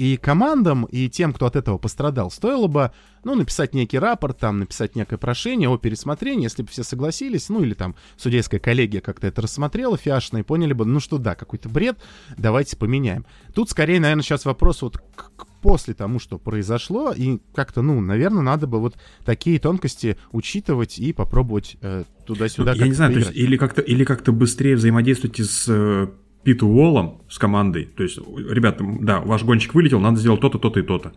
И 0.00 0.16
командам, 0.16 0.84
и 0.86 1.10
тем, 1.10 1.34
кто 1.34 1.44
от 1.44 1.56
этого 1.56 1.76
пострадал, 1.76 2.30
стоило 2.30 2.68
бы, 2.68 2.90
ну, 3.22 3.34
написать 3.34 3.74
некий 3.74 3.98
рапорт, 3.98 4.38
там, 4.38 4.58
написать 4.58 4.96
некое 4.96 5.18
прошение 5.18 5.68
о 5.68 5.76
пересмотрении, 5.76 6.44
если 6.44 6.62
бы 6.62 6.70
все 6.70 6.84
согласились, 6.84 7.50
ну, 7.50 7.62
или 7.62 7.74
там 7.74 7.94
судейская 8.16 8.60
коллегия 8.60 9.02
как-то 9.02 9.26
это 9.26 9.42
рассмотрела 9.42 9.98
фиашно 9.98 10.38
и 10.38 10.42
поняли 10.42 10.72
бы, 10.72 10.86
ну, 10.86 11.00
что 11.00 11.18
да, 11.18 11.34
какой-то 11.34 11.68
бред, 11.68 11.98
давайте 12.38 12.78
поменяем. 12.78 13.26
Тут 13.54 13.68
скорее, 13.68 14.00
наверное, 14.00 14.22
сейчас 14.22 14.46
вопрос 14.46 14.80
вот 14.80 14.96
к, 14.96 15.32
к 15.36 15.46
после 15.60 15.92
тому, 15.92 16.18
что 16.18 16.38
произошло, 16.38 17.12
и 17.12 17.38
как-то, 17.54 17.82
ну, 17.82 18.00
наверное, 18.00 18.42
надо 18.42 18.66
бы 18.66 18.80
вот 18.80 18.96
такие 19.26 19.58
тонкости 19.58 20.16
учитывать 20.32 20.98
и 20.98 21.12
попробовать 21.12 21.76
э, 21.82 22.04
туда-сюда. 22.24 22.72
Ну, 22.72 22.78
я 22.78 22.86
не 22.86 22.94
знаю, 22.94 23.12
то 23.12 23.18
есть, 23.18 23.32
или 23.34 23.58
как-то 23.58 23.82
или 23.82 24.04
как-то 24.04 24.32
быстрее 24.32 24.76
взаимодействовать 24.76 25.40
с 25.40 26.08
Питу 26.42 26.66
Уоллом 26.68 27.22
с 27.28 27.38
командой. 27.38 27.84
То 27.84 28.02
есть, 28.02 28.18
ребята, 28.18 28.84
да, 29.00 29.20
ваш 29.20 29.44
гонщик 29.44 29.74
вылетел, 29.74 30.00
надо 30.00 30.18
сделать 30.18 30.40
то-то, 30.40 30.58
то-то 30.58 30.80
и 30.80 30.82
то-то. 30.82 31.10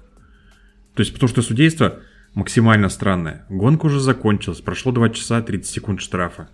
То 0.95 0.99
есть, 0.99 1.13
потому 1.13 1.29
что 1.29 1.41
судейство 1.41 1.99
максимально 2.33 2.89
странное. 2.89 3.45
Гонка 3.49 3.85
уже 3.85 3.99
закончилась, 3.99 4.61
прошло 4.61 4.91
2 4.91 5.09
часа 5.09 5.41
30 5.41 5.71
секунд 5.71 6.01
штрафа. 6.01 6.49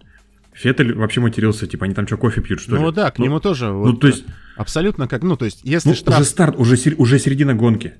Феттель 0.53 0.93
вообще 0.93 1.21
матерился, 1.21 1.67
типа, 1.67 1.85
они 1.85 1.93
там 1.93 2.05
что, 2.05 2.17
кофе 2.17 2.41
пьют, 2.41 2.59
что 2.59 2.71
ну, 2.71 2.77
ли? 2.77 2.83
Ну 2.83 2.91
да, 2.91 3.11
к 3.11 3.17
ну, 3.17 3.25
нему 3.25 3.39
тоже. 3.39 3.67
Ну, 3.67 3.91
вот, 3.91 4.01
то 4.01 4.07
есть... 4.07 4.25
Абсолютно 4.57 5.07
как, 5.07 5.23
ну, 5.23 5.37
то 5.37 5.45
есть, 5.45 5.61
если 5.63 5.89
ну, 5.89 5.95
штраф... 5.95 6.19
Уже 6.19 6.29
старт, 6.29 6.55
уже, 6.57 6.75
уже 6.97 7.19
середина 7.19 7.55
гонки. 7.55 7.93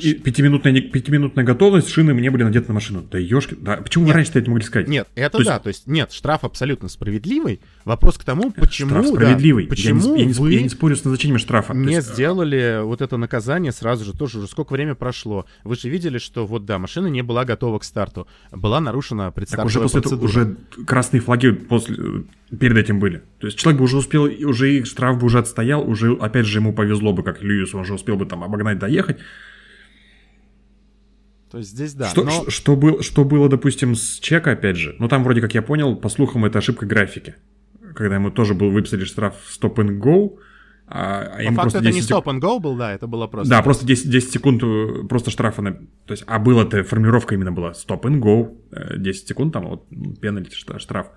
И 0.00 0.14
пятиминутная, 0.14 0.80
пятиминутная 0.80 1.44
готовность, 1.44 1.88
шины 1.88 2.14
мне 2.14 2.30
были 2.30 2.44
надеты 2.44 2.68
на 2.68 2.74
машину. 2.74 3.02
Да 3.10 3.18
ешки, 3.18 3.56
да. 3.58 3.78
Почему 3.78 4.04
нет, 4.04 4.08
вы 4.08 4.14
раньше 4.14 4.32
это 4.34 4.48
могли 4.48 4.64
сказать? 4.64 4.86
Нет, 4.86 5.08
это 5.16 5.38
то 5.38 5.44
да, 5.44 5.52
есть... 5.54 5.62
то 5.62 5.68
есть 5.68 5.86
нет, 5.88 6.12
штраф 6.12 6.44
абсолютно 6.44 6.88
справедливый. 6.88 7.60
Вопрос 7.86 8.18
к 8.18 8.24
тому, 8.24 8.50
почему... 8.50 8.90
Штраф 8.90 9.06
справедливый. 9.06 9.66
Да, 9.66 9.70
почему 9.70 10.16
я 10.16 10.24
не, 10.26 10.32
я, 10.32 10.40
не, 10.40 10.54
я 10.56 10.62
не 10.62 10.68
спорю 10.68 10.96
с 10.96 11.04
назначением 11.04 11.38
штрафа. 11.38 11.72
Не 11.72 11.94
есть... 11.94 12.14
сделали 12.14 12.80
вот 12.82 13.00
это 13.00 13.16
наказание 13.16 13.70
сразу 13.70 14.04
же, 14.04 14.12
тоже 14.12 14.38
уже 14.38 14.48
сколько 14.48 14.72
время 14.72 14.96
прошло. 14.96 15.46
Вы 15.62 15.76
же 15.76 15.88
видели, 15.88 16.18
что 16.18 16.46
вот 16.46 16.64
да, 16.64 16.80
машина 16.80 17.06
не 17.06 17.22
была 17.22 17.44
готова 17.44 17.78
к 17.78 17.84
старту. 17.84 18.26
Была 18.50 18.80
нарушена 18.80 19.30
предстартовая 19.30 19.72
так 19.72 19.84
уже 19.84 19.84
после 19.84 20.02
процедура. 20.02 20.28
Этого, 20.28 20.56
уже 20.74 20.84
красные 20.84 21.20
флаги 21.20 21.52
после, 21.52 22.24
перед 22.58 22.76
этим 22.76 22.98
были. 22.98 23.22
То 23.38 23.46
есть 23.46 23.56
человек 23.56 23.78
бы 23.78 23.84
уже 23.84 23.98
успел, 23.98 24.24
уже 24.24 24.84
штраф 24.84 25.20
бы 25.20 25.26
уже 25.26 25.38
отстоял, 25.38 25.88
уже 25.88 26.12
опять 26.14 26.46
же 26.46 26.58
ему 26.58 26.72
повезло 26.72 27.12
бы, 27.12 27.22
как 27.22 27.40
Льюису, 27.40 27.78
он 27.78 27.84
же 27.84 27.94
успел 27.94 28.16
бы 28.16 28.26
там 28.26 28.42
обогнать, 28.42 28.80
доехать. 28.80 29.18
То 31.52 31.58
есть 31.58 31.70
здесь 31.70 31.94
да. 31.94 32.08
Что, 32.08 32.24
но... 32.24 32.50
что, 32.50 32.74
был, 32.74 33.00
что 33.02 33.24
было, 33.24 33.48
допустим, 33.48 33.94
с 33.94 34.18
Чека, 34.18 34.50
опять 34.50 34.76
же, 34.76 34.96
ну 34.98 35.06
там 35.06 35.22
вроде 35.22 35.40
как 35.40 35.54
я 35.54 35.62
понял, 35.62 35.94
по 35.94 36.08
слухам, 36.08 36.44
это 36.44 36.58
ошибка 36.58 36.84
графики. 36.84 37.36
Когда 37.96 38.16
ему 38.16 38.30
тоже 38.30 38.54
был 38.54 38.70
выписали 38.70 39.04
штраф 39.04 39.34
stop 39.48 39.76
and 39.76 39.98
go, 39.98 40.38
а, 40.88 41.22
а 41.22 41.48
По 41.48 41.62
факту 41.62 41.78
это 41.78 41.90
не 41.90 42.00
stop 42.00 42.24
and 42.24 42.40
go 42.40 42.60
был, 42.60 42.76
да, 42.76 42.92
это 42.92 43.08
было 43.08 43.26
просто... 43.26 43.50
Да, 43.50 43.62
просто 43.62 43.84
10, 43.84 44.08
10 44.08 44.30
секунд 44.30 44.62
э, 44.62 45.04
просто 45.08 45.32
штрафа. 45.32 45.60
На... 45.60 45.72
То 45.72 46.12
есть, 46.12 46.22
а 46.28 46.38
было-то, 46.38 46.84
формировка 46.84 47.34
именно 47.34 47.50
была 47.50 47.72
stop 47.72 48.02
and 48.02 48.20
go, 48.20 48.56
10 48.96 49.24
э, 49.24 49.26
секунд 49.26 49.52
там, 49.52 49.66
вот, 49.66 49.88
пенальти, 50.20 50.54
штраф. 50.54 51.08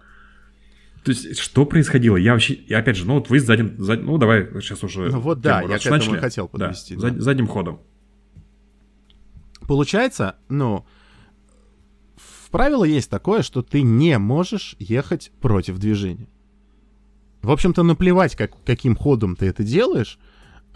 То 1.03 1.11
есть, 1.11 1.37
что 1.37 1.65
происходило? 1.65 2.17
Я 2.17 2.33
вообще, 2.33 2.55
и 2.55 2.73
опять 2.73 2.95
же, 2.95 3.05
ну 3.05 3.15
вот 3.15 3.29
вы 3.29 3.39
задним, 3.39 3.75
зад... 3.77 4.01
ну 4.01 4.17
давай 4.17 4.47
сейчас 4.61 4.83
уже... 4.83 5.11
Ну 5.11 5.19
вот 5.19 5.39
да, 5.39 5.61
я 5.61 5.77
к 5.77 5.81
этому 5.81 5.97
начали. 5.97 6.17
хотел 6.17 6.47
подвести. 6.47 6.95
Да, 6.95 7.09
да. 7.09 7.21
задним 7.21 7.47
ходом. 7.47 7.79
Получается, 9.67 10.37
ну, 10.49 10.85
в 12.15 12.49
правило 12.49 12.83
есть 12.83 13.09
такое, 13.11 13.43
что 13.43 13.61
ты 13.61 13.83
не 13.83 14.17
можешь 14.17 14.75
ехать 14.79 15.31
против 15.41 15.77
движения. 15.77 16.27
В 17.41 17.51
общем-то, 17.51 17.83
наплевать, 17.83 18.35
как, 18.35 18.51
каким 18.65 18.95
ходом 18.95 19.35
ты 19.35 19.47
это 19.47 19.63
делаешь. 19.63 20.19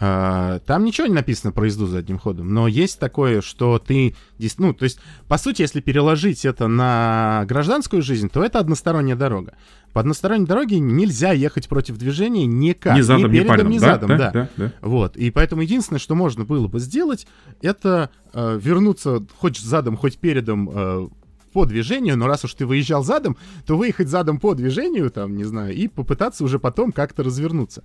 А, 0.00 0.58
там 0.60 0.84
ничего 0.84 1.06
не 1.06 1.14
написано 1.14 1.52
про 1.52 1.66
езду 1.66 1.86
задним 1.86 2.18
ходом, 2.18 2.52
но 2.52 2.66
есть 2.66 2.98
такое, 2.98 3.40
что 3.40 3.78
ты... 3.78 4.16
Ну, 4.58 4.74
то 4.74 4.84
есть, 4.84 4.98
по 5.28 5.38
сути, 5.38 5.62
если 5.62 5.80
переложить 5.80 6.44
это 6.44 6.66
на 6.66 7.44
гражданскую 7.46 8.02
жизнь, 8.02 8.28
то 8.28 8.42
это 8.42 8.58
односторонняя 8.58 9.16
дорога. 9.16 9.54
По 9.92 10.00
односторонней 10.00 10.46
дороге 10.46 10.80
нельзя 10.80 11.30
ехать 11.30 11.68
против 11.68 11.96
движения 11.96 12.44
никак. 12.44 12.96
Ни 12.96 13.02
задом, 13.02 13.30
ни 13.30 13.38
передом, 13.38 13.68
ни, 13.68 13.74
ни 13.74 13.78
задом, 13.78 14.08
да, 14.08 14.16
да. 14.16 14.30
да, 14.32 14.48
да. 14.56 14.72
Вот. 14.80 15.16
И 15.16 15.30
поэтому 15.30 15.62
единственное, 15.62 16.00
что 16.00 16.16
можно 16.16 16.44
было 16.44 16.66
бы 16.66 16.80
сделать, 16.80 17.28
это 17.62 18.10
э, 18.32 18.58
вернуться 18.60 19.24
хоть 19.38 19.58
задом, 19.58 19.96
хоть 19.96 20.18
передом 20.18 20.68
э, 20.72 21.08
по 21.54 21.64
движению, 21.64 22.18
но 22.18 22.26
раз 22.26 22.44
уж 22.44 22.52
ты 22.52 22.66
выезжал 22.66 23.04
задом, 23.04 23.38
то 23.64 23.78
выехать 23.78 24.08
задом 24.08 24.38
по 24.40 24.54
движению, 24.54 25.10
там, 25.10 25.36
не 25.36 25.44
знаю, 25.44 25.72
и 25.72 25.88
попытаться 25.88 26.44
уже 26.44 26.58
потом 26.58 26.90
как-то 26.92 27.22
развернуться. 27.22 27.84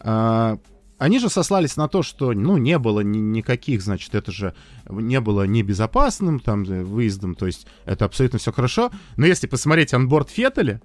А, 0.00 0.58
они 0.98 1.18
же 1.18 1.28
сослались 1.28 1.76
на 1.76 1.86
то, 1.86 2.02
что, 2.02 2.32
ну, 2.32 2.56
не 2.56 2.78
было 2.78 3.00
ни, 3.00 3.18
никаких, 3.18 3.82
значит, 3.82 4.14
это 4.14 4.32
же 4.32 4.54
не 4.88 5.20
было 5.20 5.46
небезопасным 5.46 6.40
там 6.40 6.64
выездом, 6.64 7.34
то 7.34 7.46
есть 7.46 7.66
это 7.84 8.06
абсолютно 8.06 8.38
все 8.38 8.52
хорошо. 8.52 8.90
Но 9.16 9.26
если 9.26 9.46
посмотреть 9.46 9.92
анборд 9.92 10.30
Феттеля, 10.30 10.80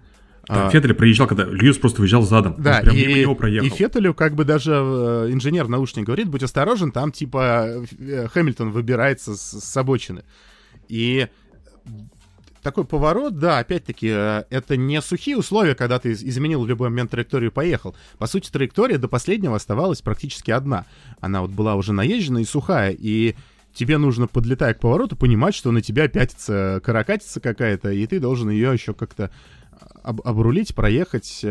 да, 0.48 0.68
а, 0.68 0.70
Феттель 0.70 0.94
проезжал, 0.94 1.26
когда 1.26 1.44
Льюис 1.46 1.78
просто 1.78 2.02
выезжал 2.02 2.22
задом. 2.22 2.56
Да, 2.60 2.82
прям 2.82 2.96
и, 2.96 3.22
него 3.22 3.34
проехал. 3.34 3.66
и 3.66 3.70
Феттелю 3.70 4.14
как 4.14 4.36
бы 4.36 4.44
даже 4.44 4.74
э, 4.74 5.30
инженер 5.32 5.68
наушник 5.68 6.06
говорит, 6.06 6.30
будь 6.30 6.44
осторожен, 6.44 6.92
там 6.92 7.12
типа 7.12 7.84
э, 8.00 8.28
Хэмилтон 8.28 8.70
выбирается 8.72 9.36
с, 9.36 9.60
с 9.60 9.78
обочины. 9.78 10.24
И 10.88 11.28
такой 12.66 12.84
поворот, 12.84 13.38
да, 13.38 13.60
опять-таки, 13.60 14.10
э, 14.12 14.44
это 14.50 14.76
не 14.76 15.00
сухие 15.00 15.38
условия, 15.38 15.76
когда 15.76 16.00
ты 16.00 16.14
изменил 16.14 16.64
в 16.64 16.68
любой 16.68 16.90
момент 16.90 17.12
траекторию 17.12 17.52
и 17.52 17.54
поехал. 17.54 17.96
По 18.18 18.26
сути, 18.26 18.50
траектория 18.50 18.98
до 18.98 19.08
последнего 19.08 19.56
оставалась 19.56 20.02
практически 20.02 20.50
одна. 20.50 20.86
Она 21.22 21.42
вот 21.42 21.52
была 21.52 21.76
уже 21.76 21.94
наезжена 21.94 22.42
и 22.42 22.44
сухая, 22.44 22.90
и 22.98 23.36
тебе 23.76 24.00
нужно, 24.00 24.26
подлетая 24.26 24.74
к 24.74 24.80
повороту, 24.80 25.16
понимать, 25.16 25.54
что 25.54 25.70
на 25.70 25.84
тебя 25.84 26.08
пятится 26.08 26.82
каракатица 26.84 27.40
какая-то, 27.40 27.92
и 27.92 28.08
ты 28.08 28.20
должен 28.20 28.50
ее 28.50 28.74
еще 28.74 28.96
как-то 28.96 29.30
об 30.02 30.22
обрулить, 30.26 30.74
проехать. 30.74 31.46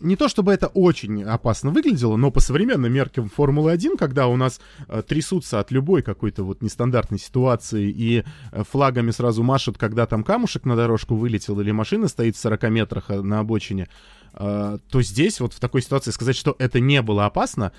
Не 0.00 0.16
то 0.16 0.28
чтобы 0.28 0.52
это 0.52 0.68
очень 0.68 1.22
опасно 1.24 1.70
выглядело, 1.70 2.16
но 2.16 2.30
по 2.30 2.40
современным 2.40 2.92
меркам 2.92 3.28
Формулы-1, 3.28 3.96
когда 3.98 4.26
у 4.26 4.36
нас 4.36 4.60
э, 4.88 5.02
трясутся 5.02 5.60
от 5.60 5.70
любой 5.70 6.02
какой-то 6.02 6.44
вот 6.44 6.62
нестандартной 6.62 7.18
ситуации 7.18 7.90
и 7.90 8.24
э, 8.52 8.64
флагами 8.64 9.10
сразу 9.10 9.42
машут, 9.42 9.78
когда 9.78 10.06
там 10.06 10.22
камушек 10.22 10.64
на 10.64 10.76
дорожку 10.76 11.14
вылетел 11.14 11.60
или 11.60 11.70
машина 11.70 12.08
стоит 12.08 12.36
в 12.36 12.40
40 12.40 12.62
метрах 12.70 13.10
э, 13.10 13.20
на 13.20 13.40
обочине, 13.40 13.88
э, 14.34 14.78
то 14.90 15.02
здесь 15.02 15.40
вот 15.40 15.54
в 15.54 15.60
такой 15.60 15.82
ситуации 15.82 16.10
сказать, 16.10 16.36
что 16.36 16.54
это 16.58 16.80
не 16.80 17.02
было 17.02 17.26
опасно, 17.26 17.72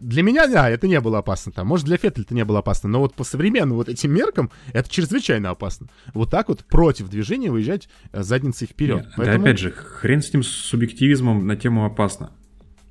для 0.00 0.22
меня, 0.22 0.46
да, 0.46 0.68
это 0.68 0.88
не 0.88 1.00
было 1.00 1.18
опасно 1.18 1.52
там. 1.52 1.66
Может, 1.66 1.86
для 1.86 1.96
Феттеля 1.96 2.24
это 2.24 2.34
не 2.34 2.44
было 2.44 2.60
опасно, 2.60 2.88
но 2.88 3.00
вот 3.00 3.14
по 3.14 3.24
современным 3.24 3.76
вот 3.76 3.88
этим 3.88 4.12
меркам 4.12 4.50
это 4.72 4.90
чрезвычайно 4.90 5.50
опасно. 5.50 5.88
Вот 6.12 6.30
так 6.30 6.48
вот 6.48 6.64
против 6.64 7.08
движения 7.08 7.50
выезжать 7.50 7.88
э, 8.12 8.22
задницей 8.22 8.66
вперед. 8.66 9.04
Нет, 9.04 9.12
Поэтому... 9.16 9.38
Да 9.38 9.50
опять 9.50 9.60
же, 9.60 9.70
хрен 9.70 10.22
с 10.22 10.32
ним 10.32 10.42
с 10.42 10.48
субъективизмом 10.48 11.46
на 11.46 11.56
тему 11.56 11.84
опасно. 11.84 12.32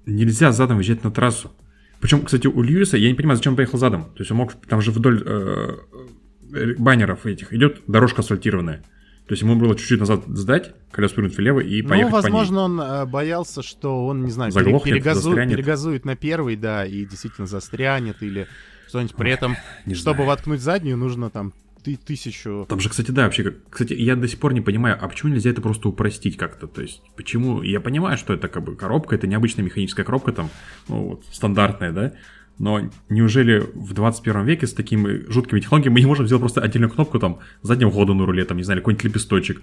Нельзя 0.05 0.51
задом 0.51 0.77
выезжать 0.77 1.03
на 1.03 1.11
трассу. 1.11 1.51
Причем, 1.99 2.23
кстати, 2.23 2.47
у 2.47 2.61
Льюиса, 2.61 2.97
я 2.97 3.09
не 3.09 3.15
понимаю, 3.15 3.37
зачем 3.37 3.53
он 3.53 3.57
поехал 3.57 3.77
задом. 3.77 4.05
То 4.05 4.19
есть 4.19 4.31
он 4.31 4.37
мог, 4.37 4.53
там 4.67 4.81
же 4.81 4.91
вдоль 4.91 5.23
э, 5.25 5.77
э 6.53 6.75
баннеров 6.77 7.25
этих 7.25 7.53
идет 7.53 7.81
дорожка 7.87 8.21
асфальтированная. 8.21 8.83
То 9.27 9.33
есть 9.33 9.41
ему 9.41 9.55
было 9.55 9.75
чуть-чуть 9.75 10.01
назад 10.01 10.23
сдать, 10.27 10.73
колесо 10.91 11.15
повернуть 11.15 11.37
влево 11.37 11.61
и 11.61 11.81
ну, 11.81 11.89
поехать 11.89 12.11
Ну, 12.11 12.15
возможно, 12.17 12.61
он 12.61 12.81
э, 12.81 13.05
боялся, 13.05 13.63
что 13.63 14.05
он, 14.05 14.25
не 14.25 14.31
знаю, 14.31 14.51
Заглохнет, 14.51 14.95
перегазу... 14.95 15.33
перегазует 15.33 16.03
на 16.03 16.15
первый, 16.17 16.57
да, 16.57 16.85
и 16.85 17.05
действительно 17.05 17.47
застрянет 17.47 18.21
или 18.21 18.47
что-нибудь. 18.89 19.15
При 19.15 19.31
этом, 19.31 19.55
не 19.85 19.95
чтобы 19.95 20.17
знаю. 20.17 20.29
воткнуть 20.29 20.59
заднюю, 20.61 20.97
нужно 20.97 21.29
там 21.29 21.53
ты 21.83 21.97
тысячу... 21.97 22.65
Там 22.69 22.79
же, 22.79 22.89
кстати, 22.89 23.11
да, 23.11 23.23
вообще, 23.23 23.55
кстати, 23.69 23.93
я 23.93 24.15
до 24.15 24.27
сих 24.27 24.39
пор 24.39 24.53
не 24.53 24.61
понимаю, 24.61 24.97
а 24.99 25.07
почему 25.07 25.33
нельзя 25.33 25.49
это 25.49 25.61
просто 25.61 25.89
упростить 25.89 26.37
как-то? 26.37 26.67
То 26.67 26.81
есть, 26.81 27.01
почему... 27.15 27.61
Я 27.61 27.81
понимаю, 27.81 28.17
что 28.17 28.33
это 28.33 28.47
как 28.47 28.63
бы 28.63 28.75
коробка, 28.75 29.15
это 29.15 29.27
необычная 29.27 29.65
механическая 29.65 30.05
коробка 30.05 30.31
там, 30.31 30.49
ну, 30.87 31.09
вот, 31.09 31.25
стандартная, 31.31 31.91
да? 31.91 32.13
Но 32.59 32.81
неужели 33.09 33.59
в 33.73 33.93
21 33.93 34.45
веке 34.45 34.67
с 34.67 34.73
такими 34.73 35.29
жуткими 35.29 35.59
технологиями 35.59 35.93
мы 35.93 35.99
не 36.01 36.05
можем 36.05 36.27
сделать 36.27 36.41
просто 36.41 36.61
отдельную 36.61 36.91
кнопку 36.91 37.19
там 37.19 37.39
заднего 37.61 37.91
хода 37.91 38.13
на 38.13 38.25
руле, 38.25 38.45
там, 38.45 38.57
не 38.57 38.63
знаю, 38.63 38.81
какой-нибудь 38.81 39.05
лепесточек? 39.05 39.61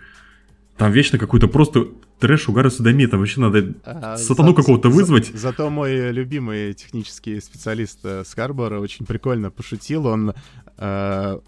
Там 0.77 0.93
вечно 0.93 1.19
какой-то 1.19 1.47
просто 1.47 1.89
трэш, 2.19 2.49
угар 2.49 2.67
и 2.67 2.71
садомия. 2.71 3.07
Там 3.07 3.21
вообще 3.21 3.41
надо 3.41 3.75
а, 3.85 4.17
сатану 4.17 4.51
за, 4.51 4.55
какого-то 4.55 4.89
вызвать. 4.89 5.27
За, 5.27 5.39
зато 5.39 5.69
мой 5.69 6.11
любимый 6.11 6.73
технический 6.73 7.39
специалист 7.41 7.99
э, 8.03 8.25
Скарбора 8.25 8.81
очень 8.81 9.05
прикольно 9.05 9.51
пошутил. 9.51 10.07
Он 10.07 10.33
э, 10.79 11.39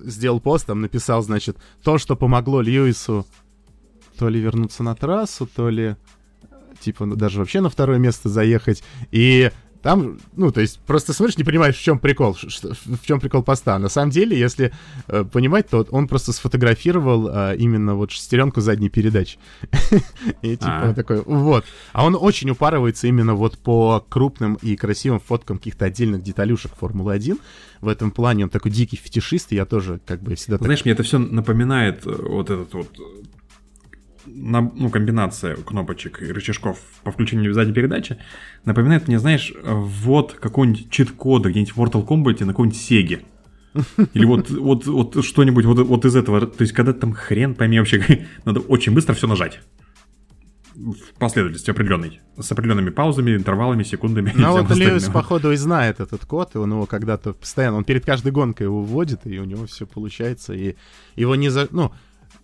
сделал 0.00 0.40
пост, 0.40 0.66
там 0.66 0.80
написал, 0.80 1.22
значит, 1.22 1.56
то, 1.84 1.98
что 1.98 2.16
помогло 2.16 2.62
Льюису 2.62 3.26
то 4.18 4.28
ли 4.28 4.40
вернуться 4.40 4.82
на 4.82 4.94
трассу, 4.96 5.46
то 5.46 5.70
ли 5.70 5.96
типа 6.80 7.06
ну, 7.06 7.14
даже 7.14 7.38
вообще 7.38 7.60
на 7.60 7.70
второе 7.70 7.98
место 7.98 8.28
заехать. 8.28 8.82
И 9.12 9.50
там, 9.82 10.18
ну, 10.36 10.50
то 10.50 10.60
есть, 10.60 10.78
просто 10.80 11.12
смотришь, 11.12 11.38
не 11.38 11.44
понимаешь, 11.44 11.76
в 11.76 11.82
чем 11.82 11.98
прикол, 11.98 12.34
что, 12.34 12.74
в 12.74 13.06
чем 13.06 13.20
прикол 13.20 13.42
поста. 13.42 13.78
На 13.78 13.88
самом 13.88 14.10
деле, 14.10 14.38
если 14.38 14.72
э, 15.08 15.24
понимать, 15.24 15.68
то 15.68 15.86
он 15.90 16.06
просто 16.06 16.32
сфотографировал 16.32 17.28
э, 17.28 17.56
именно 17.56 17.94
вот 17.94 18.10
шестеренку 18.10 18.60
задней 18.60 18.90
передачи. 18.90 19.38
И 20.42 20.56
типа 20.56 20.82
он 20.88 20.94
такой, 20.94 21.22
вот. 21.22 21.64
А 21.92 22.04
он 22.04 22.16
очень 22.18 22.50
упарывается 22.50 23.06
именно 23.06 23.34
вот 23.34 23.58
по 23.58 24.04
крупным 24.08 24.54
и 24.54 24.76
красивым 24.76 25.20
фоткам 25.20 25.58
каких-то 25.58 25.86
отдельных 25.86 26.22
деталюшек 26.22 26.72
Формулы-1. 26.78 27.38
В 27.80 27.88
этом 27.88 28.10
плане 28.10 28.44
он 28.44 28.50
такой 28.50 28.70
дикий 28.70 28.96
фетишист, 28.96 29.52
и 29.52 29.56
я 29.56 29.64
тоже 29.64 30.00
как 30.04 30.22
бы 30.22 30.34
всегда... 30.34 30.58
Знаешь, 30.58 30.84
мне 30.84 30.92
это 30.92 31.02
все 31.02 31.18
напоминает 31.18 32.06
э, 32.06 32.10
вот 32.10 32.50
этот 32.50 32.74
вот 32.74 32.88
ну, 34.34 34.90
комбинация 34.90 35.56
кнопочек 35.56 36.22
и 36.22 36.32
рычажков 36.32 36.78
по 37.02 37.10
включению 37.10 37.54
задней 37.54 37.72
передачи 37.72 38.18
напоминает 38.64 39.08
мне, 39.08 39.18
знаешь, 39.18 39.52
вот 39.62 40.34
какой-нибудь 40.34 40.90
чит-кода 40.90 41.50
где-нибудь 41.50 41.74
в 41.74 41.80
Mortal 41.80 42.06
Kombat 42.06 42.44
на 42.44 42.52
какой-нибудь 42.52 42.78
Сеге. 42.78 43.22
Или 44.14 44.24
вот, 44.24 44.50
вот, 44.50 44.86
вот 44.86 45.24
что-нибудь 45.24 45.64
вот, 45.64 45.78
вот 45.78 46.04
из 46.04 46.16
этого. 46.16 46.46
То 46.46 46.62
есть, 46.62 46.72
когда 46.72 46.92
там 46.92 47.12
хрен 47.12 47.54
пойми 47.54 47.78
вообще, 47.78 48.26
надо 48.44 48.60
очень 48.60 48.92
быстро 48.92 49.14
все 49.14 49.26
нажать. 49.26 49.60
В 50.74 51.18
последовательности 51.18 51.70
определенной. 51.70 52.20
С 52.38 52.50
определенными 52.50 52.90
паузами, 52.90 53.36
интервалами, 53.36 53.82
секундами. 53.82 54.32
Ну 54.34 54.52
вот 54.52 54.70
Льюис, 54.74 55.08
походу, 55.08 55.52
и 55.52 55.56
знает 55.56 56.00
этот 56.00 56.24
код, 56.24 56.54
и 56.54 56.58
он 56.58 56.70
его 56.72 56.86
когда-то 56.86 57.34
постоянно, 57.34 57.76
он 57.76 57.84
перед 57.84 58.04
каждой 58.04 58.32
гонкой 58.32 58.64
его 58.64 58.82
вводит, 58.82 59.26
и 59.26 59.38
у 59.38 59.44
него 59.44 59.66
все 59.66 59.86
получается, 59.86 60.54
и 60.54 60.76
его 61.16 61.34
не 61.34 61.50
за... 61.50 61.68
Ну, 61.70 61.92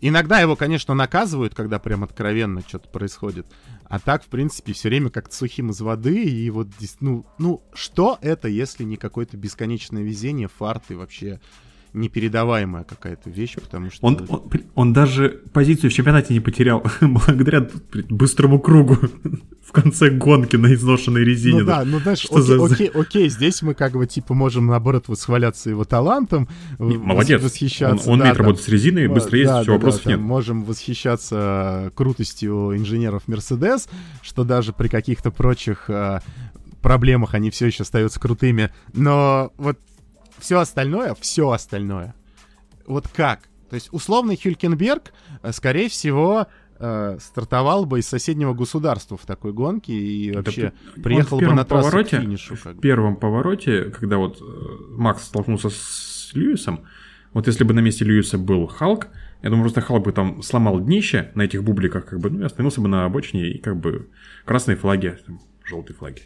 Иногда 0.09 0.38
его, 0.38 0.54
конечно, 0.54 0.94
наказывают, 0.94 1.52
когда 1.57 1.80
прям 1.80 2.04
откровенно 2.04 2.61
что-то 2.61 2.88
происходит. 2.88 3.44
А 3.86 3.98
так, 3.98 4.22
в 4.22 4.28
принципе, 4.28 4.72
все 4.72 4.88
время 4.88 5.11
как-то 5.11 5.34
сухим 5.34 5.70
из 5.70 5.80
воды. 5.80 6.22
И 6.22 6.48
вот, 6.50 6.68
ну, 7.00 7.26
ну, 7.38 7.61
что 7.74 8.16
это, 8.20 8.46
если 8.46 8.84
не 8.84 8.98
какое-то 8.98 9.36
бесконечное 9.36 10.04
везение, 10.04 10.46
фарт 10.46 10.92
и 10.92 10.94
вообще 10.94 11.40
непередаваемая 11.97 12.84
какая-то 12.84 13.30
вещь, 13.30 13.57
потому 13.61 13.90
что... 13.90 14.07
Он, 14.07 14.26
он, 14.28 14.51
он 14.74 14.92
даже 14.92 15.40
позицию 15.53 15.90
в 15.90 15.94
чемпионате 15.94 16.34
не 16.34 16.40
потерял 16.40 16.84
благодаря 17.01 17.66
быстрому 18.11 18.61
кругу 18.61 18.99
в 19.62 19.72
конце 19.72 20.11
гонки 20.11 20.57
на 20.57 20.74
изношенной 20.74 21.24
резине. 21.24 21.61
Ну 21.61 21.66
да, 21.66 21.84
ну 21.84 21.99
знаешь, 21.99 22.18
что 22.18 22.36
окей, 22.36 22.47
за... 22.47 22.64
окей, 22.64 22.88
окей, 22.88 23.28
здесь 23.30 23.62
мы 23.62 23.74
как 23.74 23.92
бы 23.92 24.07
типа 24.07 24.34
можем 24.34 24.66
наоборот 24.66 25.09
восхваляться 25.09 25.70
его 25.70 25.84
талантом, 25.84 26.49
не, 26.78 26.99
молодец, 26.99 27.42
восхищаться. 27.42 28.09
Он, 28.09 28.14
он 28.14 28.18
да, 28.18 28.24
умеет 28.24 28.36
там, 28.36 28.47
работать 28.47 28.64
с 28.64 28.68
резиной, 28.68 29.09
быстро 29.09 29.38
ездить, 29.38 29.55
да, 29.55 29.62
все, 29.62 29.66
да, 29.66 29.72
вопросов 29.72 30.03
да, 30.05 30.11
нет. 30.11 30.20
Можем 30.20 30.64
восхищаться 30.64 31.90
крутостью 31.94 32.76
инженеров 32.76 33.22
Mercedes, 33.26 33.88
что 34.22 34.44
даже 34.44 34.74
при 34.74 34.88
каких-то 34.88 35.30
прочих 35.30 35.88
э, 35.88 36.20
проблемах 36.82 37.34
они 37.34 37.51
все 37.51 37.66
еще 37.66 37.84
остаются 37.84 38.20
крутыми, 38.20 38.70
но 38.92 39.53
вот 39.57 39.78
все 40.39 40.59
остальное, 40.59 41.14
все 41.20 41.51
остальное, 41.51 42.14
вот 42.87 43.09
как? 43.09 43.49
То 43.68 43.74
есть 43.74 43.89
условный 43.93 44.39
Хюлькенберг, 44.41 45.12
э, 45.43 45.53
скорее 45.53 45.89
всего, 45.89 46.47
э, 46.78 47.18
стартовал 47.20 47.84
бы 47.84 47.99
из 47.99 48.07
соседнего 48.07 48.55
государства 48.55 49.16
в 49.16 49.26
такой 49.26 49.53
гонке 49.53 49.93
и 49.93 50.32
вообще 50.32 50.72
да, 50.97 51.03
приехал 51.03 51.39
бы 51.39 51.53
на 51.53 51.64
трассу 51.64 51.91
повороте, 51.91 52.18
к 52.18 52.20
финишу. 52.20 52.55
В 52.55 52.80
первом 52.80 53.16
повороте, 53.16 53.84
когда 53.84 54.18
вот 54.18 54.41
э, 54.41 54.45
Макс 54.91 55.24
столкнулся 55.24 55.70
с 55.70 56.30
Льюисом, 56.34 56.84
вот 57.32 57.47
если 57.47 57.64
бы 57.64 57.74
на 57.74 57.80
месте 57.80 58.05
Льюиса 58.05 58.39
был 58.39 58.66
Халк, 58.66 59.09
я 59.43 59.51
думаю, 59.51 59.64
просто 59.64 59.80
Халк 59.80 60.05
бы 60.05 60.12
там 60.12 60.43
сломал 60.43 60.80
днище 60.80 61.32
на 61.34 61.43
этих 61.43 61.62
бубликах, 61.64 62.07
как 62.07 62.20
бы, 62.20 62.30
ну 62.30 62.41
и 62.41 62.45
остановился 62.45 62.80
бы 62.80 62.89
на 62.89 63.05
обочине, 63.05 63.51
и 63.51 63.59
как 63.59 63.76
бы 63.76 64.09
красные 64.45 64.76
флаги, 64.76 65.18
желтые 65.64 65.97
флаги. 65.97 66.22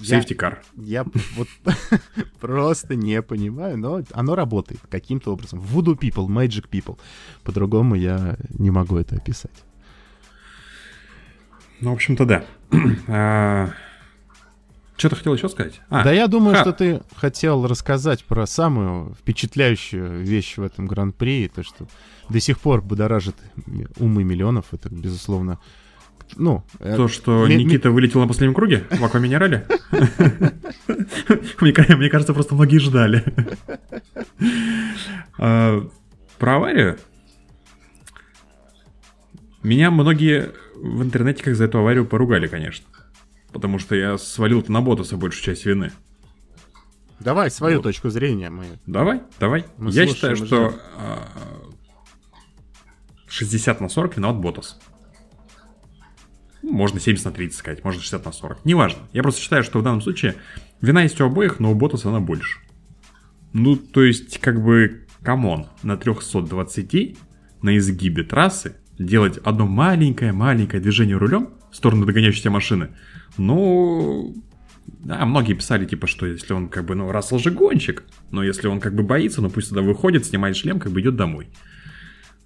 Safety 0.00 0.36
car. 0.36 0.58
Я 0.76 1.04
вот 1.36 1.48
просто 2.40 2.94
не 2.94 3.22
понимаю, 3.22 3.78
но 3.78 4.02
оно 4.12 4.34
работает 4.34 4.80
каким-то 4.90 5.32
образом. 5.32 5.60
Voodoo 5.60 5.98
people, 5.98 6.26
magic 6.26 6.68
people. 6.70 6.98
По-другому 7.42 7.94
я 7.94 8.36
не 8.50 8.70
могу 8.70 8.96
это 8.96 9.16
описать. 9.16 9.64
Ну, 11.80 11.90
в 11.90 11.94
общем-то, 11.94 12.24
да. 12.24 12.44
а, 13.08 13.70
что 14.96 15.10
ты 15.10 15.16
хотел 15.16 15.34
еще 15.34 15.48
сказать? 15.48 15.80
А, 15.90 16.04
да 16.04 16.12
я 16.12 16.26
думаю, 16.26 16.56
ха. 16.56 16.62
что 16.62 16.72
ты 16.72 17.02
хотел 17.16 17.66
рассказать 17.66 18.24
про 18.24 18.46
самую 18.46 19.14
впечатляющую 19.14 20.22
вещь 20.22 20.56
в 20.56 20.62
этом 20.62 20.86
гран-при, 20.86 21.48
то, 21.48 21.62
что 21.62 21.86
до 22.30 22.40
сих 22.40 22.58
пор 22.58 22.80
будоражит 22.80 23.36
умы 23.98 24.24
миллионов. 24.24 24.72
Это, 24.72 24.88
безусловно, 24.88 25.58
ну... 26.36 26.64
Э, 26.80 26.96
То, 26.96 27.08
что 27.08 27.46
ми- 27.46 27.56
Никита 27.56 27.88
ми- 27.88 27.94
вылетел 27.94 28.20
на 28.20 28.28
последнем 28.28 28.54
круге 28.54 28.84
в 28.90 29.04
Акваминерале? 29.04 29.66
Мне 31.60 32.08
кажется, 32.10 32.34
просто 32.34 32.54
многие 32.54 32.78
ждали. 32.78 33.24
А, 35.38 35.86
про 36.38 36.56
аварию? 36.56 36.98
Меня 39.62 39.90
многие 39.90 40.52
в 40.74 41.02
интернете 41.02 41.42
как 41.42 41.56
за 41.56 41.64
эту 41.64 41.78
аварию 41.78 42.06
поругали, 42.06 42.46
конечно. 42.46 42.86
Потому 43.52 43.78
что 43.78 43.94
я 43.94 44.18
свалил 44.18 44.64
на 44.68 44.80
Ботаса 44.80 45.16
большую 45.16 45.44
часть 45.44 45.66
вины. 45.66 45.92
Давай 47.20 47.50
свою 47.50 47.76
вот. 47.78 47.84
точку 47.84 48.10
зрения. 48.10 48.50
Мы... 48.50 48.64
Давай, 48.86 49.22
давай. 49.40 49.64
Мы 49.78 49.90
я 49.90 50.06
считаю, 50.06 50.36
что 50.36 50.74
60 53.26 53.80
а, 53.80 53.82
на 53.82 53.88
40 53.88 54.16
виноват 54.16 54.36
Боттас. 54.36 54.78
Можно 56.68 56.98
70 56.98 57.24
на 57.24 57.30
30 57.30 57.56
сказать, 57.56 57.84
можно 57.84 58.00
60 58.00 58.24
на 58.24 58.32
40. 58.32 58.64
Неважно. 58.64 59.02
Я 59.12 59.22
просто 59.22 59.40
считаю, 59.40 59.62
что 59.62 59.78
в 59.78 59.82
данном 59.82 60.00
случае 60.02 60.34
вина 60.80 61.02
есть 61.02 61.20
у 61.20 61.24
обоих, 61.24 61.60
но 61.60 61.70
у 61.70 61.74
Боттаса 61.74 62.08
она 62.08 62.20
больше. 62.20 62.58
Ну, 63.52 63.76
то 63.76 64.02
есть, 64.02 64.38
как 64.38 64.62
бы, 64.62 65.06
come 65.22 65.47
on, 65.47 65.66
на 65.82 65.96
320 65.96 67.18
на 67.62 67.78
изгибе 67.78 68.24
трассы 68.24 68.76
делать 68.98 69.38
одно 69.38 69.66
маленькое-маленькое 69.66 70.82
движение 70.82 71.16
рулем 71.16 71.50
в 71.70 71.76
сторону 71.76 72.04
догоняющей 72.04 72.50
машины, 72.50 72.90
ну, 73.38 74.34
да, 74.86 75.24
многие 75.24 75.54
писали, 75.54 75.84
типа, 75.84 76.06
что 76.06 76.26
если 76.26 76.52
он 76.52 76.68
как 76.68 76.84
бы, 76.84 76.94
ну, 76.94 77.12
Рассел 77.12 77.38
же 77.38 77.50
гонщик, 77.50 78.02
но 78.30 78.42
если 78.42 78.66
он 78.66 78.80
как 78.80 78.94
бы 78.94 79.02
боится, 79.02 79.40
ну 79.40 79.50
пусть 79.50 79.68
тогда 79.68 79.82
выходит, 79.82 80.26
снимает 80.26 80.56
шлем, 80.56 80.80
как 80.80 80.92
бы 80.92 81.00
идет 81.00 81.16
домой. 81.16 81.48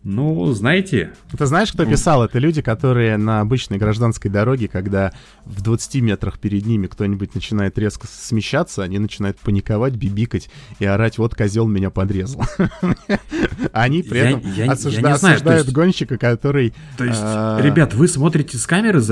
Ну, 0.03 0.51
знаете... 0.53 1.13
Ты 1.37 1.45
знаешь, 1.45 1.73
кто 1.73 1.85
писал? 1.85 2.25
Это 2.25 2.39
люди, 2.39 2.63
которые 2.63 3.19
на 3.19 3.41
обычной 3.41 3.77
гражданской 3.77 4.31
дороге, 4.31 4.67
когда 4.67 5.13
в 5.45 5.61
20 5.61 5.97
метрах 5.97 6.39
перед 6.39 6.65
ними 6.65 6.87
кто-нибудь 6.87 7.35
начинает 7.35 7.79
резко 7.79 8.07
смещаться, 8.07 8.83
они 8.83 8.99
начинают 8.99 9.39
паниковать, 9.39 9.97
бибикать 9.97 10.49
и 10.79 10.87
орать, 10.87 11.19
вот 11.19 11.35
козел 11.35 11.67
меня 11.67 11.91
подрезал. 11.91 12.43
Они 13.73 14.03
при 14.03 14.21
этом 14.21 14.71
осуждают 14.71 15.71
гонщика, 15.71 16.17
который... 16.17 16.73
То 16.97 17.05
есть, 17.05 17.21
а, 17.23 17.61
ребят, 17.61 17.93
вы 17.93 18.09
смотрите 18.09 18.57
с 18.57 18.67
камеры 18.67 19.03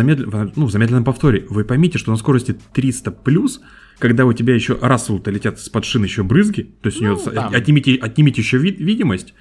ну, 0.57 0.67
в 0.67 0.71
замедленном 0.71 1.05
повторе, 1.05 1.45
вы 1.51 1.65
поймите, 1.65 1.99
что 1.99 2.11
на 2.11 2.17
скорости 2.17 2.57
300 2.73 3.11
плюс 3.11 3.61
когда 3.99 4.27
у 4.27 4.33
тебя 4.33 4.55
еще 4.55 4.79
Рассел-то 4.81 5.33
летят 5.33 5.59
с-под 5.59 5.85
шин 5.85 6.05
еще 6.05 6.23
брызги, 6.23 6.63
то 6.83 6.87
есть 6.87 7.01
ну, 7.01 7.15
у 7.15 7.31
него 7.31 7.49
отнимите, 7.53 7.97
отнимите 7.97 8.41
еще 8.41 8.57
вид, 8.57 8.79
видимость, 8.79 9.35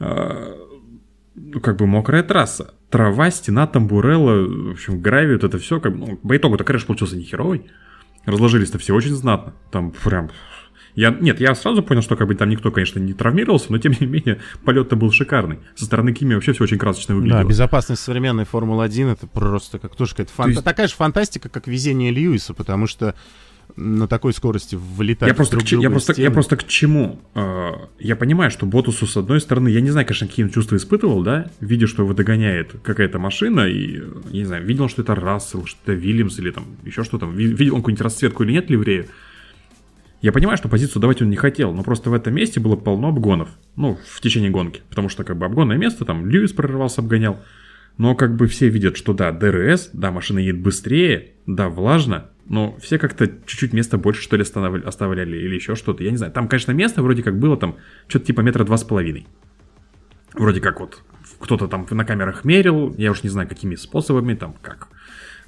а, 0.00 0.58
ну, 1.34 1.60
как 1.60 1.76
бы 1.76 1.86
мокрая 1.86 2.22
трасса. 2.22 2.74
Трава, 2.90 3.30
стена, 3.30 3.66
тамбурелла, 3.66 4.46
в 4.46 4.70
общем, 4.72 5.00
гравий, 5.00 5.34
вот 5.34 5.44
это 5.44 5.58
все, 5.58 5.80
как 5.80 5.92
бы, 5.92 5.98
ну, 5.98 6.16
по 6.16 6.36
итогу-то 6.36 6.64
краш 6.64 6.84
получился 6.84 7.16
нехеровый. 7.16 7.70
Разложились-то 8.26 8.78
все 8.78 8.94
очень 8.94 9.14
знатно. 9.14 9.54
Там 9.70 9.92
прям... 10.04 10.30
Я, 10.94 11.10
нет, 11.10 11.40
я 11.40 11.54
сразу 11.54 11.82
понял, 11.82 12.02
что 12.02 12.16
как 12.16 12.28
бы 12.28 12.34
там 12.34 12.50
никто, 12.50 12.70
конечно, 12.70 12.98
не 12.98 13.14
травмировался, 13.14 13.72
но 13.72 13.78
тем 13.78 13.94
не 13.98 14.06
менее 14.06 14.40
полет-то 14.64 14.94
был 14.94 15.10
шикарный. 15.10 15.60
Со 15.74 15.86
стороны 15.86 16.12
Кими 16.12 16.34
вообще 16.34 16.52
все 16.52 16.64
очень 16.64 16.78
красочно 16.78 17.14
выглядело. 17.14 17.42
Да, 17.42 17.48
безопасность 17.48 18.02
современной 18.02 18.44
Формулы-1 18.44 19.12
это 19.12 19.26
просто 19.26 19.78
как 19.78 19.96
тоже 19.96 20.10
какая-то 20.10 20.32
фан... 20.32 20.50
есть... 20.50 20.62
такая 20.62 20.88
же 20.88 20.94
фантастика, 20.94 21.48
как 21.48 21.66
везение 21.66 22.10
Льюиса, 22.10 22.52
потому 22.52 22.86
что 22.86 23.14
на 23.76 24.06
такой 24.06 24.32
скорости 24.32 24.76
вылетать 24.76 25.28
я 25.28 25.34
просто, 25.34 25.56
друг 25.56 25.68
к, 25.68 25.72
я, 25.72 25.90
просто, 25.90 26.20
я 26.20 26.30
просто 26.30 26.56
к 26.56 26.66
чему? 26.66 27.20
А, 27.34 27.88
я 27.98 28.16
понимаю, 28.16 28.50
что 28.50 28.66
Ботусу, 28.66 29.06
с 29.06 29.16
одной 29.16 29.40
стороны, 29.40 29.68
я 29.68 29.80
не 29.80 29.90
знаю, 29.90 30.06
конечно, 30.06 30.26
какие 30.26 30.44
он 30.44 30.50
чувства 30.50 30.76
испытывал, 30.76 31.22
да, 31.22 31.50
видя, 31.60 31.86
что 31.86 32.02
его 32.02 32.14
догоняет 32.14 32.74
какая-то 32.82 33.18
машина, 33.18 33.60
и, 33.60 34.02
я 34.30 34.40
не 34.40 34.44
знаю, 34.44 34.64
видел, 34.64 34.88
что 34.88 35.02
это 35.02 35.14
Рассел, 35.14 35.66
что 35.66 35.78
это 35.84 35.92
Вильямс, 35.92 36.38
или 36.38 36.50
там 36.50 36.64
еще 36.84 37.04
что 37.04 37.18
там, 37.18 37.34
видел 37.34 37.74
он 37.74 37.80
какую-нибудь 37.80 38.02
расцветку 38.02 38.44
или 38.44 38.52
нет 38.52 38.70
ливрею. 38.70 39.06
Я 40.20 40.30
понимаю, 40.30 40.56
что 40.56 40.68
позицию 40.68 41.02
давать 41.02 41.20
он 41.20 41.30
не 41.30 41.36
хотел, 41.36 41.72
но 41.72 41.82
просто 41.82 42.08
в 42.08 42.14
этом 42.14 42.34
месте 42.34 42.60
было 42.60 42.76
полно 42.76 43.08
обгонов, 43.08 43.48
ну, 43.74 43.98
в 44.06 44.20
течение 44.20 44.50
гонки, 44.50 44.82
потому 44.88 45.08
что, 45.08 45.24
как 45.24 45.36
бы, 45.36 45.46
обгонное 45.46 45.78
место, 45.78 46.04
там, 46.04 46.28
Льюис 46.28 46.52
прорывался, 46.52 47.00
обгонял, 47.00 47.40
но, 47.98 48.14
как 48.14 48.36
бы, 48.36 48.46
все 48.46 48.68
видят, 48.68 48.96
что, 48.96 49.14
да, 49.14 49.32
DRS, 49.32 49.90
да, 49.92 50.12
машина 50.12 50.38
едет 50.38 50.60
быстрее, 50.60 51.32
да, 51.46 51.68
влажно, 51.68 52.30
но 52.52 52.76
все 52.82 52.98
как-то 52.98 53.26
чуть-чуть 53.26 53.72
места 53.72 53.96
больше, 53.96 54.20
что 54.20 54.36
ли, 54.36 54.42
оставляли, 54.42 55.38
или 55.38 55.54
еще 55.54 55.74
что-то. 55.74 56.04
Я 56.04 56.10
не 56.10 56.18
знаю. 56.18 56.34
Там, 56.34 56.48
конечно, 56.48 56.70
место 56.72 57.02
вроде 57.02 57.22
как 57.22 57.38
было 57.38 57.56
там 57.56 57.76
что-то 58.08 58.26
типа 58.26 58.42
метра 58.42 58.62
два 58.64 58.76
с 58.76 58.84
половиной. 58.84 59.26
Вроде 60.34 60.60
как 60.60 60.78
вот 60.78 61.02
кто-то 61.40 61.66
там 61.66 61.86
на 61.90 62.04
камерах 62.04 62.44
мерил, 62.44 62.94
я 62.98 63.10
уж 63.10 63.22
не 63.22 63.30
знаю, 63.30 63.48
какими 63.48 63.74
способами, 63.74 64.34
там 64.34 64.54
как, 64.60 64.88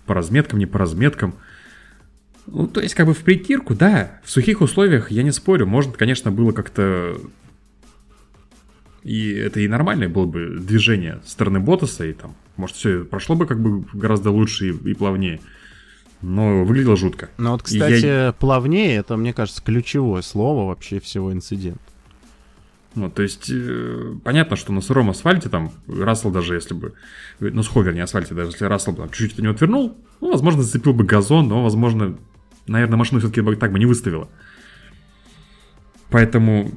по 0.07 0.15
разметкам, 0.15 0.59
не 0.59 0.65
по 0.65 0.79
разметкам. 0.79 1.35
Ну, 2.47 2.67
то 2.67 2.81
есть, 2.81 2.95
как 2.95 3.07
бы 3.07 3.13
в 3.13 3.21
притирку, 3.21 3.75
да, 3.75 4.19
в 4.25 4.31
сухих 4.31 4.63
условиях, 4.63 5.11
я 5.11 5.23
не 5.23 5.31
спорю, 5.31 5.67
может, 5.67 5.99
конечно, 5.99 6.33
было 6.33 6.53
как-то... 6.53 7.21
И 9.03 9.31
это 9.31 9.61
и 9.61 9.69
нормальное 9.69 10.09
было 10.09 10.25
бы 10.25 10.57
движение 10.59 11.21
стороны 11.27 11.61
Ботаса, 11.61 12.07
и 12.07 12.15
там, 12.15 12.35
может, 12.57 12.77
все 12.77 13.05
прошло 13.05 13.37
бы 13.37 13.47
как 13.47 13.61
бы 13.61 13.85
гораздо 13.93 14.31
лучше 14.31 14.71
и, 14.71 14.91
и 14.91 14.95
плавнее 14.95 15.41
но 16.25 16.65
выглядело 16.65 16.97
жутко. 16.97 17.29
Ну 17.37 17.53
вот, 17.53 17.63
кстати, 17.63 18.05
я... 18.05 18.33
плавнее, 18.33 18.97
это, 18.97 19.17
мне 19.17 19.33
кажется, 19.33 19.63
ключевое 19.63 20.23
слово 20.23 20.69
вообще 20.69 20.99
всего 20.99 21.33
инцидента. 21.33 21.81
Ну, 22.95 23.11
то 23.11 23.23
есть, 23.23 23.51
э, 23.51 24.15
понятно, 24.23 24.57
что 24.57 24.73
на 24.73 24.81
сыром 24.81 25.11
асфальте 25.11 25.49
там, 25.49 25.73
Рассел 25.89 26.31
даже 26.31 26.55
если 26.55 26.75
бы, 26.75 26.95
ну, 27.41 27.63
с 27.63 27.69
ховер 27.69 27.93
не 27.93 28.01
асфальте, 28.01 28.35
даже 28.35 28.53
если 28.53 28.65
Рассел 28.65 28.95
там 28.95 29.11
чуть-чуть 29.11 29.33
от 29.33 29.39
него 29.41 29.53
отвернул, 29.53 29.99
ну, 30.21 30.31
возможно, 30.31 30.63
зацепил 30.63 30.95
бы 30.95 31.05
газон, 31.05 31.49
но, 31.49 31.63
возможно, 31.63 32.17
наверное, 32.67 32.97
машину 32.97 33.21
все-таки 33.21 33.41
бы 33.41 33.57
так 33.57 33.73
бы 33.73 33.79
не 33.79 33.87
выставила. 33.87 34.29
Поэтому 36.11 36.71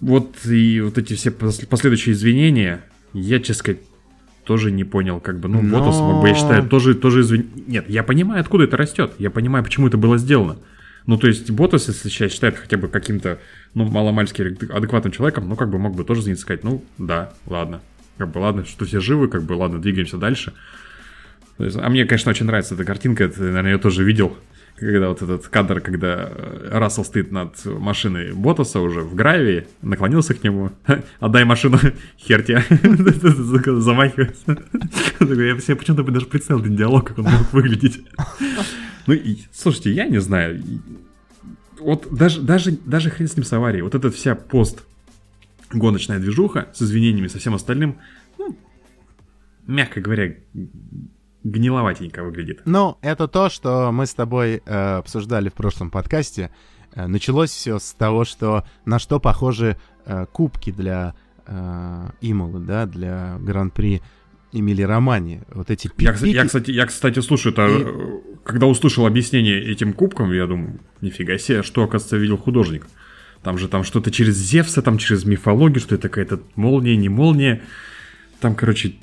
вот 0.00 0.46
и 0.46 0.80
вот 0.80 0.96
эти 0.96 1.14
все 1.14 1.30
последующие 1.30 2.14
извинения, 2.14 2.84
я, 3.12 3.40
честно 3.40 3.54
сказать, 3.54 3.80
тоже 4.50 4.72
не 4.72 4.82
понял, 4.82 5.20
как 5.20 5.38
бы, 5.38 5.48
ну, 5.48 5.62
Но... 5.62 5.78
Как 5.78 6.22
бы, 6.22 6.26
я 6.26 6.34
считаю, 6.34 6.66
тоже, 6.66 6.96
тоже 6.96 7.20
извин... 7.20 7.46
Нет, 7.68 7.88
я 7.88 8.02
понимаю, 8.02 8.40
откуда 8.40 8.64
это 8.64 8.76
растет, 8.76 9.12
я 9.18 9.30
понимаю, 9.30 9.62
почему 9.62 9.86
это 9.86 9.96
было 9.96 10.18
сделано. 10.18 10.56
Ну, 11.06 11.18
то 11.18 11.28
есть, 11.28 11.48
Ботас, 11.52 11.86
если 11.86 12.08
сейчас 12.08 12.32
считает 12.32 12.58
хотя 12.58 12.76
бы 12.76 12.88
каким-то, 12.88 13.38
ну, 13.74 13.84
маломальски 13.84 14.58
адекватным 14.72 15.12
человеком, 15.12 15.48
ну, 15.48 15.54
как 15.54 15.70
бы 15.70 15.78
мог 15.78 15.94
бы 15.94 16.02
тоже 16.02 16.22
извиниться, 16.22 16.42
сказать, 16.42 16.64
ну, 16.64 16.84
да, 16.98 17.32
ладно, 17.46 17.80
как 18.18 18.32
бы, 18.32 18.38
ладно, 18.38 18.64
что 18.64 18.84
все 18.86 18.98
живы, 18.98 19.28
как 19.28 19.44
бы, 19.44 19.52
ладно, 19.52 19.80
двигаемся 19.80 20.16
дальше. 20.16 20.52
Есть, 21.60 21.76
а 21.76 21.88
мне, 21.88 22.04
конечно, 22.04 22.30
очень 22.30 22.46
нравится 22.46 22.74
эта 22.74 22.84
картинка, 22.84 23.28
ты, 23.28 23.40
наверное, 23.40 23.74
ее 23.74 23.78
тоже 23.78 24.02
видел, 24.02 24.36
когда 24.80 25.08
вот 25.08 25.20
этот 25.22 25.46
кадр, 25.48 25.80
когда 25.80 26.30
э, 26.30 26.68
Рассел 26.72 27.04
стоит 27.04 27.30
над 27.30 27.64
машиной 27.64 28.32
Ботаса 28.32 28.80
уже 28.80 29.00
в 29.00 29.14
гравии, 29.14 29.66
наклонился 29.82 30.34
к 30.34 30.42
нему, 30.42 30.70
отдай 31.20 31.44
машину, 31.44 31.78
хер 32.18 32.42
тебя, 32.42 32.64
замахивается. 33.80 34.62
Я 35.20 35.60
себе 35.60 35.76
почему-то 35.76 36.02
даже 36.04 36.26
представил 36.26 36.60
этот 36.60 36.74
диалог, 36.76 37.08
как 37.08 37.18
он 37.18 37.24
мог 37.24 37.52
выглядеть. 37.52 38.02
Ну, 39.06 39.14
и, 39.14 39.38
слушайте, 39.52 39.92
я 39.92 40.06
не 40.06 40.20
знаю, 40.20 40.62
вот 41.78 42.08
даже, 42.10 42.40
даже, 42.40 42.72
даже 42.72 43.10
хрен 43.10 43.28
с 43.28 43.36
ним 43.36 43.44
с 43.44 43.52
аварией, 43.52 43.82
вот 43.82 43.94
эта 43.94 44.10
вся 44.10 44.34
пост 44.34 44.82
гоночная 45.72 46.18
движуха 46.18 46.68
с 46.74 46.82
извинениями, 46.82 47.28
со 47.28 47.38
всем 47.38 47.54
остальным, 47.54 47.98
ну, 48.38 48.56
мягко 49.66 50.00
говоря, 50.00 50.34
гниловатенько 51.44 52.22
выглядит. 52.22 52.62
Ну, 52.64 52.98
это 53.02 53.28
то, 53.28 53.48
что 53.48 53.90
мы 53.92 54.06
с 54.06 54.14
тобой 54.14 54.62
э, 54.64 54.96
обсуждали 54.98 55.48
в 55.48 55.54
прошлом 55.54 55.90
подкасте. 55.90 56.50
Э, 56.94 57.06
началось 57.06 57.50
все 57.50 57.78
с 57.78 57.92
того, 57.92 58.24
что 58.24 58.64
на 58.84 58.98
что 58.98 59.20
похожи 59.20 59.76
э, 60.04 60.26
кубки 60.32 60.70
для 60.70 61.14
э, 61.46 62.08
Имолы, 62.20 62.60
да, 62.60 62.86
для 62.86 63.38
Гран-при 63.40 64.02
Эмили 64.52 64.82
Романи. 64.82 65.42
Вот 65.52 65.70
эти 65.70 65.90
я, 65.98 66.12
я, 66.12 66.44
кстати, 66.44 66.70
я, 66.70 66.86
кстати, 66.86 67.20
слушаю, 67.20 67.52
это, 67.52 67.66
И... 67.66 67.82
Э, 67.84 68.20
когда 68.44 68.66
услышал 68.66 69.06
объяснение 69.06 69.62
этим 69.62 69.92
кубкам, 69.92 70.32
я 70.32 70.46
думаю, 70.46 70.80
нифига 71.00 71.38
себе, 71.38 71.62
что, 71.62 71.84
оказывается, 71.84 72.16
видел 72.16 72.36
художник. 72.36 72.86
Там 73.42 73.56
же 73.56 73.68
там 73.68 73.84
что-то 73.84 74.10
через 74.10 74.36
Зевса, 74.36 74.82
там 74.82 74.98
через 74.98 75.24
мифологию, 75.24 75.80
что 75.80 75.94
это 75.94 76.08
какая-то 76.08 76.42
молния, 76.56 76.96
не 76.96 77.08
молния. 77.08 77.62
Там, 78.40 78.54
короче, 78.54 78.96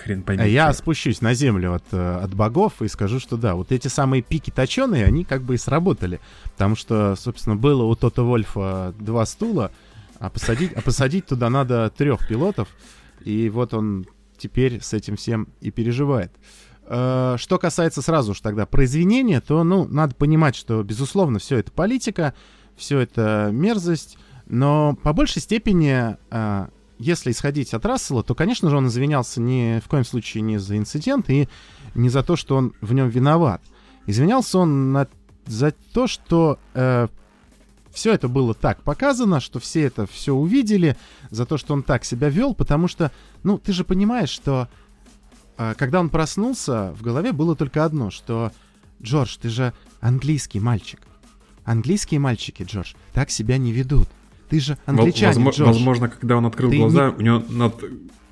хрен 0.00 0.22
пойми. 0.22 0.48
Я 0.48 0.72
спущусь 0.72 1.20
на 1.20 1.34
землю 1.34 1.74
от, 1.74 1.84
э, 1.92 2.20
от 2.22 2.34
богов 2.34 2.82
и 2.82 2.88
скажу, 2.88 3.20
что 3.20 3.36
да, 3.36 3.54
вот 3.54 3.72
эти 3.72 3.88
самые 3.88 4.22
пики 4.22 4.50
точеные, 4.50 5.04
они 5.04 5.24
как 5.24 5.42
бы 5.42 5.54
и 5.54 5.58
сработали. 5.58 6.20
Потому 6.44 6.76
что, 6.76 7.16
собственно, 7.16 7.56
было 7.56 7.84
у 7.84 7.94
Тота 7.94 8.22
Вольфа 8.22 8.94
два 8.98 9.26
стула, 9.26 9.70
а 10.18 10.30
посадить, 10.30 10.72
а 10.72 10.80
посадить 10.80 11.26
туда 11.26 11.50
надо 11.50 11.90
трех 11.96 12.26
пилотов. 12.26 12.68
И 13.24 13.48
вот 13.50 13.74
он 13.74 14.06
теперь 14.36 14.80
с 14.82 14.92
этим 14.94 15.16
всем 15.16 15.48
и 15.60 15.70
переживает. 15.70 16.32
Э, 16.86 17.36
что 17.38 17.58
касается 17.58 18.02
сразу 18.02 18.34
же 18.34 18.42
тогда 18.42 18.66
про 18.66 18.84
извинения, 18.84 19.40
то, 19.40 19.62
ну, 19.62 19.86
надо 19.86 20.14
понимать, 20.14 20.56
что, 20.56 20.82
безусловно, 20.82 21.38
все 21.38 21.58
это 21.58 21.70
политика, 21.70 22.34
все 22.76 22.98
это 22.98 23.50
мерзость, 23.52 24.18
но 24.46 24.96
по 25.02 25.12
большей 25.12 25.40
степени 25.40 26.16
э, 26.30 26.68
если 27.00 27.30
исходить 27.30 27.72
от 27.72 27.86
Рассела, 27.86 28.22
то, 28.22 28.34
конечно 28.34 28.68
же, 28.68 28.76
он 28.76 28.88
извинялся 28.88 29.40
ни 29.40 29.80
в 29.80 29.88
коем 29.88 30.04
случае 30.04 30.42
не 30.42 30.58
за 30.58 30.76
инцидент 30.76 31.30
и 31.30 31.48
не 31.94 32.10
за 32.10 32.22
то, 32.22 32.36
что 32.36 32.56
он 32.56 32.74
в 32.82 32.92
нем 32.92 33.08
виноват. 33.08 33.62
Извинялся 34.06 34.58
он 34.58 34.92
на, 34.92 35.08
за 35.46 35.70
то, 35.70 36.06
что 36.06 36.58
э, 36.74 37.08
все 37.90 38.12
это 38.12 38.28
было 38.28 38.52
так 38.52 38.82
показано, 38.82 39.40
что 39.40 39.58
все 39.60 39.82
это 39.84 40.06
все 40.06 40.34
увидели, 40.34 40.94
за 41.30 41.46
то, 41.46 41.56
что 41.56 41.72
он 41.72 41.82
так 41.82 42.04
себя 42.04 42.28
вел, 42.28 42.54
потому 42.54 42.86
что, 42.86 43.10
ну, 43.44 43.56
ты 43.56 43.72
же 43.72 43.84
понимаешь, 43.84 44.28
что 44.28 44.68
э, 45.56 45.74
когда 45.78 46.00
он 46.00 46.10
проснулся, 46.10 46.92
в 46.92 47.02
голове 47.02 47.32
было 47.32 47.56
только 47.56 47.82
одно, 47.82 48.10
что 48.10 48.52
Джордж, 49.02 49.38
ты 49.40 49.48
же 49.48 49.72
английский 50.02 50.60
мальчик. 50.60 51.00
Английские 51.64 52.20
мальчики, 52.20 52.62
Джордж, 52.62 52.92
так 53.14 53.30
себя 53.30 53.56
не 53.56 53.72
ведут. 53.72 54.08
Ты 54.50 54.60
же 54.60 54.76
англичанин, 54.84 55.28
Возможно, 55.42 55.64
возможно 55.66 56.08
когда 56.08 56.36
он 56.36 56.46
открыл 56.46 56.70
ты 56.70 56.76
глаза, 56.78 57.10
не... 57.10 57.14
у 57.16 57.20
него 57.20 57.42
над 57.48 57.82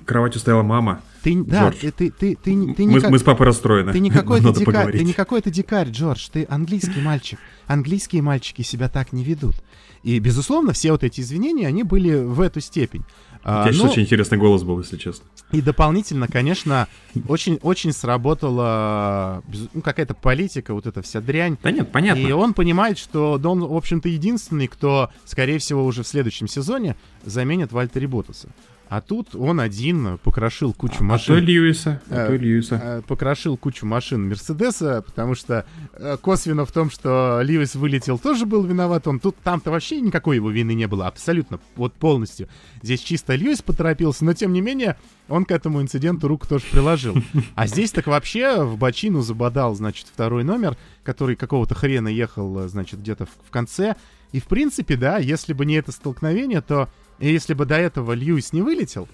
кроватью 0.05 0.39
стояла 0.39 0.63
мама. 0.63 1.01
Ты, 1.23 1.35
да, 1.43 1.69
Джордж. 1.69 1.77
ты, 1.81 1.91
ты, 1.91 2.11
ты, 2.11 2.35
ты, 2.41 2.53
не- 2.53 2.73
ты, 2.73 2.85
мы, 2.85 2.93
никак- 2.93 3.11
мы 3.11 3.19
с 3.19 3.23
папой 3.23 3.45
расстроены. 3.47 3.91
ты 3.91 3.99
не 3.99 4.09
какой-то 4.09 4.49
дикарь, 4.53 4.65
поговорить. 4.65 5.01
ты 5.01 5.05
не 5.05 5.13
какой-то 5.13 5.51
дикарь, 5.51 5.89
Джордж, 5.89 6.27
ты 6.31 6.45
английский 6.49 7.01
мальчик. 7.01 7.39
Английские 7.67 8.21
мальчики 8.21 8.61
себя 8.61 8.89
так 8.89 9.11
не 9.13 9.23
ведут. 9.23 9.55
И, 10.01 10.17
безусловно, 10.19 10.71
все 10.73 10.91
вот 10.93 11.03
эти 11.03 11.19
извинения, 11.21 11.67
они 11.67 11.83
были 11.83 12.15
в 12.15 12.39
эту 12.39 12.61
степень. 12.61 13.03
У 13.43 13.47
А, 13.49 13.63
тебя 13.63 13.73
сейчас 13.73 13.83
ну, 13.83 13.91
очень 13.91 14.01
интересный 14.01 14.37
голос 14.37 14.63
был, 14.63 14.79
если 14.79 14.97
честно. 14.97 15.25
И 15.51 15.61
дополнительно, 15.61 16.27
конечно, 16.27 16.87
очень, 17.27 17.57
очень 17.61 17.93
сработала 17.93 19.41
ну, 19.73 19.81
какая-то 19.81 20.13
политика, 20.13 20.73
вот 20.73 20.85
эта 20.85 21.01
вся 21.01 21.21
дрянь. 21.21 21.57
Да 21.63 21.71
нет, 21.71 21.91
понятно. 21.91 22.19
И 22.19 22.31
он 22.31 22.53
понимает, 22.53 22.97
что 22.97 23.39
он, 23.43 23.61
в 23.61 23.75
общем-то, 23.75 24.09
единственный, 24.09 24.67
кто, 24.67 25.09
скорее 25.25 25.57
всего, 25.59 25.85
уже 25.85 26.03
в 26.03 26.07
следующем 26.07 26.47
сезоне 26.47 26.95
заменит 27.23 27.71
Вальтери 27.71 28.07
Ботаса. 28.07 28.49
А 28.89 29.01
тут 29.01 29.35
он 29.35 29.59
один 29.59 30.17
покрошил 30.23 30.73
кучу 30.73 30.95
А 30.95 30.97
то 30.97 31.03
машин. 31.03 31.35
Льюиса, 31.37 32.01
а 32.09 32.27
то 32.27 32.33
Э, 32.33 32.37
Льюиса. 32.37 32.79
э, 32.81 33.01
покрошил 33.07 33.55
кучу 33.55 33.85
машин 33.85 34.27
Мерседеса, 34.27 35.03
потому 35.05 35.35
что 35.35 35.65
э, 35.93 36.17
косвенно 36.19 36.65
в 36.65 36.71
том, 36.71 36.89
что 36.89 37.39
Льюис 37.43 37.75
вылетел, 37.75 38.17
тоже 38.17 38.47
был 38.47 38.63
виноват. 38.63 39.07
Он 39.07 39.19
тут 39.19 39.35
там-то 39.43 39.69
вообще 39.69 40.01
никакой 40.01 40.37
его 40.37 40.49
вины 40.49 40.73
не 40.73 40.87
было, 40.87 41.05
абсолютно, 41.07 41.59
вот 41.75 41.93
полностью. 41.93 42.49
Здесь 42.81 43.01
чисто 43.01 43.35
Льюис 43.35 43.61
поторопился, 43.61 44.25
но 44.25 44.33
тем 44.33 44.53
не 44.53 44.61
менее 44.61 44.97
он 45.27 45.45
к 45.45 45.51
этому 45.51 45.81
инциденту 45.83 46.27
руку 46.27 46.47
тоже 46.47 46.65
приложил. 46.71 47.15
А 47.53 47.67
здесь 47.67 47.91
так 47.91 48.07
вообще 48.07 48.63
в 48.63 48.77
бочину 48.77 49.21
забодал, 49.21 49.75
значит, 49.75 50.07
второй 50.11 50.43
номер, 50.43 50.75
который 51.03 51.35
какого-то 51.35 51.75
хрена 51.75 52.07
ехал, 52.07 52.67
значит, 52.67 53.01
где-то 53.01 53.27
в, 53.27 53.29
в 53.47 53.51
конце. 53.51 53.95
И 54.31 54.39
в 54.39 54.45
принципе, 54.45 54.95
да, 54.95 55.19
если 55.19 55.53
бы 55.53 55.65
не 55.65 55.75
это 55.75 55.91
столкновение, 55.91 56.61
то 56.61 56.89
и 57.19 57.31
если 57.31 57.53
бы 57.53 57.65
до 57.65 57.75
этого 57.75 58.13
Льюис 58.13 58.53
не 58.53 58.61
вылетел, 58.61 59.07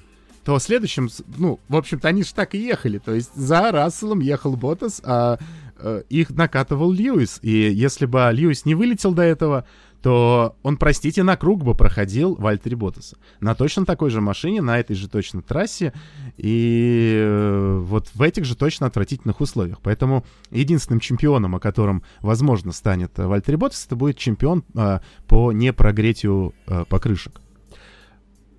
то 0.44 0.58
в 0.58 0.62
следующем, 0.62 1.10
с- 1.10 1.24
ну, 1.38 1.60
в 1.68 1.76
общем-то, 1.76 2.08
они 2.08 2.24
же 2.24 2.34
так 2.34 2.54
и 2.54 2.60
ехали. 2.60 3.00
То 3.00 3.14
есть 3.14 3.34
за 3.36 3.72
Расселом 3.72 4.20
ехал 4.20 4.56
Ботас, 4.56 5.02
а 5.04 5.40
э, 5.80 6.04
их 6.10 6.30
накатывал 6.30 6.92
Льюис. 6.92 7.40
И 7.42 7.50
если 7.50 8.06
бы 8.06 8.30
Льюис 8.32 8.64
не 8.66 8.76
вылетел 8.76 9.14
до 9.14 9.24
этого, 9.24 9.66
то 10.04 10.56
он, 10.62 10.78
простите, 10.78 11.24
на 11.24 11.36
круг 11.36 11.64
бы 11.64 11.74
проходил 11.74 12.36
Вальтери 12.36 12.76
Ботаса. 12.76 13.18
На 13.40 13.56
точно 13.56 13.86
такой 13.88 14.12
же 14.12 14.22
машине, 14.22 14.62
на 14.62 14.80
этой 14.80 14.96
же 14.96 15.10
точно 15.10 15.42
трассе. 15.42 15.94
И 16.38 17.16
э, 17.24 17.80
вот 17.82 18.12
в 18.14 18.22
этих 18.22 18.46
же 18.46 18.56
точно 18.56 18.86
отвратительных 18.86 19.42
условиях. 19.42 19.80
Поэтому 19.82 20.24
единственным 20.52 21.00
чемпионом, 21.00 21.56
о 21.56 21.60
котором, 21.60 22.04
возможно, 22.22 22.72
станет 22.72 23.18
Вальтери 23.18 23.56
Ботас, 23.56 23.84
это 23.88 23.96
будет 23.96 24.18
чемпион 24.20 24.64
э, 24.76 25.00
по 25.28 25.52
непрогретию 25.52 26.54
э, 26.68 26.86
покрышек. 26.88 27.42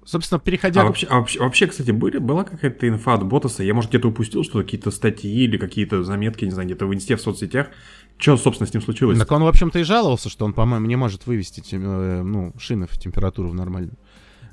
Собственно, 0.07 0.39
переходя 0.39 0.81
А 0.81 0.85
к- 0.85 0.87
вообще, 0.87 1.07
а 1.09 1.17
вообще, 1.19 1.41
вообще, 1.41 1.67
кстати, 1.67 1.91
были, 1.91 2.19
была 2.19 2.45
какая-то 2.45 2.89
инфа 2.89 3.15
от 3.15 3.25
Ботаса? 3.27 3.63
Я, 3.65 3.75
может, 3.75 3.91
где-то 3.91 4.09
упустил, 4.09 4.45
что 4.45 4.63
какие-то 4.63 4.91
статьи 4.93 5.45
или 5.45 5.59
какие-то 5.59 6.05
заметки, 6.05 6.45
не 6.45 6.53
знаю, 6.53 6.67
где-то 6.69 6.87
в 6.87 6.95
инсте, 6.95 7.17
в 7.17 7.21
соцсетях. 7.21 7.69
Что, 8.17 8.37
собственно, 8.37 8.69
с 8.69 8.73
ним 8.73 8.83
случилось? 8.83 9.19
Так 9.19 9.31
он, 9.33 9.43
в 9.43 9.49
общем-то, 9.49 9.79
и 9.81 9.83
жаловался, 9.83 10.29
что 10.31 10.45
он, 10.45 10.53
по-моему, 10.55 10.87
не 10.87 10.95
может 10.97 11.27
вывести 11.27 11.61
тем- 11.61 11.83
э, 11.85 12.23
ну, 12.23 12.53
шины 12.57 12.87
в 12.87 12.97
температуру 12.99 13.49
в 13.49 13.55
нормальную. 13.55 13.97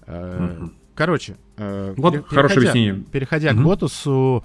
Э, 0.08 0.40
Мгм. 0.58 0.74
Короче, 0.96 1.38
э, 1.58 1.94
Вот 1.98 2.14
пере- 2.14 2.24
хорошее 2.24 2.60
переходя- 2.62 2.70
объяснение. 2.72 3.04
Переходя 3.12 3.50
к 3.52 3.56
Мгм. 3.56 3.64
Ботусу, 3.66 4.44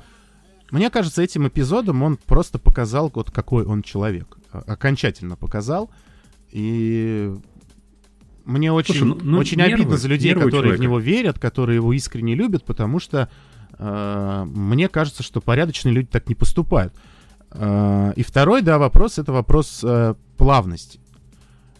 мне 0.70 0.90
кажется, 0.90 1.22
этим 1.22 1.48
эпизодом 1.48 2.02
он 2.02 2.16
просто 2.18 2.58
показал, 2.58 3.10
вот 3.14 3.30
какой 3.30 3.64
он 3.64 3.82
человек. 3.82 4.36
Окончательно 4.52 5.36
показал. 5.36 5.90
И 6.50 7.34
мне 8.48 8.72
очень, 8.72 8.94
Слушай, 8.94 9.08
ну- 9.08 9.18
ну, 9.22 9.38
очень 9.38 9.58
нервы, 9.58 9.74
обидно 9.74 9.96
за 9.96 10.08
людей, 10.08 10.32
которые 10.34 10.48
в 10.50 10.52
человека. 10.62 10.82
него 10.82 10.98
верят, 10.98 11.38
которые 11.38 11.76
его 11.76 11.92
искренне 11.92 12.34
любят, 12.34 12.64
потому 12.64 12.98
что 12.98 13.28
э, 13.78 14.44
мне 14.48 14.88
кажется, 14.88 15.22
что 15.22 15.40
порядочные 15.40 15.92
люди 15.94 16.08
так 16.10 16.28
не 16.28 16.34
поступают. 16.34 16.92
Э, 17.52 18.12
и 18.16 18.22
второй, 18.22 18.62
да, 18.62 18.78
вопрос, 18.78 19.18
это 19.18 19.32
вопрос 19.32 19.80
э, 19.84 20.14
плавности. 20.36 20.98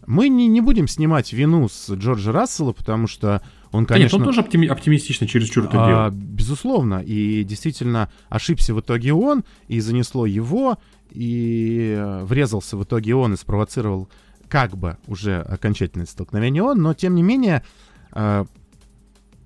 Мы 0.07 0.29
не, 0.29 0.47
не 0.47 0.61
будем 0.63 0.89
снимать 0.89 1.33
вину 1.33 1.69
с 1.69 1.91
Джорджа 1.93 2.33
Рассела, 2.33 2.73
потому 2.73 3.07
что 3.09 3.43
он, 3.73 3.85
Да 3.85 3.99
нет, 3.99 4.11
конечно... 4.11 4.19
он 4.19 4.25
тоже 4.25 4.41
оптими- 4.41 4.67
оптимистично 4.67 5.27
чересчур 5.27 5.65
это 5.65 5.85
А, 5.85 6.11
делал. 6.11 6.11
безусловно. 6.25 7.03
И 7.05 7.45
действительно 7.45 8.11
ошибся 8.31 8.75
в 8.75 8.81
итоге 8.81 9.13
он, 9.13 9.45
и 9.69 9.81
занесло 9.81 10.25
его, 10.25 10.79
и 11.11 11.95
э, 11.99 12.25
врезался 12.25 12.77
в 12.79 12.85
итоге 12.85 13.15
он 13.15 13.35
и 13.35 13.37
спровоцировал 13.37 14.09
как 14.49 14.77
бы 14.77 14.97
уже 15.07 15.41
окончательное 15.41 16.07
столкновение 16.07 16.63
он, 16.63 16.83
но 16.83 16.95
тем 16.95 17.15
не 17.15 17.23
менее... 17.23 17.63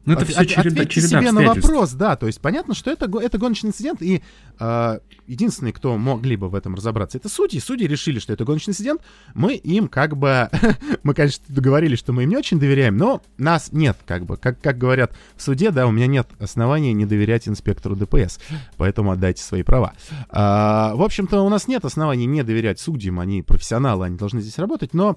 э, 0.05 0.09
Ну, 0.11 0.13
это 0.15 0.23
от- 0.23 0.29
все 0.29 0.45
череда, 0.47 0.69
ответьте 0.83 1.01
череда 1.01 1.21
себе 1.21 1.33
на 1.33 1.43
вопрос, 1.43 1.93
да, 1.93 2.17
то 2.17 2.27
есть 2.27 2.41
понятно, 2.41 2.75
что 2.75 2.91
это, 2.91 3.11
это 3.19 3.39
гоночный 3.39 3.69
инцидент, 3.71 4.03
и 4.03 4.23
э, 4.59 4.99
единственные, 5.27 5.73
кто 5.73 5.97
могли 5.97 6.37
бы 6.37 6.49
в 6.49 6.55
этом 6.55 6.75
разобраться, 6.75 7.19
это 7.19 7.29
судьи. 7.29 7.61
Судьи 7.61 7.87
решили, 7.87 8.19
что 8.19 8.33
это 8.33 8.45
гоночный 8.45 8.73
инцидент, 8.73 9.01
мы 9.35 9.55
им 9.55 9.89
как 9.89 10.17
бы, 10.17 10.49
мы, 11.03 11.15
конечно, 11.15 11.45
договорились, 11.49 11.99
что 11.99 12.13
мы 12.13 12.25
им 12.25 12.31
не 12.31 12.37
очень 12.37 12.59
доверяем, 12.59 12.97
но 12.97 13.23
нас 13.39 13.71
нет, 13.73 13.97
как 14.07 14.25
бы, 14.27 14.37
как, 14.37 14.61
как 14.61 14.79
говорят 14.79 15.15
в 15.37 15.43
суде, 15.43 15.71
да, 15.71 15.87
у 15.87 15.91
меня 15.93 16.07
нет 16.07 16.29
оснований 16.41 16.93
не 16.93 17.07
доверять 17.07 17.47
инспектору 17.49 17.95
ДПС, 17.97 18.41
поэтому 18.77 19.13
отдайте 19.13 19.43
свои 19.43 19.63
права. 19.63 19.93
А, 20.29 20.95
в 20.97 21.03
общем-то, 21.03 21.43
у 21.43 21.49
нас 21.49 21.69
нет 21.69 21.85
оснований 21.85 22.27
не 22.27 22.43
доверять 22.43 22.81
судьям, 22.81 23.21
они 23.21 23.43
профессионалы, 23.43 24.07
они 24.07 24.17
должны 24.17 24.41
здесь 24.41 24.59
работать, 24.59 24.95
но 24.95 25.17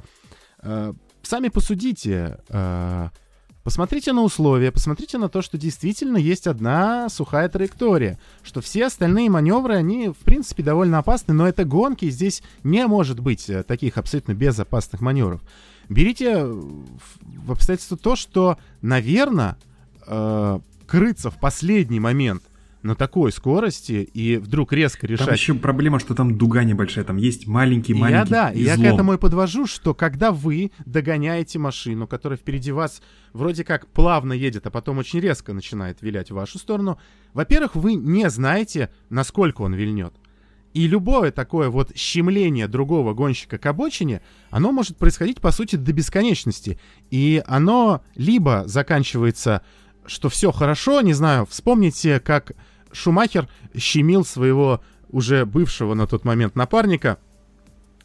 э, 0.62 0.94
сами 1.24 1.50
посудите, 1.50 2.38
э, 2.50 3.10
Посмотрите 3.66 4.14
на 4.14 4.22
условия, 4.22 4.72
посмотрите 4.72 5.18
на 5.18 5.28
то, 5.28 5.42
что 5.42 5.58
действительно 5.58 6.18
есть 6.18 6.46
одна 6.46 7.10
сухая 7.10 7.50
траектория, 7.50 8.20
что 8.44 8.62
все 8.62 8.86
остальные 8.86 9.32
маневры, 9.32 9.74
они, 9.74 10.10
в 10.10 10.18
принципе, 10.18 10.62
довольно 10.62 11.00
опасны, 11.00 11.34
но 11.34 11.48
это 11.48 11.66
гонки, 11.66 12.08
здесь 12.12 12.44
не 12.64 12.86
может 12.86 13.20
быть 13.20 13.50
э, 13.50 13.64
таких 13.64 13.98
абсолютно 13.98 14.36
безопасных 14.36 15.02
маневров. 15.02 15.42
Берите 15.90 16.34
э, 16.34 16.46
в 16.46 17.52
обстоятельство 17.52 17.98
то, 17.98 18.16
что, 18.16 18.60
наверное, 18.84 19.58
крыться 20.86 21.32
в 21.32 21.40
последний 21.40 22.00
момент 22.00 22.44
на 22.86 22.96
такой 22.96 23.32
скорости 23.32 24.08
и 24.14 24.38
вдруг 24.38 24.72
резко 24.72 25.08
Там 25.08 25.10
решать 25.10 25.40
еще 25.40 25.56
проблема, 25.56 26.00
что 26.00 26.14
там 26.14 26.38
дуга 26.38 26.64
небольшая, 26.64 27.04
там 27.04 27.18
есть 27.18 27.48
маленький 27.48 27.94
и 27.94 27.96
маленький 27.96 28.32
я, 28.32 28.44
да, 28.44 28.52
и 28.52 28.62
я 28.62 28.76
к 28.76 28.78
излом. 28.78 28.94
этому 28.94 29.14
и 29.16 29.18
подвожу, 29.18 29.66
что 29.66 29.96
когда 29.96 30.32
вы 30.32 30.72
догоняете 30.86 31.58
машину, 31.58 32.08
которая 32.08 32.38
впереди 32.38 32.72
вас 32.72 33.02
вроде 33.34 33.64
как 33.64 33.88
плавно 33.88 34.34
едет, 34.34 34.68
а 34.68 34.70
потом 34.70 35.00
очень 35.00 35.20
резко 35.20 35.52
начинает 35.52 36.04
вилять 36.04 36.30
в 36.30 36.36
вашу 36.36 36.60
сторону, 36.60 37.00
во-первых, 37.34 37.76
вы 37.76 37.96
не 37.96 38.30
знаете, 38.30 38.92
насколько 39.10 39.64
он 39.64 39.74
вильнет. 39.74 40.14
И 40.74 40.88
любое 40.88 41.32
такое 41.32 41.70
вот 41.70 41.96
щемление 41.98 42.68
другого 42.68 43.14
гонщика 43.14 43.58
к 43.58 43.66
обочине, 43.66 44.22
оно 44.52 44.72
может 44.72 44.98
происходить, 44.98 45.42
по 45.42 45.52
сути, 45.52 45.76
до 45.76 45.92
бесконечности. 45.92 46.80
И 47.10 47.42
оно 47.48 48.04
либо 48.16 48.64
заканчивается, 48.68 49.64
что 50.06 50.30
все 50.30 50.52
хорошо, 50.52 51.02
не 51.02 51.14
знаю, 51.14 51.48
вспомните, 51.50 52.20
как 52.20 52.52
Шумахер 52.96 53.48
щемил 53.76 54.26
своего 54.26 54.82
уже 55.10 55.46
бывшего 55.46 55.94
на 55.94 56.08
тот 56.08 56.26
момент 56.26 56.56
напарника. 56.56 57.20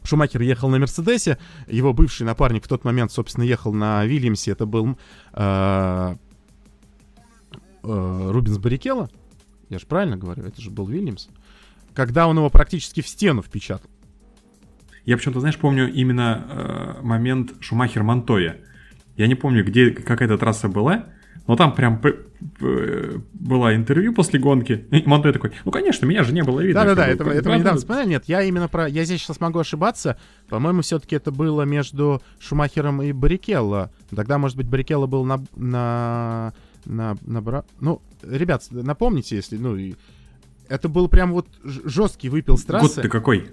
Шумахер 0.03 0.41
ехал 0.41 0.69
на 0.69 0.79
Мерседесе, 0.79 1.37
его 1.67 1.93
бывший 1.93 2.23
напарник 2.23 2.65
в 2.65 2.67
тот 2.67 2.83
момент, 2.83 3.11
собственно, 3.11 3.43
ехал 3.43 3.71
на 3.71 4.03
Вильямсе, 4.05 4.51
это 4.51 4.65
был 4.65 4.97
э, 5.33 6.15
э, 7.83 8.31
Рубинс 8.31 8.57
Баррикелло. 8.57 9.09
Я 9.69 9.77
же 9.77 9.85
правильно 9.85 10.17
говорю, 10.17 10.43
это 10.43 10.59
же 10.59 10.71
был 10.71 10.87
Вильямс. 10.87 11.27
Когда 11.93 12.27
он 12.27 12.37
его 12.37 12.49
практически 12.49 13.01
в 13.01 13.07
стену 13.07 13.41
впечатал. 13.41 13.89
Я 15.05 15.17
почему-то, 15.17 15.39
знаешь, 15.39 15.57
помню 15.57 15.91
именно 15.91 16.45
э, 16.49 17.01
момент 17.03 17.53
Шумахер-Монтоя. 17.59 18.57
Я 19.17 19.27
не 19.27 19.35
помню, 19.35 19.63
где 19.63 19.91
какая-то 19.91 20.37
трасса 20.37 20.67
была, 20.67 21.05
но 21.51 21.57
там 21.57 21.73
прям 21.75 21.99
п- 21.99 22.15
было 23.33 23.75
интервью 23.75 24.13
после 24.13 24.39
гонки. 24.39 24.85
И 24.89 25.03
Монтой 25.05 25.33
такой, 25.33 25.51
ну, 25.65 25.71
конечно, 25.73 26.05
меня 26.05 26.23
же 26.23 26.33
не 26.33 26.43
было 26.43 26.61
видно. 26.61 26.85
Да-да-да, 26.85 27.07
это, 27.07 27.25
это 27.25 27.49
мы 27.49 27.55
да, 27.55 27.57
недавно 27.57 27.71
да. 27.71 27.75
вспоминали. 27.75 28.07
Нет, 28.07 28.23
я 28.27 28.41
именно 28.43 28.69
про... 28.69 28.87
Я 28.87 29.03
здесь 29.03 29.19
сейчас 29.21 29.41
могу 29.41 29.59
ошибаться. 29.59 30.17
По-моему, 30.47 30.81
все-таки 30.81 31.13
это 31.13 31.29
было 31.29 31.63
между 31.63 32.21
Шумахером 32.39 33.01
и 33.01 33.11
Баррикелло. 33.11 33.91
Тогда, 34.15 34.37
может 34.37 34.55
быть, 34.55 34.67
Баррикелло 34.67 35.07
был 35.07 35.25
на... 35.25 35.43
на... 35.57 36.53
на... 36.85 37.17
на 37.25 37.41
бра- 37.41 37.65
Ну, 37.81 38.01
ребят, 38.23 38.65
напомните, 38.71 39.35
если... 39.35 39.57
Ну, 39.57 39.75
и... 39.75 39.95
Это 40.69 40.87
был 40.87 41.09
прям 41.09 41.33
вот 41.33 41.47
жесткий 41.65 42.29
выпил 42.29 42.57
с 42.57 42.63
трассы. 42.63 42.95
Год 42.95 43.03
ты 43.03 43.09
какой? 43.09 43.49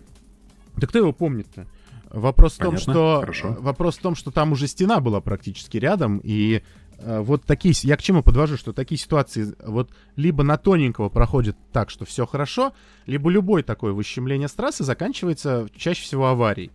Да 0.77 0.87
кто 0.87 1.01
его 1.01 1.13
помнит-то? 1.13 1.67
Вопрос 2.11 2.55
в 2.55 2.59
том, 2.59 2.79
что 2.79 3.19
хорошо. 3.21 3.57
вопрос 3.61 3.99
в 3.99 4.01
том, 4.01 4.15
что 4.15 4.31
там 4.31 4.53
уже 4.53 4.67
стена 4.67 5.01
была 5.01 5.21
практически 5.21 5.77
рядом, 5.77 6.21
и 6.25 6.55
э, 6.55 6.61
вот 7.01 7.45
такие, 7.45 7.75
я 7.83 7.97
к 7.97 8.03
чему 8.03 8.23
подвожу, 8.23 8.57
что 8.57 8.73
такие 8.73 8.99
ситуации 8.99 9.55
вот 9.65 9.91
либо 10.17 10.43
на 10.43 10.57
тоненького 10.57 11.09
проходят 11.09 11.57
так, 11.73 11.91
что 11.91 12.05
все 12.05 12.27
хорошо, 12.27 12.73
либо 13.07 13.31
любой 13.31 13.63
такое 13.63 13.93
выщемление 13.93 14.49
с 14.49 14.53
трассы 14.53 14.83
заканчивается 14.85 15.69
чаще 15.77 16.03
всего 16.03 16.27
аварией. 16.27 16.73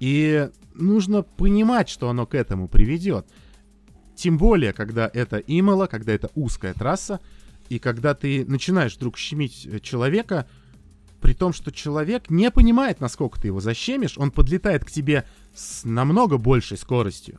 И 0.00 0.48
нужно 0.74 1.22
понимать, 1.22 1.88
что 1.88 2.08
оно 2.08 2.26
к 2.26 2.34
этому 2.34 2.66
приведет. 2.66 3.26
Тем 4.16 4.36
более, 4.36 4.72
когда 4.72 5.08
это 5.12 5.38
Имела, 5.38 5.86
когда 5.86 6.12
это 6.12 6.28
узкая 6.34 6.74
трасса, 6.74 7.20
И 7.68 7.78
когда 7.78 8.14
ты 8.14 8.44
начинаешь 8.44 8.96
вдруг 8.96 9.16
щемить 9.16 9.66
э, 9.66 9.80
человека, 9.80 10.46
при 11.20 11.32
том, 11.32 11.52
что 11.52 11.70
человек 11.70 12.28
не 12.28 12.50
понимает, 12.50 13.00
насколько 13.00 13.40
ты 13.40 13.46
его 13.46 13.60
защемишь, 13.60 14.18
он 14.18 14.30
подлетает 14.30 14.84
к 14.84 14.90
тебе 14.90 15.24
с 15.54 15.84
намного 15.84 16.36
большей 16.36 16.76
скоростью. 16.76 17.38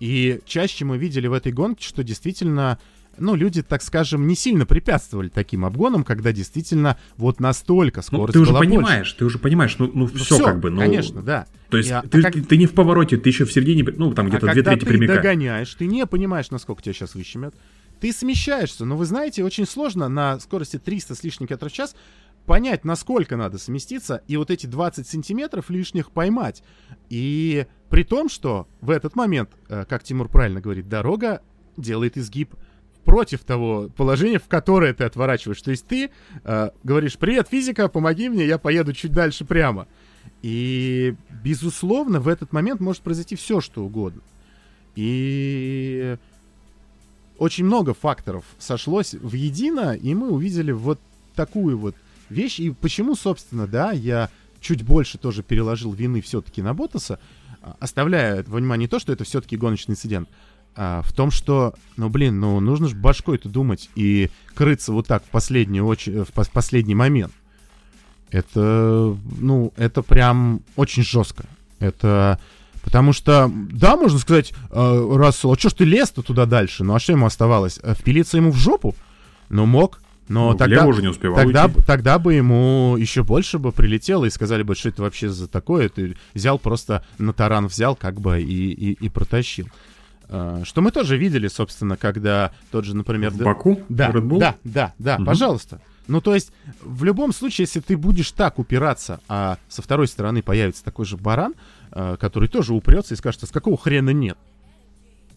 И 0.00 0.40
чаще 0.44 0.84
мы 0.84 0.98
видели 0.98 1.26
в 1.26 1.32
этой 1.32 1.52
гонке, 1.52 1.84
что 1.86 2.02
действительно 2.02 2.78
ну, 3.18 3.34
люди, 3.34 3.62
так 3.62 3.82
скажем, 3.82 4.26
не 4.26 4.34
сильно 4.34 4.66
препятствовали 4.66 5.28
таким 5.28 5.64
обгонам, 5.64 6.04
когда 6.04 6.32
действительно 6.32 6.98
вот 7.16 7.40
настолько 7.40 7.98
Ну, 7.98 8.02
скорость 8.02 8.32
ты 8.32 8.40
уже 8.40 8.50
была 8.50 8.60
понимаешь, 8.60 9.12
ты 9.12 9.24
уже 9.24 9.38
понимаешь, 9.38 9.76
ну, 9.78 9.90
ну 9.92 10.06
больше. 10.06 10.24
все 10.24 10.34
Всё, 10.36 10.44
как 10.44 10.60
бы, 10.60 10.70
ну... 10.70 10.80
конечно, 10.80 11.22
да. 11.22 11.46
То 11.70 11.78
есть 11.78 11.90
а- 11.90 12.02
ты, 12.02 12.20
а 12.20 12.22
как- 12.22 12.32
ты, 12.34 12.42
ты 12.42 12.56
не 12.56 12.66
в 12.66 12.72
повороте, 12.72 13.16
ты 13.16 13.28
еще 13.28 13.44
в 13.44 13.52
середине, 13.52 13.84
ну, 13.96 14.12
там 14.12 14.28
где-то 14.28 14.50
а 14.50 14.52
две 14.52 14.62
трети 14.62 14.80
ты 14.80 14.86
прямика. 14.86 15.14
догоняешь, 15.14 15.72
ты 15.74 15.86
не 15.86 16.06
понимаешь, 16.06 16.50
насколько 16.50 16.82
тебя 16.82 16.92
сейчас 16.92 17.14
выщемят. 17.14 17.54
Ты 18.00 18.12
смещаешься, 18.12 18.84
но 18.84 18.96
вы 18.96 19.06
знаете, 19.06 19.44
очень 19.44 19.66
сложно 19.66 20.08
на 20.08 20.38
скорости 20.40 20.78
300 20.78 21.14
с 21.14 21.22
лишним 21.24 21.46
км 21.46 21.68
в 21.68 21.72
час 21.72 21.94
понять, 22.46 22.84
насколько 22.84 23.36
надо 23.36 23.58
сместиться, 23.58 24.22
и 24.28 24.36
вот 24.36 24.50
эти 24.50 24.66
20 24.66 25.06
сантиметров 25.06 25.70
лишних 25.70 26.10
поймать. 26.10 26.62
И 27.08 27.66
при 27.94 28.02
том, 28.02 28.28
что 28.28 28.66
в 28.80 28.90
этот 28.90 29.14
момент, 29.14 29.50
э, 29.68 29.84
как 29.88 30.02
Тимур 30.02 30.28
правильно 30.28 30.60
говорит, 30.60 30.88
дорога 30.88 31.42
делает 31.76 32.18
изгиб 32.18 32.52
против 33.04 33.44
того 33.44 33.88
положения, 33.96 34.40
в 34.40 34.48
которое 34.48 34.92
ты 34.92 35.04
отворачиваешь. 35.04 35.62
То 35.62 35.70
есть 35.70 35.86
ты 35.86 36.10
э, 36.42 36.70
говоришь, 36.82 37.16
привет, 37.16 37.46
физика, 37.48 37.86
помоги 37.86 38.28
мне, 38.28 38.46
я 38.46 38.58
поеду 38.58 38.92
чуть 38.94 39.12
дальше 39.12 39.44
прямо. 39.44 39.86
И, 40.42 41.14
безусловно, 41.44 42.18
в 42.18 42.26
этот 42.26 42.52
момент 42.52 42.80
может 42.80 43.00
произойти 43.00 43.36
все, 43.36 43.60
что 43.60 43.84
угодно. 43.84 44.22
И 44.96 46.16
очень 47.38 47.64
много 47.64 47.94
факторов 47.94 48.44
сошлось 48.58 49.14
в 49.14 49.34
едино, 49.34 49.94
и 49.94 50.16
мы 50.16 50.32
увидели 50.32 50.72
вот 50.72 50.98
такую 51.36 51.78
вот 51.78 51.94
вещь. 52.28 52.58
И 52.58 52.70
почему, 52.70 53.14
собственно, 53.14 53.68
да, 53.68 53.92
я 53.92 54.30
чуть 54.64 54.82
больше 54.82 55.16
тоже 55.18 55.44
переложил 55.44 55.92
вины 55.92 56.20
все-таки 56.22 56.60
на 56.60 56.74
Ботаса, 56.74 57.20
оставляя 57.80 58.42
во 58.46 58.58
внимание 58.58 58.88
то, 58.88 58.98
что 58.98 59.12
это 59.12 59.24
все-таки 59.24 59.56
гоночный 59.56 59.92
инцидент, 59.92 60.28
а, 60.76 61.02
в 61.02 61.12
том, 61.12 61.30
что, 61.30 61.74
ну, 61.96 62.08
блин, 62.08 62.40
ну, 62.40 62.58
нужно 62.60 62.88
же 62.88 62.96
башкой-то 62.96 63.48
думать 63.48 63.90
и 63.94 64.30
крыться 64.54 64.92
вот 64.92 65.06
так 65.06 65.24
в, 65.24 65.28
последнюю 65.28 65.86
очередь, 65.86 66.28
в 66.28 66.32
пос- 66.32 66.50
последний 66.52 66.94
момент. 66.94 67.32
Это, 68.30 69.16
ну, 69.38 69.72
это 69.76 70.02
прям 70.02 70.62
очень 70.76 71.04
жестко. 71.04 71.44
Это 71.78 72.40
потому 72.82 73.12
что, 73.12 73.50
да, 73.54 73.96
можно 73.96 74.18
сказать, 74.18 74.52
э, 74.70 75.16
Рассел, 75.16 75.52
а 75.52 75.58
что 75.58 75.70
ж 75.70 75.74
ты 75.74 75.84
лез-то 75.84 76.22
туда 76.22 76.44
дальше? 76.44 76.84
Ну, 76.84 76.94
а 76.94 76.98
что 76.98 77.12
ему 77.12 77.26
оставалось? 77.26 77.78
Э, 77.82 77.94
Впилиться 77.94 78.36
ему 78.36 78.50
в 78.50 78.56
жопу? 78.56 78.94
Ну, 79.48 79.66
мог. 79.66 80.00
Но 80.28 80.52
Ну, 80.52 80.56
тогда, 80.56 80.86
уже 80.86 81.02
не 81.02 81.08
успевал 81.08 81.36
тогда, 81.36 81.66
уйти. 81.66 81.82
тогда 81.82 82.18
бы 82.18 82.32
ему 82.34 82.96
еще 82.98 83.22
больше 83.22 83.58
бы 83.58 83.72
прилетело 83.72 84.24
и 84.24 84.30
сказали 84.30 84.62
бы, 84.62 84.74
что 84.74 84.88
это 84.88 85.02
вообще 85.02 85.28
за 85.28 85.48
такое. 85.48 85.88
Ты 85.90 86.16
взял 86.32 86.58
просто 86.58 87.04
на 87.18 87.32
таран 87.34 87.66
взял, 87.66 87.94
как 87.94 88.20
бы 88.20 88.40
и, 88.40 88.44
и, 88.72 88.92
и 88.92 89.08
протащил. 89.10 89.68
А, 90.30 90.62
Что 90.64 90.80
мы 90.80 90.92
тоже 90.92 91.18
видели, 91.18 91.48
собственно, 91.48 91.98
когда 91.98 92.52
тот 92.70 92.86
же, 92.86 92.96
например... 92.96 93.32
В 93.32 93.36
Баку? 93.42 93.82
да, 93.90 94.10
Red 94.10 94.22
Bull? 94.22 94.38
да, 94.38 94.54
да, 94.64 94.94
да, 94.98 95.16
Мгм. 95.16 95.26
пожалуйста. 95.26 95.80
Ну, 96.06 96.20
то 96.22 96.34
есть, 96.34 96.52
в 96.82 97.04
любом 97.04 97.32
случае, 97.32 97.64
если 97.64 97.80
ты 97.80 97.96
будешь 97.96 98.30
так 98.32 98.58
упираться, 98.58 99.20
а 99.28 99.58
со 99.68 99.80
второй 99.82 100.06
стороны 100.08 100.42
появится 100.42 100.82
такой 100.84 101.04
же 101.06 101.16
баран, 101.18 101.54
э, 101.92 102.16
который 102.18 102.48
тоже 102.48 102.72
упрется 102.74 103.12
и 103.14 103.16
скажет, 103.18 103.42
а 103.42 103.46
с 103.46 103.50
какого 103.50 103.76
хрена 103.78 104.10
нет? 104.10 104.36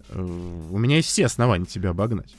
Э, 0.10 0.22
У 0.22 0.78
меня 0.78 0.98
есть 0.98 1.10
все 1.10 1.26
основания 1.26 1.66
тебя 1.66 1.90
обогнать. 1.92 2.34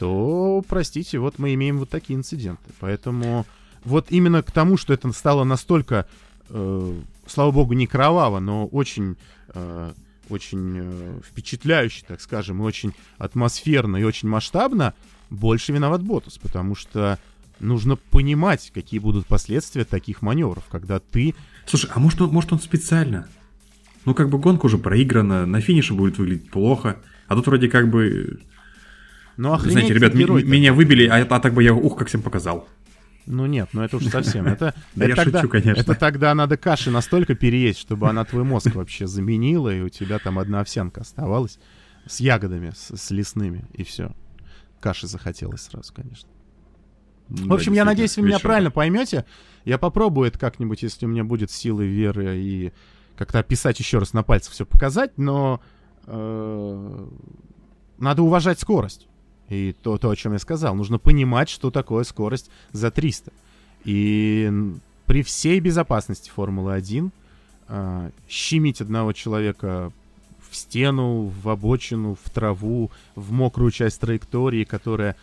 То, 0.00 0.64
простите, 0.66 1.18
вот 1.18 1.38
мы 1.38 1.52
имеем 1.52 1.78
вот 1.78 1.90
такие 1.90 2.18
инциденты. 2.18 2.72
Поэтому 2.80 3.44
вот 3.84 4.06
именно 4.08 4.42
к 4.42 4.50
тому, 4.50 4.78
что 4.78 4.94
это 4.94 5.12
стало 5.12 5.44
настолько, 5.44 6.06
э, 6.48 6.94
слава 7.26 7.50
богу, 7.50 7.74
не 7.74 7.86
кроваво, 7.86 8.40
но 8.40 8.66
очень, 8.66 9.16
э, 9.52 9.92
очень 10.30 10.78
э, 10.78 11.20
впечатляюще, 11.22 12.02
так 12.08 12.22
скажем, 12.22 12.62
и 12.62 12.64
очень 12.64 12.94
атмосферно 13.18 13.98
и 13.98 14.04
очень 14.04 14.30
масштабно, 14.30 14.94
больше 15.28 15.74
виноват 15.74 16.02
Ботус, 16.02 16.38
потому 16.38 16.74
что 16.74 17.18
нужно 17.58 17.96
понимать, 17.96 18.70
какие 18.72 19.00
будут 19.00 19.26
последствия 19.26 19.84
таких 19.84 20.22
маневров, 20.22 20.64
когда 20.70 20.98
ты... 20.98 21.34
Слушай, 21.66 21.90
а 21.94 22.00
может 22.00 22.22
он, 22.22 22.30
может 22.30 22.54
он 22.54 22.60
специально? 22.60 23.28
Ну, 24.06 24.14
как 24.14 24.30
бы 24.30 24.38
гонка 24.38 24.64
уже 24.64 24.78
проиграна, 24.78 25.44
на 25.44 25.60
финише 25.60 25.92
будет 25.92 26.16
выглядеть 26.16 26.50
плохо. 26.50 26.96
А 27.28 27.34
тут 27.34 27.46
вроде 27.48 27.68
как 27.68 27.90
бы... 27.90 28.40
Ну, 29.40 29.54
охренеть 29.54 29.72
Знаете, 29.72 29.94
ребят, 29.94 30.12
герой-то. 30.12 30.46
меня 30.46 30.74
выбили, 30.74 31.06
а, 31.06 31.22
а 31.22 31.40
так 31.40 31.54
бы 31.54 31.62
я 31.62 31.72
ух, 31.72 31.96
как 31.96 32.08
всем 32.08 32.20
показал. 32.20 32.68
Ну 33.24 33.46
нет, 33.46 33.70
ну 33.72 33.80
это 33.80 33.96
уж 33.96 34.04
совсем. 34.12 34.46
Это, 34.46 34.74
Да 34.94 35.06
это 35.06 35.08
я 35.08 35.16
тогда, 35.16 35.40
шучу, 35.40 35.48
конечно. 35.48 35.80
Это 35.80 35.94
тогда 35.94 36.34
надо 36.34 36.58
каши 36.58 36.90
настолько 36.90 37.34
переесть, 37.34 37.78
чтобы 37.78 38.10
она 38.10 38.26
твой 38.26 38.44
мозг 38.44 38.74
вообще 38.74 39.06
заменила, 39.06 39.74
и 39.74 39.80
у 39.80 39.88
тебя 39.88 40.18
там 40.18 40.38
одна 40.38 40.60
овсянка 40.60 41.00
оставалась 41.00 41.58
с 42.06 42.20
ягодами, 42.20 42.72
с, 42.76 42.94
с 42.94 43.10
лесными, 43.10 43.64
и 43.72 43.82
все. 43.82 44.12
Каши 44.78 45.06
захотелось 45.06 45.62
сразу, 45.62 45.90
конечно. 45.94 46.28
В 47.30 47.54
общем, 47.54 47.72
я 47.72 47.86
надеюсь, 47.86 48.18
вы 48.18 48.24
меня 48.24 48.40
правильно 48.40 48.70
поймете. 48.70 49.24
Я 49.64 49.78
попробую 49.78 50.28
это 50.28 50.38
как-нибудь, 50.38 50.82
если 50.82 51.06
у 51.06 51.08
меня 51.08 51.24
будет 51.24 51.50
силы 51.50 51.86
веры 51.86 52.36
и 52.36 52.74
как-то 53.16 53.38
описать 53.38 53.78
еще 53.78 54.00
раз 54.00 54.12
на 54.12 54.22
пальцах 54.22 54.52
все 54.52 54.66
показать, 54.66 55.16
но 55.16 55.62
э, 56.04 57.08
надо 57.96 58.22
уважать 58.22 58.60
скорость. 58.60 59.06
И 59.50 59.74
то, 59.82 59.98
то, 59.98 60.10
о 60.10 60.16
чем 60.16 60.32
я 60.32 60.38
сказал, 60.38 60.74
нужно 60.74 60.98
понимать, 60.98 61.48
что 61.48 61.70
такое 61.70 62.04
скорость 62.04 62.50
за 62.72 62.90
300. 62.90 63.32
И 63.84 64.50
при 65.06 65.22
всей 65.22 65.60
безопасности 65.60 66.30
Формулы-1 66.30 67.10
э, 67.68 68.10
щемить 68.28 68.80
одного 68.80 69.12
человека 69.12 69.92
в 70.48 70.56
стену, 70.56 71.32
в 71.42 71.48
обочину, 71.48 72.16
в 72.22 72.30
траву, 72.30 72.90
в 73.14 73.32
мокрую 73.32 73.72
часть 73.72 74.00
траектории, 74.00 74.64
которая 74.64 75.16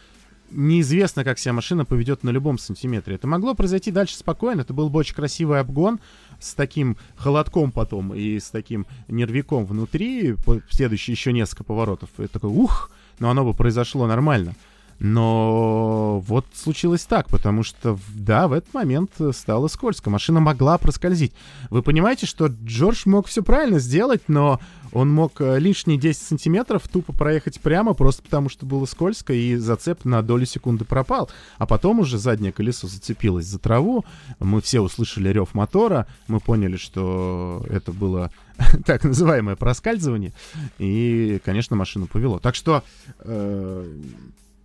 неизвестно, 0.51 1.23
как 1.23 1.39
себя 1.39 1.53
машина 1.53 1.85
поведет 1.85 2.23
на 2.23 2.29
любом 2.29 2.57
сантиметре. 2.57 3.15
Это 3.15 3.27
могло 3.27 3.53
произойти 3.53 3.91
дальше 3.91 4.15
спокойно. 4.15 4.61
Это 4.61 4.73
был 4.73 4.89
бы 4.89 4.99
очень 4.99 5.15
красивый 5.15 5.59
обгон 5.59 5.99
с 6.39 6.53
таким 6.53 6.97
холодком 7.15 7.71
потом 7.71 8.13
и 8.13 8.39
с 8.39 8.49
таким 8.49 8.85
нервиком 9.07 9.65
внутри. 9.65 10.35
Следующие 10.69 11.13
еще 11.13 11.33
несколько 11.33 11.63
поворотов. 11.63 12.09
И 12.17 12.27
такой, 12.27 12.49
ух, 12.49 12.91
но 13.19 13.29
оно 13.29 13.43
бы 13.43 13.53
произошло 13.53 14.07
нормально. 14.07 14.53
Но 14.99 16.19
вот 16.21 16.45
случилось 16.55 17.05
так, 17.05 17.29
потому 17.29 17.63
что, 17.63 17.99
да, 18.15 18.47
в 18.47 18.53
этот 18.53 18.73
момент 18.73 19.11
э, 19.19 19.31
стало 19.31 19.67
скользко. 19.67 20.09
Машина 20.09 20.39
могла 20.39 20.77
проскользить. 20.77 21.33
Вы 21.69 21.83
понимаете, 21.83 22.25
что 22.25 22.47
Джордж 22.47 23.03
мог 23.05 23.27
все 23.27 23.43
правильно 23.43 23.77
сделать, 23.77 24.23
но 24.27 24.59
он 24.91 25.11
мог 25.11 25.39
э, 25.39 25.59
лишние 25.59 25.99
10 25.99 26.19
сантиметров 26.19 26.87
тупо 26.87 27.13
проехать 27.13 27.59
прямо, 27.59 27.93
просто 27.93 28.23
потому 28.23 28.49
что 28.49 28.65
было 28.65 28.85
скользко, 28.85 29.33
и 29.33 29.55
зацеп 29.55 30.03
на 30.05 30.23
долю 30.23 30.47
секунды 30.47 30.83
пропал. 30.83 31.29
А 31.59 31.67
потом 31.67 31.99
уже 31.99 32.17
заднее 32.17 32.51
колесо 32.51 32.87
зацепилось 32.87 33.45
за 33.45 33.59
траву, 33.59 34.03
мы 34.39 34.61
все 34.61 34.81
услышали 34.81 35.29
рев 35.29 35.53
мотора, 35.53 36.07
мы 36.27 36.39
поняли, 36.39 36.77
что 36.77 37.63
это 37.69 37.91
было 37.91 38.31
так 38.85 39.03
называемое 39.03 39.55
проскальзывание, 39.55 40.33
и, 40.79 41.39
конечно, 41.45 41.75
машину 41.75 42.07
повело. 42.07 42.39
Так 42.39 42.55
что 42.55 42.83
э, 43.19 43.93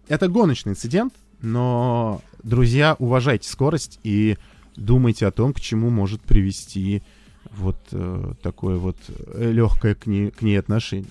это 0.08 0.28
гоночный 0.28 0.72
инцидент, 0.72 1.14
но, 1.40 2.22
друзья, 2.42 2.96
уважайте 2.98 3.48
скорость 3.48 3.98
и 4.02 4.36
думайте 4.76 5.26
о 5.26 5.30
том, 5.30 5.52
к 5.52 5.60
чему 5.60 5.90
может 5.90 6.22
привести 6.22 7.02
вот 7.50 7.78
э, 7.92 8.34
такое 8.42 8.76
вот 8.76 8.96
легкое 9.36 9.94
к 9.94 10.06
ней, 10.06 10.30
к 10.30 10.42
ней 10.42 10.58
отношение. 10.58 11.10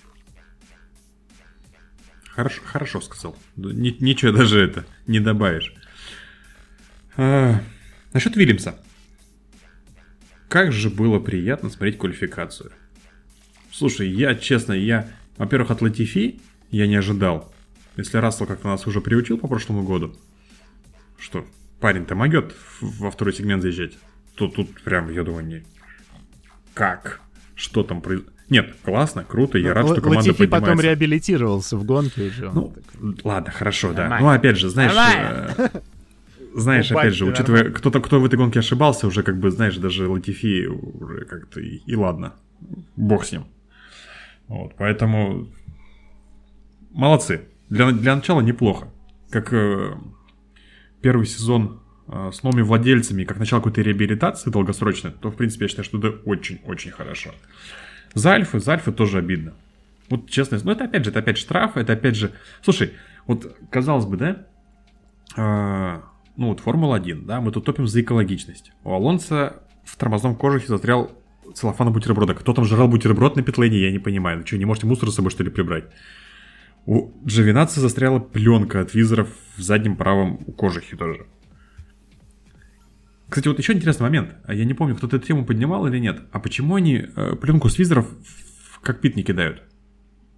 Хорошо, 2.30 2.62
хорошо 2.64 3.02
сказал. 3.02 3.36
Да 3.56 3.72
ни- 3.74 3.96
ничего 4.00 4.32
даже 4.32 4.60
это 4.60 4.86
не 5.06 5.20
добавишь. 5.20 5.74
А, 7.18 7.62
насчет 8.14 8.36
Вильямса. 8.36 8.80
Как 10.48 10.72
же 10.72 10.90
было 10.90 11.20
приятно 11.20 11.70
смотреть 11.70 11.98
квалификацию. 11.98 12.72
Слушай, 13.72 14.10
я, 14.10 14.36
честно, 14.36 14.74
я, 14.74 15.10
во-первых, 15.38 15.72
от 15.72 15.82
Латифи 15.82 16.40
я 16.72 16.88
не 16.88 16.96
ожидал. 16.96 17.54
Если 17.98 18.18
Рассел 18.18 18.46
как-то 18.46 18.68
нас 18.68 18.88
уже 18.88 19.02
приучил 19.02 19.38
по 19.38 19.48
прошлому 19.48 19.84
году, 19.84 20.16
что 21.18 21.46
парень-то 21.80 22.16
могет 22.16 22.56
во 22.80 23.12
второй 23.12 23.34
сегмент 23.34 23.62
заезжать, 23.62 23.98
то 24.36 24.48
тут 24.48 24.82
прям, 24.82 25.12
я 25.12 25.24
думаю, 25.24 25.46
не... 25.46 25.64
Как? 26.74 27.22
Что 27.56 27.84
там 27.84 28.02
произошло? 28.02 28.32
Нет, 28.50 28.76
классно, 28.84 29.24
круто, 29.24 29.58
я 29.58 29.74
рад, 29.74 29.86
Л- 29.86 29.94
что 29.94 30.02
команда 30.02 30.30
Латифи 30.30 30.46
потом 30.46 30.62
поднимается. 30.62 30.88
реабилитировался 30.88 31.78
в 31.78 31.86
гонке 31.86 32.24
уже. 32.24 32.50
он 32.50 32.54
Ну, 33.00 33.14
ладно, 33.24 33.52
хорошо, 33.52 33.94
да. 33.94 34.02
Нормально. 34.10 34.28
Ну, 34.28 34.34
опять 34.34 34.58
же, 34.58 34.70
знаешь, 34.70 34.92
э, 34.94 35.70
знаешь, 36.54 36.92
опять 36.92 37.14
же, 37.14 37.26
ты 37.26 37.32
учитывая, 37.32 37.72
кто-то, 37.72 38.02
кто 38.02 38.20
в 38.20 38.26
этой 38.26 38.36
гонке 38.36 38.60
ошибался, 38.60 39.08
уже 39.08 39.24
как 39.24 39.38
бы, 39.40 39.52
знаешь, 39.52 39.78
даже 39.78 40.10
Латифи 40.10 40.66
уже 40.66 41.24
как-то 41.26 41.62
и, 41.62 41.78
и 41.86 41.96
ладно, 41.96 42.34
бог 42.98 43.26
с 43.26 43.32
ним. 43.32 43.46
Вот, 44.48 44.76
поэтому 44.78 45.48
молодцы. 46.92 47.48
Для, 47.72 47.90
для 47.92 48.16
начала 48.16 48.42
неплохо. 48.42 48.90
Как, 49.30 49.54
э, 49.54 49.94
первый 51.02 51.26
сезон 51.26 51.80
э, 52.10 52.30
с 52.34 52.44
новыми 52.44 52.64
владельцами, 52.64 53.24
как 53.24 53.40
начало 53.40 53.62
какой-то 53.62 53.82
реабилитации 53.82 54.50
долгосрочной, 54.50 55.12
то, 55.12 55.32
в 55.32 55.38
принципе, 55.38 55.66
я 55.66 55.70
считаю, 55.70 55.86
что 55.86 55.98
это 55.98 56.10
очень-очень 56.26 56.92
хорошо. 56.92 57.32
За 58.14 58.32
Альфы, 58.32 58.60
за 58.60 58.74
Альфы 58.74 58.92
тоже 58.92 59.20
обидно. 59.20 59.54
Вот 60.10 60.30
честно, 60.30 60.60
ну 60.62 60.72
это 60.72 60.84
опять 60.84 61.06
же, 61.06 61.12
это 61.12 61.20
опять 61.20 61.38
штраф, 61.38 61.78
это 61.78 61.94
опять 61.94 62.18
же... 62.18 62.34
Слушай, 62.62 62.92
вот 63.26 63.56
казалось 63.70 64.06
бы, 64.06 64.18
да, 64.18 64.46
э, 65.38 66.02
ну 66.36 66.50
вот 66.50 66.60
Формула-1, 66.60 67.26
да, 67.26 67.40
мы 67.40 67.54
тут 67.54 67.64
топим 67.64 67.88
за 67.88 68.02
экологичность. 68.02 68.74
У 68.84 68.92
Алонса 68.92 69.64
в 69.86 69.96
тормозном 69.96 70.36
кожухе 70.36 70.68
застрял 70.68 71.10
целлофан 71.56 71.94
бутерброда. 71.94 72.34
Кто 72.34 72.54
там 72.54 72.66
жрал 72.66 72.90
бутерброд 72.90 73.38
на 73.38 73.44
питлейне, 73.44 73.80
я 73.80 73.92
не 73.92 74.00
понимаю. 74.00 74.40
Вы 74.40 74.46
что, 74.46 74.58
не 74.58 74.66
можете 74.66 74.88
мусор 74.88 75.10
с 75.10 75.16
собой, 75.16 75.32
что 75.32 75.46
ли, 75.46 75.50
прибрать? 75.50 75.86
У 76.86 77.12
Джавинатца 77.26 77.80
застряла 77.80 78.20
пленка 78.20 78.82
от 78.82 78.94
визоров 78.94 79.30
в 79.56 79.62
заднем 79.62 79.96
правом 79.96 80.38
кожухе 80.38 80.96
тоже. 80.96 81.28
Кстати, 83.30 83.48
вот 83.48 83.60
еще 83.60 83.74
интересный 83.74 84.04
момент. 84.04 84.36
А 84.44 84.54
Я 84.54 84.66
не 84.66 84.74
помню, 84.74 84.96
кто-то 84.96 85.18
эту 85.18 85.28
тему 85.28 85.46
поднимал 85.46 85.88
или 85.88 86.00
нет. 86.00 86.24
А 86.32 86.40
почему 86.40 86.76
они 86.76 87.06
э, 87.16 87.36
пленку 87.36 87.70
с 87.70 87.78
визоров 87.78 88.08
в 88.72 88.80
кокпит 88.82 89.16
не 89.16 89.24
кидают? 89.24 89.64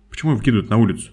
Почему 0.10 0.32
его 0.32 0.38
выкидывают 0.38 0.70
на 0.70 0.78
улицу? 0.78 1.12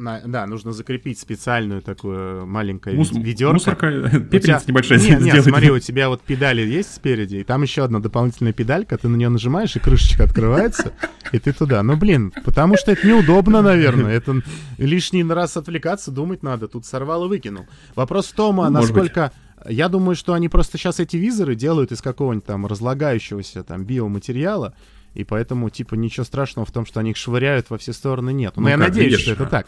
На, 0.00 0.20
да, 0.24 0.46
нужно 0.46 0.72
закрепить 0.72 1.18
специальную 1.18 1.82
такую 1.82 2.46
маленькую 2.46 2.96
Мус- 2.96 3.12
ведерко. 3.12 3.52
Мусорка, 3.52 3.86
пепельница 4.30 4.64
небольшая 4.66 4.98
Нет, 4.98 5.20
нет, 5.20 5.44
смотри, 5.44 5.70
у 5.70 5.78
тебя 5.78 6.08
вот 6.08 6.22
педали 6.22 6.62
есть 6.62 6.94
спереди, 6.94 7.36
и 7.36 7.44
там 7.44 7.62
еще 7.62 7.84
одна 7.84 8.00
дополнительная 8.00 8.52
педалька, 8.52 8.96
ты 8.96 9.08
на 9.08 9.16
нее 9.16 9.28
нажимаешь, 9.28 9.76
и 9.76 9.78
крышечка 9.78 10.24
открывается, 10.24 10.92
и 11.32 11.38
ты 11.38 11.52
туда. 11.52 11.82
Ну, 11.82 11.96
блин, 11.96 12.32
потому 12.44 12.76
что 12.76 12.92
это 12.92 13.06
неудобно, 13.06 13.62
наверное. 13.62 14.12
Это 14.12 14.42
лишний 14.78 15.24
раз 15.24 15.56
отвлекаться, 15.56 16.10
думать 16.10 16.42
надо. 16.42 16.66
Тут 16.68 16.86
сорвал 16.86 17.26
и 17.26 17.28
выкинул. 17.28 17.66
Вопрос 17.94 18.26
в 18.26 18.34
том, 18.34 18.60
а 18.60 18.70
Ну, 18.70 18.80
насколько... 18.80 19.32
Я 19.68 19.90
думаю, 19.90 20.16
что 20.16 20.32
они 20.32 20.48
просто 20.48 20.78
сейчас 20.78 21.00
эти 21.00 21.18
визоры 21.18 21.54
делают 21.54 21.92
из 21.92 22.00
какого-нибудь 22.00 22.46
там 22.46 22.64
разлагающегося 22.64 23.62
там 23.62 23.84
биоматериала, 23.84 24.72
и 25.14 25.22
поэтому, 25.22 25.68
типа, 25.68 25.96
ничего 25.96 26.24
страшного 26.24 26.64
в 26.64 26.72
том, 26.72 26.86
что 26.86 27.00
они 27.00 27.10
их 27.10 27.18
швыряют 27.18 27.68
во 27.68 27.76
все 27.76 27.92
стороны 27.92 28.32
нет. 28.32 28.56
Но 28.56 28.62
Ну 28.62 28.68
я 28.68 28.78
надеюсь, 28.78 29.10
видишь, 29.12 29.20
что 29.20 29.32
это 29.32 29.44
а? 29.44 29.48
так. 29.48 29.66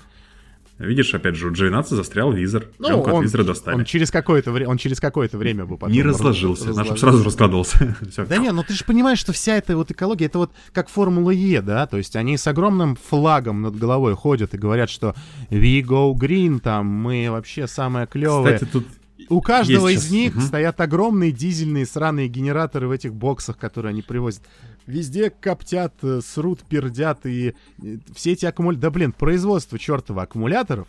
Видишь, 0.86 1.14
опять 1.14 1.36
же, 1.36 1.48
у 1.48 1.52
Джавинатца 1.52 1.96
застрял 1.96 2.32
визор. 2.32 2.66
Ну, 2.78 2.86
Пленку 2.88 3.08
от 3.08 3.14
он, 3.16 3.22
визора 3.24 3.44
достали. 3.44 3.76
он 3.76 3.84
через 3.84 4.10
какое-то 4.10 4.52
время, 4.52 4.70
он 4.70 4.78
через 4.78 5.00
какое-то 5.00 5.38
время 5.38 5.64
бы 5.64 5.76
потом 5.78 5.92
не 5.94 6.02
раз- 6.02 6.16
разложился, 6.16 6.66
наш 6.68 6.76
разложился. 6.76 7.00
сразу 7.00 7.24
раскладывался. 7.24 7.96
Да 8.28 8.36
не, 8.36 8.50
ну 8.52 8.62
ты 8.62 8.74
же 8.74 8.84
понимаешь, 8.84 9.18
что 9.18 9.32
вся 9.32 9.56
эта 9.56 9.76
вот 9.76 9.90
экология, 9.90 10.26
это 10.26 10.38
вот 10.38 10.50
как 10.72 10.88
Формула 10.88 11.30
Е, 11.30 11.62
да, 11.62 11.86
то 11.86 11.96
есть 11.98 12.16
они 12.16 12.36
с 12.36 12.46
огромным 12.46 12.96
флагом 12.96 13.62
над 13.62 13.76
головой 13.76 14.14
ходят 14.14 14.54
и 14.54 14.58
говорят, 14.58 14.90
что 14.90 15.14
we 15.50 15.80
go 15.82 16.12
green, 16.14 16.60
там, 16.60 16.86
мы 16.86 17.28
вообще 17.30 17.66
самое 17.66 18.06
клевое. 18.06 18.54
Кстати, 18.54 18.70
тут 18.70 18.86
У 19.28 19.40
каждого 19.40 19.88
есть 19.88 20.04
из 20.04 20.08
сейчас, 20.10 20.12
них 20.12 20.34
мгм. 20.34 20.44
стоят 20.44 20.80
огромные 20.80 21.32
дизельные 21.32 21.86
сраные 21.86 22.28
генераторы 22.28 22.88
в 22.88 22.90
этих 22.90 23.14
боксах, 23.14 23.56
которые 23.56 23.90
они 23.90 24.02
привозят. 24.02 24.42
Везде 24.86 25.30
коптят, 25.30 25.94
э, 26.02 26.20
срут, 26.24 26.60
пердят, 26.62 27.24
и 27.26 27.54
э, 27.82 27.96
все 28.14 28.32
эти 28.32 28.46
аккумуляторы... 28.46 28.82
Да, 28.82 28.90
блин, 28.90 29.12
производство 29.12 29.78
чертова 29.78 30.22
аккумуляторов, 30.22 30.88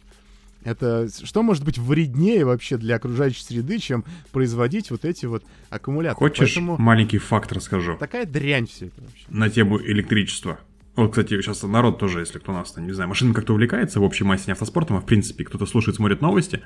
это 0.63 1.09
что 1.23 1.43
может 1.43 1.63
быть 1.63 1.77
вреднее 1.77 2.45
вообще 2.45 2.77
для 2.77 2.95
окружающей 2.95 3.43
среды, 3.43 3.79
чем 3.79 4.05
производить 4.31 4.91
вот 4.91 5.05
эти 5.05 5.25
вот 5.25 5.43
аккумуляторы? 5.69 6.17
хочешь 6.17 6.55
Поэтому 6.55 6.77
маленький 6.77 7.17
факт 7.17 7.51
расскажу 7.51 7.97
такая 7.99 8.25
дрянь 8.25 8.67
все 8.67 8.87
это 8.87 9.01
вообще. 9.01 9.25
на 9.29 9.49
тему 9.49 9.81
электричества. 9.81 10.59
Вот, 10.95 11.09
кстати, 11.09 11.41
сейчас 11.41 11.63
народ 11.63 11.97
тоже, 11.97 12.19
если 12.19 12.37
кто 12.37 12.53
нас, 12.53 12.75
не 12.77 12.91
знаю, 12.91 13.09
машинами 13.09 13.33
как-то 13.33 13.53
увлекается 13.53 13.99
в 13.99 14.03
общей 14.03 14.23
массе 14.23 14.43
не 14.47 14.51
автоспортом, 14.51 14.97
а 14.97 15.01
в 15.01 15.05
принципе 15.05 15.43
кто-то 15.43 15.65
слушает, 15.65 15.95
смотрит 15.95 16.21
новости. 16.21 16.61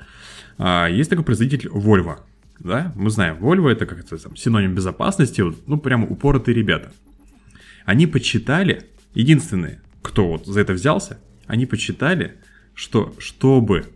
А, 0.58 0.86
есть 0.86 1.08
такой 1.08 1.24
производитель 1.24 1.70
Volvo. 1.70 2.18
Да, 2.58 2.92
мы 2.94 3.08
знаем, 3.10 3.38
Volvo 3.38 3.68
это 3.70 3.86
как 3.86 4.00
это 4.00 4.18
там, 4.18 4.36
синоним 4.36 4.74
безопасности, 4.74 5.40
вот, 5.40 5.56
ну 5.66 5.78
прямо 5.78 6.06
упоротые 6.06 6.54
ребята. 6.54 6.92
Они 7.88 8.06
подсчитали, 8.06 8.82
единственные, 9.14 9.80
кто 10.02 10.28
вот 10.28 10.44
за 10.44 10.60
это 10.60 10.74
взялся, 10.74 11.18
они 11.46 11.64
подсчитали, 11.64 12.36
что 12.74 13.14
чтобы 13.18 13.86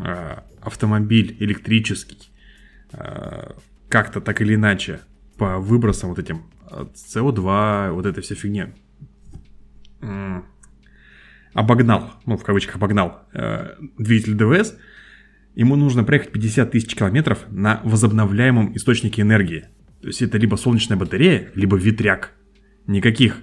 а, 0.00 0.46
автомобиль 0.62 1.36
электрический 1.38 2.30
а, 2.92 3.54
как-то 3.90 4.22
так 4.22 4.40
или 4.40 4.54
иначе 4.54 5.00
по 5.36 5.58
выбросам 5.58 6.08
вот 6.08 6.18
этим 6.18 6.44
от 6.64 6.94
CO2, 6.94 7.92
вот 7.92 8.06
этой 8.06 8.22
вся 8.22 8.34
фигня, 8.36 8.72
м, 10.00 10.46
обогнал, 11.52 12.14
ну, 12.24 12.38
в 12.38 12.44
кавычках 12.44 12.76
обогнал 12.76 13.28
э, 13.34 13.74
двигатель 13.98 14.32
ДВС, 14.32 14.74
ему 15.56 15.76
нужно 15.76 16.04
проехать 16.04 16.32
50 16.32 16.70
тысяч 16.70 16.94
километров 16.94 17.44
на 17.50 17.82
возобновляемом 17.84 18.74
источнике 18.74 19.20
энергии. 19.20 19.66
То 20.00 20.06
есть 20.06 20.22
это 20.22 20.38
либо 20.38 20.56
солнечная 20.56 20.96
батарея, 20.96 21.50
либо 21.54 21.76
ветряк. 21.76 22.32
Никаких 22.86 23.36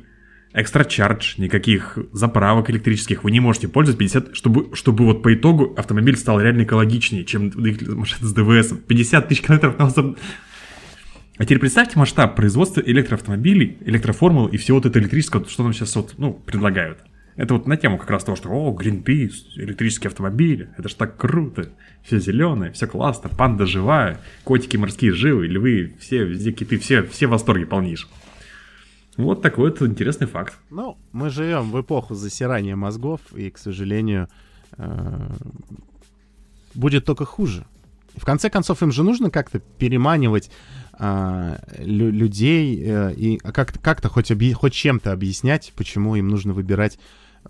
экстра 0.53 0.83
чардж, 0.83 1.35
никаких 1.37 1.97
заправок 2.11 2.69
электрических 2.69 3.23
вы 3.23 3.31
не 3.31 3.39
можете 3.39 3.67
пользоваться 3.67 3.99
50, 3.99 4.35
чтобы, 4.35 4.75
чтобы 4.75 5.05
вот 5.05 5.21
по 5.21 5.33
итогу 5.33 5.73
автомобиль 5.77 6.17
стал 6.17 6.41
реально 6.41 6.63
экологичнее, 6.63 7.23
чем 7.25 7.51
машины 7.55 8.27
с 8.27 8.33
ДВС. 8.33 8.73
50 8.87 9.27
тысяч 9.27 9.41
километров 9.41 9.77
на 9.77 9.85
возоб- 9.85 10.17
а 11.37 11.45
теперь 11.45 11.59
представьте 11.59 11.97
масштаб 11.97 12.35
производства 12.35 12.81
электроавтомобилей, 12.81 13.77
электроформул 13.85 14.47
и 14.47 14.57
всего 14.57 14.79
вот 14.79 14.85
этого 14.85 15.01
электрического, 15.01 15.47
что 15.47 15.63
нам 15.63 15.71
сейчас 15.71 15.95
вот, 15.95 16.15
ну, 16.17 16.33
предлагают. 16.33 16.99
Это 17.37 17.53
вот 17.53 17.65
на 17.65 17.77
тему 17.77 17.97
как 17.97 18.09
раз 18.09 18.25
того, 18.25 18.35
что, 18.35 18.49
о, 18.49 18.77
Greenpeace, 18.77 19.55
электрические 19.55 20.09
автомобили, 20.09 20.67
это 20.77 20.89
ж 20.89 20.93
так 20.95 21.15
круто, 21.15 21.69
все 22.03 22.19
зеленое, 22.19 22.73
все 22.73 22.87
классно, 22.87 23.29
панда 23.29 23.65
живая, 23.65 24.19
котики 24.43 24.75
морские 24.75 25.13
живы, 25.13 25.47
львы, 25.47 25.93
все, 26.01 26.25
везде 26.25 26.51
киты, 26.51 26.77
все, 26.77 27.03
все 27.03 27.27
в 27.27 27.29
восторге 27.29 27.65
полнейшем. 27.65 28.09
Вот 29.18 29.41
такой 29.41 29.72
вот 29.72 29.82
интересный 29.82 30.28
факт. 30.28 30.57
Ну, 30.70 30.97
мы 31.12 31.30
живем 31.30 31.72
в 31.72 31.82
эпоху 31.82 32.16
засирания 32.16 32.76
мозгов, 32.76 33.20
и, 33.36 33.49
к 33.49 33.57
сожалению, 33.57 34.30
э, 34.78 35.30
будет 36.74 37.05
только 37.05 37.26
хуже. 37.26 37.66
В 38.16 38.26
конце 38.26 38.49
концов, 38.49 38.82
им 38.82 38.91
же 38.91 39.03
нужно 39.03 39.30
как-то 39.30 39.60
переманивать 39.60 40.51
а, 40.93 41.60
лю- 41.78 42.12
людей 42.12 42.82
э, 42.84 43.14
и 43.14 43.38
как-то, 43.38 43.80
как-то 43.80 44.10
хоть, 44.10 44.32
объ- 44.32 44.53
хоть 44.53 44.74
чем-то 44.74 45.12
объяснять, 45.12 45.72
почему 45.76 46.16
им 46.16 46.28
нужно 46.28 46.53
выбирать 46.53 46.99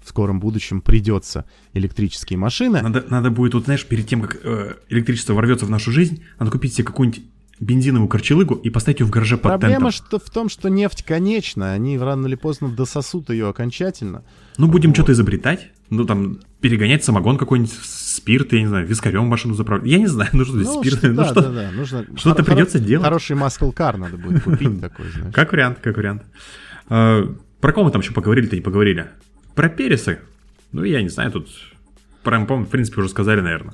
в 0.03 0.07
скором 0.07 0.39
будущем 0.39 0.81
придется 0.81 1.45
электрические 1.73 2.37
машины. 2.37 2.81
Надо, 2.81 3.05
надо 3.09 3.31
будет, 3.31 3.55
вот 3.55 3.65
знаешь, 3.65 3.85
перед 3.85 4.07
тем, 4.07 4.21
как 4.21 4.39
э, 4.43 4.75
электричество 4.89 5.33
ворвется 5.33 5.65
в 5.65 5.69
нашу 5.69 5.91
жизнь, 5.91 6.23
надо 6.37 6.51
купить 6.51 6.73
себе 6.73 6.85
какую-нибудь 6.85 7.23
бензиновую 7.59 8.07
корчелыгу 8.07 8.55
и 8.55 8.69
поставить 8.69 8.99
ее 9.01 9.05
в 9.05 9.09
гараже 9.09 9.35
под 9.37 9.59
Проблема 9.59 9.91
тентом. 9.91 9.91
что 9.91 10.19
в 10.19 10.29
том, 10.29 10.49
что 10.49 10.69
нефть 10.69 11.03
конечна, 11.03 11.73
они 11.73 11.97
рано 11.97 12.27
или 12.27 12.35
поздно 12.35 12.69
дососут 12.69 13.29
ее 13.29 13.49
окончательно. 13.49 14.23
Ну, 14.57 14.67
будем 14.67 14.93
что-то 14.93 15.11
изобретать. 15.11 15.69
Ну, 15.89 16.05
там, 16.05 16.39
перегонять 16.61 17.03
самогон 17.03 17.37
какой-нибудь, 17.37 17.73
спирт, 17.83 18.53
я 18.53 18.61
не 18.61 18.67
знаю, 18.67 18.87
вискарем 18.87 19.25
машину 19.25 19.55
заправлять. 19.55 19.87
Я 19.91 19.97
не 19.97 20.07
знаю, 20.07 20.29
ну 20.33 20.45
что, 20.45 20.55
Ну, 20.55 20.81
спирт, 20.81 20.99
что- 20.99 21.07
ну 21.09 21.15
да, 21.15 21.25
что. 21.25 21.41
да, 21.41 21.49
да, 21.51 21.71
нужно 21.71 22.05
что-то 22.15 22.43
придется 22.43 22.79
делать. 22.79 23.03
Хороший 23.05 23.35
car 23.35 23.97
надо 23.97 24.17
будет 24.17 24.43
купить 24.43 24.79
такой, 24.79 25.09
знаешь. 25.09 25.33
Как 25.33 25.51
вариант, 25.51 25.79
как 25.81 25.97
вариант. 25.97 26.23
А, 26.87 27.23
про 27.59 27.73
кого 27.73 27.85
мы 27.85 27.91
там 27.91 28.01
еще 28.01 28.13
поговорили-то 28.13 28.55
не 28.55 28.61
поговорили? 28.61 29.07
Про 29.55 29.69
Переса. 29.69 30.19
Ну, 30.71 30.83
я 30.83 31.01
не 31.01 31.09
знаю, 31.09 31.31
тут... 31.31 31.49
МП, 32.25 32.51
в 32.51 32.65
принципе, 32.65 32.99
уже 33.01 33.09
сказали, 33.09 33.41
наверное. 33.41 33.73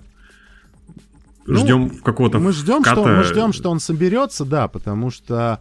Ждем 1.48 1.90
какого-то 1.90 2.40
Ну, 2.40 2.46
Мы 2.46 2.52
ждем, 2.52 2.84
что, 2.84 2.94
вката, 3.02 3.18
мы 3.18 3.24
ждем, 3.24 3.54
что 3.54 3.70
он 3.70 3.80
соберется, 3.80 4.46
да, 4.46 4.68
потому 4.68 5.12
что... 5.12 5.60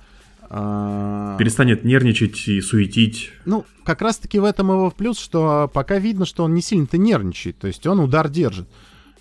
а, 0.48 1.36
Перестанет 1.38 1.84
нервничать 1.84 2.48
и 2.48 2.60
суетить. 2.60 3.32
Ну, 3.44 3.66
как 3.84 4.00
раз-таки 4.00 4.38
в 4.38 4.44
этом 4.44 4.70
его 4.70 4.90
плюс, 4.90 5.18
что 5.18 5.70
пока 5.72 5.98
видно, 5.98 6.24
что 6.24 6.44
он 6.44 6.54
не 6.54 6.62
сильно-то 6.62 6.96
нервничает, 6.96 7.58
то 7.58 7.66
есть 7.66 7.86
он 7.86 8.00
удар 8.00 8.28
держит. 8.28 8.68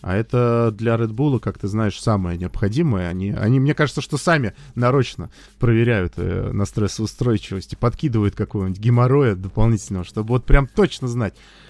А 0.01 0.15
это 0.17 0.73
для 0.77 0.95
Red 0.95 1.11
Bull, 1.11 1.39
как 1.39 1.57
ты 1.57 1.69
знаешь, 1.69 1.97
самое 1.97 2.37
необходимое. 2.37 3.07
Они, 3.07 3.31
они 3.31 3.61
мне 3.61 3.73
кажется, 3.73 4.01
что 4.01 4.17
сами 4.17 4.53
нарочно 4.75 5.29
проверяют 5.59 6.13
э, 6.17 6.51
на 6.51 6.65
стрессоустойчивость 6.65 7.71
и 7.71 7.77
подкидывают 7.77 8.35
какого-нибудь 8.35 8.79
геморроя 8.79 9.35
дополнительного, 9.35 10.03
чтобы 10.03 10.27
вот 10.29 10.45
прям 10.45 10.67
точно 10.67 11.07
знать, 11.07 11.35
э, 11.35 11.62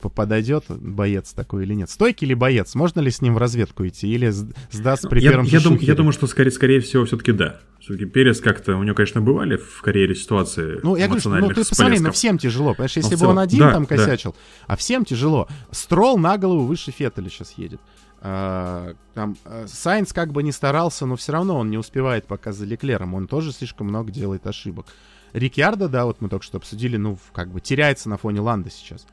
подойдет 0.00 0.64
боец 0.68 1.32
такой 1.32 1.64
или 1.64 1.74
нет. 1.74 1.88
Стойкий 1.88 2.26
ли 2.26 2.34
боец? 2.34 2.74
Можно 2.74 3.00
ли 3.00 3.10
с 3.10 3.22
ним 3.22 3.34
в 3.34 3.38
разведку 3.38 3.86
идти? 3.86 4.08
Или 4.08 4.30
сдаст 4.30 5.08
при 5.08 5.20
Я, 5.20 5.30
первом 5.30 5.46
я 5.46 5.60
дум- 5.60 5.78
я 5.80 5.94
думаю, 5.94 6.12
что 6.12 6.26
скорее, 6.26 6.50
скорее 6.50 6.80
всего 6.80 7.04
все-таки 7.04 7.32
да. 7.32 7.60
Все-таки 7.78 8.06
Перес 8.06 8.40
как-то, 8.40 8.76
у 8.76 8.82
него, 8.82 8.96
конечно, 8.96 9.20
бывали 9.20 9.56
в 9.56 9.80
карьере 9.82 10.16
ситуации 10.16 10.80
Ну, 10.82 10.96
я 10.96 11.06
говорю, 11.06 11.20
что, 11.20 11.30
ну, 11.30 11.48
ты 11.50 11.54
посмотри, 11.56 11.92
ну, 11.92 11.94
всплесков. 11.94 12.14
всем 12.16 12.38
тяжело. 12.38 12.72
Понимаешь, 12.74 12.96
если 12.96 13.14
в 13.14 13.20
бы 13.20 13.26
он 13.26 13.38
один 13.38 13.60
да, 13.60 13.72
там 13.72 13.84
да. 13.84 13.96
косячил, 13.96 14.34
а 14.66 14.76
всем 14.76 15.04
тяжело. 15.04 15.46
Строл 15.70 16.18
на 16.18 16.36
голову 16.38 16.64
выше 16.66 16.90
Феттеля 16.90 17.28
сейчас 17.30 17.52
едет. 17.52 17.80
А, 18.20 18.94
там 19.14 19.36
а, 19.44 19.66
Сайнс 19.68 20.12
как 20.12 20.32
бы 20.32 20.42
не 20.42 20.50
старался, 20.50 21.06
но 21.06 21.14
все 21.14 21.30
равно 21.32 21.56
он 21.56 21.70
не 21.70 21.78
успевает 21.78 22.26
пока 22.26 22.50
за 22.50 22.64
Леклером. 22.64 23.14
Он 23.14 23.28
тоже 23.28 23.52
слишком 23.52 23.86
много 23.86 24.10
делает 24.10 24.46
ошибок. 24.48 24.86
Рикьярдо, 25.32 25.88
да, 25.88 26.06
вот 26.06 26.20
мы 26.20 26.28
только 26.28 26.44
что 26.44 26.56
обсудили, 26.56 26.96
ну, 26.96 27.18
как 27.32 27.52
бы 27.52 27.60
теряется 27.60 28.08
на 28.08 28.16
фоне 28.16 28.40
Ланда 28.40 28.70
сейчас. 28.70 29.06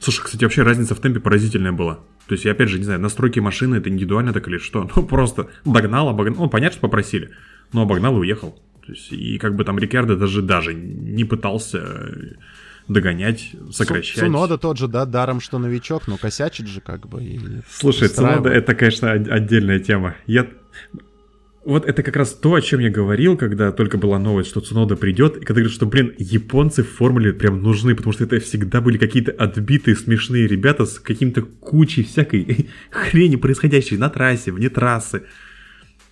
Слушай, 0.00 0.24
кстати, 0.24 0.44
вообще 0.44 0.62
разница 0.62 0.94
в 0.94 1.00
темпе 1.00 1.20
поразительная 1.20 1.72
была. 1.72 1.96
То 2.26 2.34
есть, 2.34 2.44
я 2.44 2.52
опять 2.52 2.68
же, 2.68 2.78
не 2.78 2.84
знаю, 2.84 3.00
настройки 3.00 3.38
машины 3.38 3.76
это 3.76 3.90
индивидуально 3.90 4.32
так 4.32 4.48
или 4.48 4.58
что. 4.58 4.88
Ну, 4.96 5.02
просто 5.04 5.48
догнал, 5.64 6.08
обогнал. 6.08 6.44
Ну, 6.44 6.48
понятно, 6.48 6.72
что 6.72 6.80
попросили, 6.80 7.30
но 7.72 7.82
обогнал 7.82 8.16
и 8.16 8.20
уехал. 8.20 8.58
То 8.86 8.92
есть, 8.92 9.12
и 9.12 9.38
как 9.38 9.54
бы 9.54 9.64
там 9.64 9.78
Рикардо 9.78 10.16
даже, 10.16 10.40
даже 10.40 10.74
не 10.74 11.24
пытался 11.24 12.28
догонять, 12.88 13.52
сокращать. 13.70 14.24
Цунода 14.24 14.58
тот 14.58 14.78
же, 14.78 14.88
да, 14.88 15.04
даром, 15.04 15.40
что 15.40 15.58
новичок, 15.58 16.08
но 16.08 16.16
косячит 16.16 16.66
же 16.66 16.80
как 16.80 17.06
бы. 17.06 17.22
И 17.22 17.40
Слушай, 17.70 18.08
Цунода 18.08 18.48
это, 18.48 18.74
конечно, 18.74 19.12
отдельная 19.12 19.78
тема. 19.78 20.16
Я... 20.26 20.46
Вот 21.62 21.84
это 21.84 22.02
как 22.02 22.16
раз 22.16 22.32
то, 22.32 22.54
о 22.54 22.62
чем 22.62 22.80
я 22.80 22.88
говорил, 22.88 23.36
когда 23.36 23.70
только 23.70 23.98
была 23.98 24.18
новость, 24.18 24.48
что 24.48 24.60
Цунода 24.60 24.96
придет, 24.96 25.36
и 25.36 25.40
когда 25.40 25.60
говорят, 25.60 25.72
что, 25.72 25.84
блин, 25.84 26.14
японцы 26.16 26.82
в 26.82 26.88
формуле 26.88 27.34
прям 27.34 27.62
нужны, 27.62 27.94
потому 27.94 28.14
что 28.14 28.24
это 28.24 28.40
всегда 28.40 28.80
были 28.80 28.96
какие-то 28.96 29.32
отбитые 29.32 29.94
смешные 29.94 30.46
ребята 30.46 30.86
с 30.86 30.98
каким-то 30.98 31.42
кучей 31.42 32.02
всякой 32.02 32.70
хрени, 32.90 33.36
происходящей 33.36 33.98
на 33.98 34.08
трассе, 34.08 34.52
вне 34.52 34.70
трассы. 34.70 35.24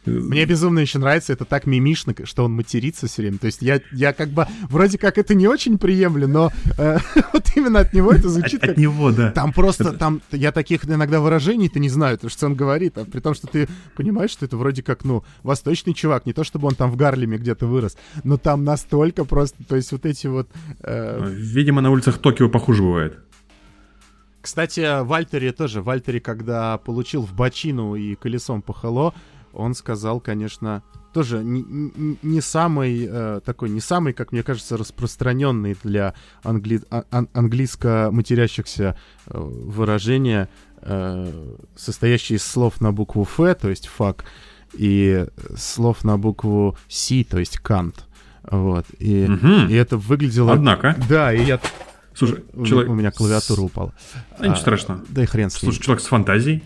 Мне 0.08 0.44
безумно 0.44 0.80
еще 0.80 0.98
нравится, 0.98 1.32
это 1.32 1.44
так 1.44 1.66
мимишно, 1.66 2.14
что 2.24 2.44
он 2.44 2.52
матерится 2.52 3.06
все 3.06 3.22
время. 3.22 3.38
То 3.38 3.46
есть 3.46 3.62
я, 3.62 3.80
я 3.92 4.12
как 4.12 4.30
бы 4.30 4.46
вроде 4.68 4.98
как 4.98 5.18
это 5.18 5.34
не 5.34 5.46
очень 5.46 5.78
приемлю, 5.78 6.28
но 6.28 6.52
э, 6.76 6.98
вот 7.32 7.44
именно 7.56 7.80
от 7.80 7.92
него 7.92 8.12
это 8.12 8.28
звучит. 8.28 8.54
От, 8.54 8.60
как... 8.60 8.70
от 8.70 8.76
него, 8.76 9.10
да. 9.12 9.30
Там 9.30 9.52
просто, 9.52 9.92
там 9.92 10.20
я 10.32 10.52
таких 10.52 10.84
иногда 10.84 11.20
выражений-то 11.20 11.78
не 11.78 11.88
знаю, 11.88 12.18
то, 12.18 12.28
что 12.28 12.46
он 12.46 12.54
говорит, 12.54 12.98
а 12.98 13.04
при 13.04 13.20
том, 13.20 13.34
что 13.34 13.46
ты 13.46 13.68
понимаешь, 13.96 14.30
что 14.30 14.44
это 14.44 14.56
вроде 14.56 14.82
как, 14.82 15.04
ну, 15.04 15.24
восточный 15.42 15.94
чувак, 15.94 16.26
не 16.26 16.32
то 16.32 16.44
чтобы 16.44 16.68
он 16.68 16.74
там 16.74 16.90
в 16.90 16.96
Гарлеме 16.96 17.38
где-то 17.38 17.66
вырос, 17.66 17.96
но 18.24 18.36
там 18.36 18.64
настолько 18.64 19.24
просто, 19.24 19.56
то 19.64 19.76
есть 19.76 19.92
вот 19.92 20.06
эти 20.06 20.26
вот... 20.26 20.48
Э... 20.80 21.28
Видимо, 21.30 21.80
на 21.80 21.90
улицах 21.90 22.18
Токио 22.18 22.48
похуже 22.48 22.82
бывает. 22.82 23.18
Кстати, 24.40 25.02
Вальтери 25.02 25.50
тоже. 25.50 25.82
Вальтери, 25.82 26.20
когда 26.20 26.78
получил 26.78 27.22
в 27.22 27.34
бочину 27.34 27.96
и 27.96 28.14
колесом 28.14 28.62
по 28.62 28.72
хало, 28.72 29.12
он 29.52 29.74
сказал, 29.74 30.20
конечно, 30.20 30.82
тоже 31.12 31.42
не, 31.42 31.64
не 32.22 32.40
самый 32.40 33.06
э, 33.10 33.40
такой, 33.44 33.70
не 33.70 33.80
самый, 33.80 34.12
как 34.12 34.32
мне 34.32 34.42
кажется, 34.42 34.76
распространенный 34.76 35.76
для 35.82 36.14
англи... 36.44 36.80
а, 36.90 37.04
английско 37.32 38.10
матерящихся 38.12 38.96
э, 39.26 39.38
выражения, 39.38 40.48
э, 40.82 41.56
состоящий 41.76 42.34
из 42.34 42.44
слов 42.44 42.80
на 42.80 42.92
букву 42.92 43.22
Ф, 43.22 43.56
то 43.56 43.68
есть 43.68 43.86
фак, 43.86 44.24
и 44.74 45.26
слов 45.56 46.04
на 46.04 46.18
букву 46.18 46.76
С, 46.88 47.24
то 47.24 47.38
есть 47.38 47.58
кант. 47.58 48.04
Вот. 48.50 48.86
И, 48.98 49.24
угу. 49.24 49.68
и 49.68 49.74
это 49.74 49.96
выглядело... 49.96 50.52
Однако. 50.52 50.96
Да, 51.08 51.32
и 51.32 51.44
я... 51.44 51.60
Слушай, 52.14 52.44
у, 52.52 52.66
человек... 52.66 52.90
у 52.90 52.94
меня 52.94 53.10
клавиатура 53.12 53.60
упала. 53.60 53.94
А, 54.38 54.42
ничего 54.42 54.56
страшного. 54.56 55.04
Да 55.08 55.22
и 55.22 55.26
хрен 55.26 55.50
с 55.50 55.62
ним. 55.62 55.70
Слушай, 55.72 55.84
человек 55.84 56.02
с 56.02 56.06
фантазией. 56.06 56.62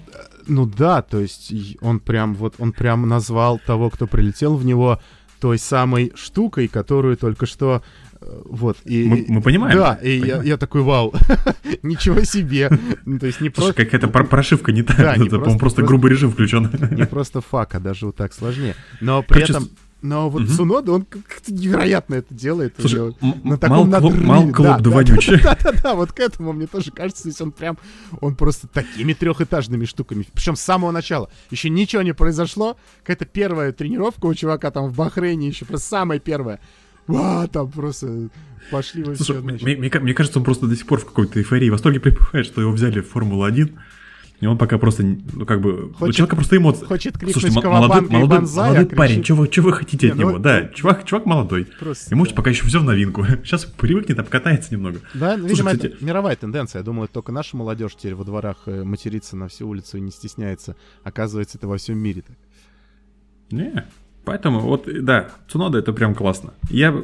Ну 0.46 0.66
да, 0.66 1.02
то 1.02 1.20
есть 1.20 1.52
он 1.80 2.00
прям 2.00 2.34
вот 2.34 2.54
он 2.58 2.72
прям 2.72 3.08
назвал 3.08 3.58
того, 3.58 3.90
кто 3.90 4.06
прилетел 4.06 4.56
в 4.56 4.64
него 4.64 5.00
той 5.40 5.58
самой 5.58 6.12
штукой, 6.14 6.68
которую 6.68 7.16
только 7.16 7.46
что 7.46 7.82
э, 8.20 8.42
вот 8.44 8.78
и 8.84 9.04
мы, 9.04 9.24
мы 9.26 9.42
понимаем. 9.42 9.76
Да, 9.76 9.94
и 9.94 10.18
я, 10.18 10.40
я 10.40 10.56
такой 10.56 10.82
вау, 10.82 11.12
ничего 11.82 12.22
себе, 12.22 12.70
ну, 13.04 13.18
то 13.18 13.26
есть 13.26 13.40
не 13.40 13.50
просто 13.50 13.84
какая-то 13.84 14.06
прошивка 14.06 14.70
не 14.70 14.82
та, 14.82 14.94
да, 14.94 15.14
это, 15.14 15.38
по-моему, 15.38 15.58
просто 15.58 15.82
грубый 15.82 16.12
режим 16.12 16.30
включен. 16.30 16.70
Не 16.92 17.06
просто 17.06 17.40
фака, 17.40 17.80
даже 17.80 18.06
вот 18.06 18.16
так 18.16 18.32
сложнее, 18.32 18.76
но 19.00 19.22
при 19.22 19.42
этом 19.42 19.68
но 20.02 20.28
вот 20.28 20.42
угу. 20.42 20.52
Цунода, 20.52 20.92
он 20.92 21.04
как-то 21.04 21.52
невероятно 21.52 22.16
это 22.16 22.34
делает. 22.34 22.74
Слушай, 22.78 23.14
на 23.44 23.56
таком 23.56 23.88
мал, 23.88 24.02
надрыве. 24.02 24.26
Мал 24.26 24.42
клуб 24.50 24.56
да. 24.56 24.78
Да, 24.78 25.02
да, 25.42 25.58
да, 25.62 25.72
да, 25.82 25.94
вот 25.94 26.12
к 26.12 26.18
этому 26.18 26.52
мне 26.52 26.66
тоже 26.66 26.90
кажется, 26.90 27.22
здесь 27.22 27.40
он 27.40 27.52
прям, 27.52 27.78
он 28.20 28.34
просто 28.34 28.66
такими 28.66 29.12
трехэтажными 29.12 29.84
штуками, 29.84 30.26
причем 30.34 30.56
с 30.56 30.60
самого 30.60 30.90
начала. 30.90 31.30
Еще 31.50 31.70
ничего 31.70 32.02
не 32.02 32.14
произошло, 32.14 32.76
какая-то 33.02 33.24
первая 33.26 33.72
тренировка 33.72 34.26
у 34.26 34.34
чувака 34.34 34.70
там 34.72 34.88
в 34.88 34.96
Бахрейне 34.96 35.48
еще, 35.48 35.64
просто 35.64 35.88
самая 35.88 36.18
первая. 36.18 36.58
А, 37.08 37.46
там 37.46 37.70
просто 37.70 38.28
пошли 38.70 39.04
во 39.04 39.14
Слушай, 39.14 39.40
мне, 39.40 39.76
мне, 39.76 39.90
мне 40.00 40.14
кажется, 40.14 40.38
он 40.38 40.44
просто 40.44 40.66
до 40.66 40.76
сих 40.76 40.86
пор 40.86 41.00
в 41.00 41.06
какой-то 41.06 41.38
эйфории, 41.38 41.70
восторге 41.70 42.00
пребывает, 42.00 42.46
что 42.46 42.60
его 42.60 42.72
взяли 42.72 43.00
в 43.00 43.08
Формулу-1. 43.08 43.72
И 44.42 44.46
он 44.46 44.58
пока 44.58 44.76
просто, 44.76 45.04
ну, 45.04 45.46
как 45.46 45.60
бы, 45.60 45.92
хочет, 45.92 46.02
у 46.02 46.12
человека 46.12 46.34
просто 46.34 46.56
эмоции. 46.56 46.84
Хочет 46.84 47.14
крикнуть 47.14 47.34
Слушайте, 47.34 47.60
молодой, 47.60 48.00
молодой, 48.00 48.38
банзай, 48.38 48.70
молодой 48.70 48.92
а 48.92 48.96
парень, 48.96 49.24
вы, 49.36 49.46
что 49.46 49.62
вы 49.62 49.72
хотите 49.72 50.06
не, 50.06 50.10
от 50.10 50.18
ну, 50.18 50.28
него? 50.30 50.38
Да, 50.40 50.64
чувак, 50.66 51.04
чувак 51.04 51.26
молодой. 51.26 51.68
Просто, 51.78 52.12
Ему 52.12 52.26
да. 52.26 52.32
пока 52.34 52.50
еще 52.50 52.64
все 52.64 52.80
в 52.80 52.84
новинку. 52.84 53.24
Сейчас 53.44 53.66
привыкнет, 53.66 54.18
обкатается 54.18 54.74
немного. 54.74 54.98
Да, 55.14 55.36
Слушай, 55.36 55.48
видимо, 55.48 55.70
кстати... 55.70 55.92
это 55.92 56.04
мировая 56.04 56.34
тенденция. 56.34 56.80
Я 56.80 56.84
думаю, 56.84 57.06
только 57.06 57.30
наша 57.30 57.56
молодежь 57.56 57.94
теперь 57.94 58.16
во 58.16 58.24
дворах 58.24 58.56
э, 58.66 58.82
матерится 58.82 59.36
на 59.36 59.46
всю 59.46 59.68
улицу 59.68 59.98
и 59.98 60.00
не 60.00 60.10
стесняется. 60.10 60.74
Оказывается, 61.04 61.56
это 61.56 61.68
во 61.68 61.76
всем 61.76 61.98
мире 61.98 62.22
так. 62.22 62.36
Не, 63.52 63.86
Поэтому 64.24 64.60
вот, 64.60 64.88
да, 65.04 65.30
Цунода 65.48 65.78
это 65.78 65.92
прям 65.92 66.14
классно. 66.14 66.54
Я, 66.70 66.94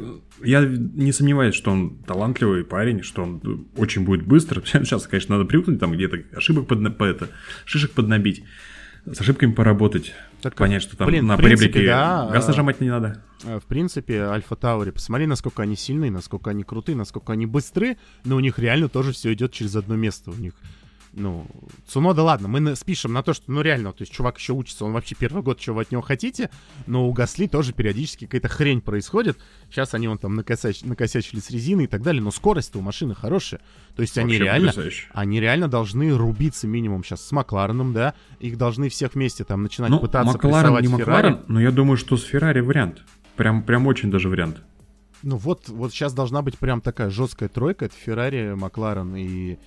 я 0.42 0.60
не 0.60 1.12
сомневаюсь, 1.12 1.54
что 1.54 1.70
он 1.72 1.98
талантливый 2.06 2.64
парень, 2.64 3.02
что 3.02 3.22
он 3.22 3.68
очень 3.76 4.04
будет 4.04 4.24
быстро. 4.24 4.62
Сейчас, 4.64 5.06
конечно, 5.06 5.36
надо 5.36 5.48
привыкнуть, 5.48 5.80
там 5.80 5.92
где-то 5.92 6.18
ошибок 6.36 6.66
под, 6.66 6.96
по 6.96 7.04
это, 7.04 7.28
шишек 7.64 7.92
поднабить, 7.92 8.44
с 9.04 9.20
ошибками 9.20 9.52
поработать, 9.52 10.14
так, 10.42 10.54
понять, 10.54 10.82
что 10.82 10.96
там 10.96 11.08
блин, 11.08 11.26
на 11.26 11.36
принципе, 11.36 11.86
да, 11.86 12.28
газ 12.30 12.46
нажимать 12.46 12.80
не 12.80 12.90
надо. 12.90 13.22
Э, 13.44 13.58
в 13.58 13.64
принципе, 13.64 14.22
Альфа 14.22 14.54
Таури, 14.54 14.90
посмотри, 14.90 15.26
насколько 15.26 15.62
они 15.62 15.76
сильные, 15.76 16.10
насколько 16.10 16.50
они 16.50 16.62
крутые, 16.62 16.94
насколько 16.96 17.32
они 17.32 17.46
быстры, 17.46 17.96
но 18.24 18.36
у 18.36 18.40
них 18.40 18.58
реально 18.58 18.88
тоже 18.88 19.12
все 19.12 19.32
идет 19.32 19.52
через 19.52 19.74
одно 19.76 19.96
место. 19.96 20.30
У 20.30 20.34
них 20.34 20.52
ну, 21.12 21.46
Цунода, 21.86 22.22
ладно, 22.22 22.48
мы 22.48 22.76
спишем 22.76 23.12
на 23.12 23.22
то, 23.22 23.32
что, 23.32 23.50
ну, 23.50 23.60
реально, 23.60 23.92
то 23.92 24.02
есть 24.02 24.12
чувак 24.12 24.38
еще 24.38 24.52
учится, 24.52 24.84
он 24.84 24.92
вообще 24.92 25.14
первый 25.14 25.42
год, 25.42 25.58
чего 25.58 25.76
вы 25.76 25.82
от 25.82 25.90
него 25.90 26.02
хотите, 26.02 26.50
но 26.86 27.08
у 27.08 27.12
Гасли 27.12 27.46
тоже 27.46 27.72
периодически 27.72 28.26
какая-то 28.26 28.48
хрень 28.48 28.80
происходит. 28.80 29.38
Сейчас 29.70 29.94
они 29.94 30.08
вон 30.08 30.18
там 30.18 30.34
накосяч... 30.34 30.82
накосячили 30.82 31.40
с 31.40 31.50
резиной 31.50 31.84
и 31.84 31.86
так 31.86 32.02
далее, 32.02 32.22
но 32.22 32.30
скорость-то 32.30 32.78
у 32.78 32.82
машины 32.82 33.14
хорошая. 33.14 33.60
То 33.96 34.02
есть 34.02 34.16
вообще 34.16 34.34
они 34.34 34.38
реально, 34.38 34.72
они 35.12 35.40
реально 35.40 35.68
должны 35.68 36.16
рубиться 36.16 36.66
минимум 36.66 37.02
сейчас 37.02 37.26
с 37.26 37.32
Маклареном, 37.32 37.92
да, 37.92 38.14
их 38.38 38.56
должны 38.56 38.88
всех 38.88 39.14
вместе 39.14 39.44
там 39.44 39.62
начинать 39.62 39.90
ну, 39.90 39.98
пытаться 39.98 40.32
Макларен 40.32 40.80
не 40.80 40.88
Макларен, 40.88 41.40
но 41.48 41.60
я 41.60 41.70
думаю, 41.70 41.96
что 41.96 42.16
с 42.16 42.22
Феррари 42.22 42.60
вариант. 42.60 43.02
Прям, 43.36 43.62
прям 43.62 43.86
очень 43.86 44.10
даже 44.10 44.28
вариант. 44.28 44.62
Ну 45.22 45.36
вот, 45.36 45.68
вот 45.68 45.92
сейчас 45.92 46.12
должна 46.12 46.42
быть 46.42 46.58
прям 46.58 46.80
такая 46.80 47.10
жесткая 47.10 47.48
тройка, 47.48 47.86
это 47.86 47.94
Феррари, 47.96 48.54
Макларен 48.54 49.16
и 49.16 49.58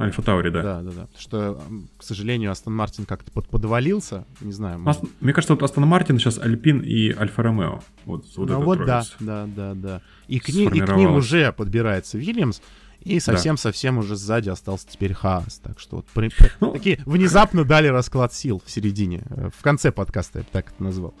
Альфа 0.00 0.22
Таури, 0.22 0.50
да. 0.50 0.62
Да, 0.62 0.82
да, 0.82 0.90
да. 0.90 1.08
Что, 1.18 1.62
к 1.96 2.02
сожалению, 2.02 2.50
Астон 2.50 2.74
Мартин 2.74 3.06
как-то 3.06 3.30
под 3.30 3.48
подвалился, 3.48 4.26
не 4.40 4.52
знаю. 4.52 4.78
Может... 4.78 5.02
Мне 5.20 5.32
кажется, 5.32 5.54
вот 5.54 5.62
Астон 5.62 5.86
Мартин 5.86 6.18
сейчас 6.18 6.38
Альпин 6.38 6.80
и 6.80 7.12
Альфа 7.12 7.42
Ромео. 7.42 7.80
Вот, 8.04 8.26
вот 8.36 8.48
ну 8.48 8.60
вот 8.60 8.84
да, 8.84 9.04
да, 9.20 9.46
да, 9.46 9.74
да. 9.74 10.02
И 10.28 10.38
к, 10.38 10.48
ним, 10.50 10.70
и 10.70 10.80
к 10.80 10.96
ним 10.96 11.14
уже 11.14 11.52
подбирается 11.52 12.18
Вильямс, 12.18 12.60
и 13.00 13.20
совсем-совсем 13.20 13.94
да. 13.94 14.00
уже 14.00 14.16
сзади 14.16 14.48
остался 14.48 14.86
теперь 14.88 15.14
Хаас. 15.14 15.60
Так 15.62 15.80
что 15.80 15.96
вот 15.96 16.06
при... 16.14 16.30
ну, 16.60 16.72
такие 16.72 17.00
внезапно 17.06 17.64
дали 17.64 17.88
расклад 17.88 18.34
сил 18.34 18.62
в 18.64 18.70
середине, 18.70 19.22
э, 19.30 19.50
в 19.56 19.62
конце 19.62 19.92
подкаста 19.92 20.40
я 20.40 20.42
бы 20.44 20.48
так 20.52 20.72
это 20.72 20.82
назвал. 20.82 21.14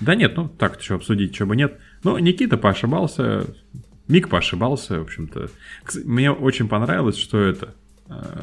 Да 0.00 0.14
нет, 0.14 0.36
ну 0.36 0.48
так 0.48 0.80
что 0.80 0.94
обсудить, 0.94 1.34
чего 1.34 1.50
бы 1.50 1.56
нет. 1.56 1.78
Ну, 2.02 2.16
Никита 2.18 2.56
поошибался, 2.56 3.46
Мик 4.08 4.28
поошибался, 4.28 4.98
в 4.98 5.02
общем-то. 5.02 5.50
Мне 6.04 6.30
очень 6.30 6.68
понравилось, 6.68 7.16
что 7.16 7.38
это 7.38 7.74
Э, 7.74 7.79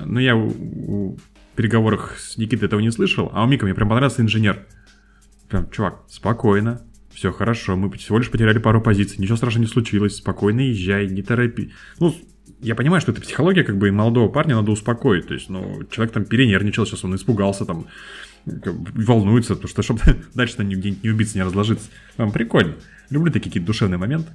но 0.06 0.20
я 0.20 0.36
в 0.36 1.16
переговорах 1.56 2.18
с 2.20 2.38
Никитой 2.38 2.68
этого 2.68 2.80
не 2.80 2.92
слышал, 2.92 3.30
а 3.34 3.44
у 3.44 3.48
Мика 3.48 3.66
мне 3.66 3.74
прям 3.74 3.90
понравился 3.90 4.22
инженер. 4.22 4.66
Прям, 5.50 5.70
чувак, 5.70 6.04
спокойно, 6.10 6.82
все 7.14 7.32
хорошо, 7.32 7.76
мы 7.76 7.90
всего 7.92 8.20
лишь 8.20 8.30
потеряли 8.30 8.60
пару 8.60 8.82
позиций, 8.82 9.18
ничего 9.20 9.38
страшного 9.38 9.64
не 9.66 9.70
случилось, 9.70 10.18
спокойно 10.18 10.62
езжай, 10.62 11.08
не 11.08 11.24
торопи. 11.24 11.72
Ну, 12.00 12.16
я 12.62 12.76
понимаю, 12.76 13.02
что 13.02 13.12
это 13.12 13.22
психология, 13.22 13.64
как 13.64 13.78
бы, 13.78 13.88
и 13.88 13.92
молодого 13.92 14.30
парня 14.30 14.56
надо 14.56 14.72
успокоить, 14.72 15.28
то 15.28 15.34
есть, 15.34 15.50
ну, 15.50 15.84
человек 15.90 16.14
там 16.14 16.26
перенервничал, 16.26 16.86
сейчас 16.86 17.04
он 17.04 17.16
испугался, 17.16 17.66
там, 17.66 17.88
волнуется, 18.46 19.56
потому 19.56 19.70
что, 19.70 19.82
чтобы 19.82 20.02
дальше 20.34 20.56
где-нибудь 20.58 21.04
не 21.04 21.10
убиться, 21.10 21.38
не 21.38 21.44
разложиться. 21.44 21.90
Вам 22.18 22.32
прикольно. 22.32 22.76
Люблю 23.10 23.32
такие 23.32 23.50
какие-то 23.50 23.68
душевные 23.68 23.98
моменты. 23.98 24.32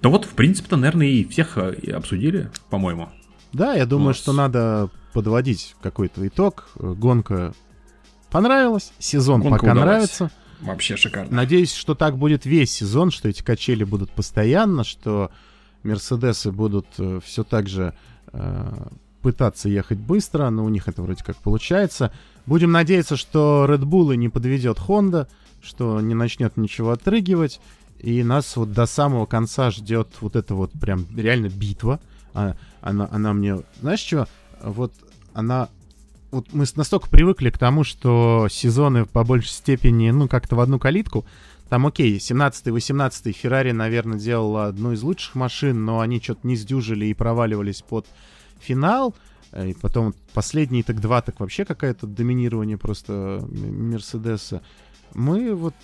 Да 0.00 0.08
вот, 0.08 0.24
в 0.24 0.34
принципе-то, 0.34 0.76
наверное, 0.76 1.06
и 1.06 1.24
всех 1.24 1.58
э, 1.58 1.92
обсудили, 1.92 2.50
по-моему. 2.70 3.10
Да, 3.52 3.74
я 3.74 3.86
думаю, 3.86 4.14
что 4.14 4.32
надо 4.32 4.90
подводить 5.12 5.74
какой-то 5.82 6.26
итог. 6.26 6.68
Гонка 6.76 7.54
понравилась, 8.30 8.92
сезон 8.98 9.40
Гонка 9.40 9.58
пока 9.58 9.72
удалась. 9.72 9.86
нравится. 9.86 10.30
Вообще 10.60 10.96
шикарно. 10.96 11.34
Надеюсь, 11.34 11.72
что 11.72 11.94
так 11.94 12.18
будет 12.18 12.44
весь 12.44 12.72
сезон, 12.72 13.10
что 13.10 13.28
эти 13.28 13.42
качели 13.42 13.84
будут 13.84 14.10
постоянно, 14.10 14.84
что 14.84 15.30
Мерседесы 15.84 16.50
будут 16.50 16.86
э, 16.98 17.20
все 17.24 17.44
так 17.44 17.68
же 17.68 17.94
э, 18.32 18.88
пытаться 19.22 19.68
ехать 19.68 19.98
быстро, 19.98 20.50
но 20.50 20.64
у 20.64 20.68
них 20.68 20.88
это 20.88 21.02
вроде 21.02 21.22
как 21.22 21.36
получается. 21.36 22.12
Будем 22.46 22.72
надеяться, 22.72 23.16
что 23.16 23.66
Red 23.68 23.82
Bull 23.82 24.14
не 24.16 24.28
подведет 24.28 24.78
Honda, 24.78 25.28
что 25.62 26.00
не 26.00 26.14
начнет 26.14 26.56
ничего 26.56 26.90
отрыгивать, 26.90 27.60
и 27.98 28.22
нас 28.22 28.56
вот 28.56 28.72
до 28.72 28.86
самого 28.86 29.26
конца 29.26 29.70
ждет 29.70 30.08
вот 30.20 30.36
эта 30.36 30.54
вот 30.54 30.72
прям 30.72 31.06
реально 31.16 31.48
битва. 31.48 32.00
А, 32.34 32.54
она, 32.80 33.08
она 33.10 33.32
мне... 33.32 33.58
Знаешь 33.80 34.00
что? 34.00 34.28
Вот 34.62 34.92
она 35.34 35.68
вот 36.30 36.52
мы 36.52 36.66
настолько 36.76 37.08
привыкли 37.08 37.50
к 37.50 37.58
тому, 37.58 37.84
что 37.84 38.48
сезоны 38.50 39.06
по 39.06 39.24
большей 39.24 39.50
степени, 39.50 40.10
ну, 40.10 40.28
как-то 40.28 40.56
в 40.56 40.60
одну 40.60 40.78
калитку. 40.78 41.24
Там, 41.68 41.86
окей, 41.86 42.16
17-й, 42.18 42.70
18-й 42.70 43.32
Феррари, 43.32 43.72
наверное, 43.72 44.18
делал 44.18 44.56
одну 44.58 44.92
из 44.92 45.02
лучших 45.02 45.34
машин, 45.34 45.84
но 45.84 46.00
они 46.00 46.20
что-то 46.20 46.46
не 46.46 46.56
сдюжили 46.56 47.06
и 47.06 47.14
проваливались 47.14 47.82
под 47.82 48.06
финал. 48.60 49.14
Э, 49.52 49.68
и 49.68 49.74
потом 49.74 50.14
последний 50.34 50.82
так 50.82 51.00
два, 51.00 51.20
так 51.22 51.40
вообще 51.40 51.64
какое-то 51.64 52.06
доминирование 52.06 52.78
просто 52.78 53.46
Мерседеса. 53.50 54.62
Мы 55.14 55.54
вот 55.54 55.74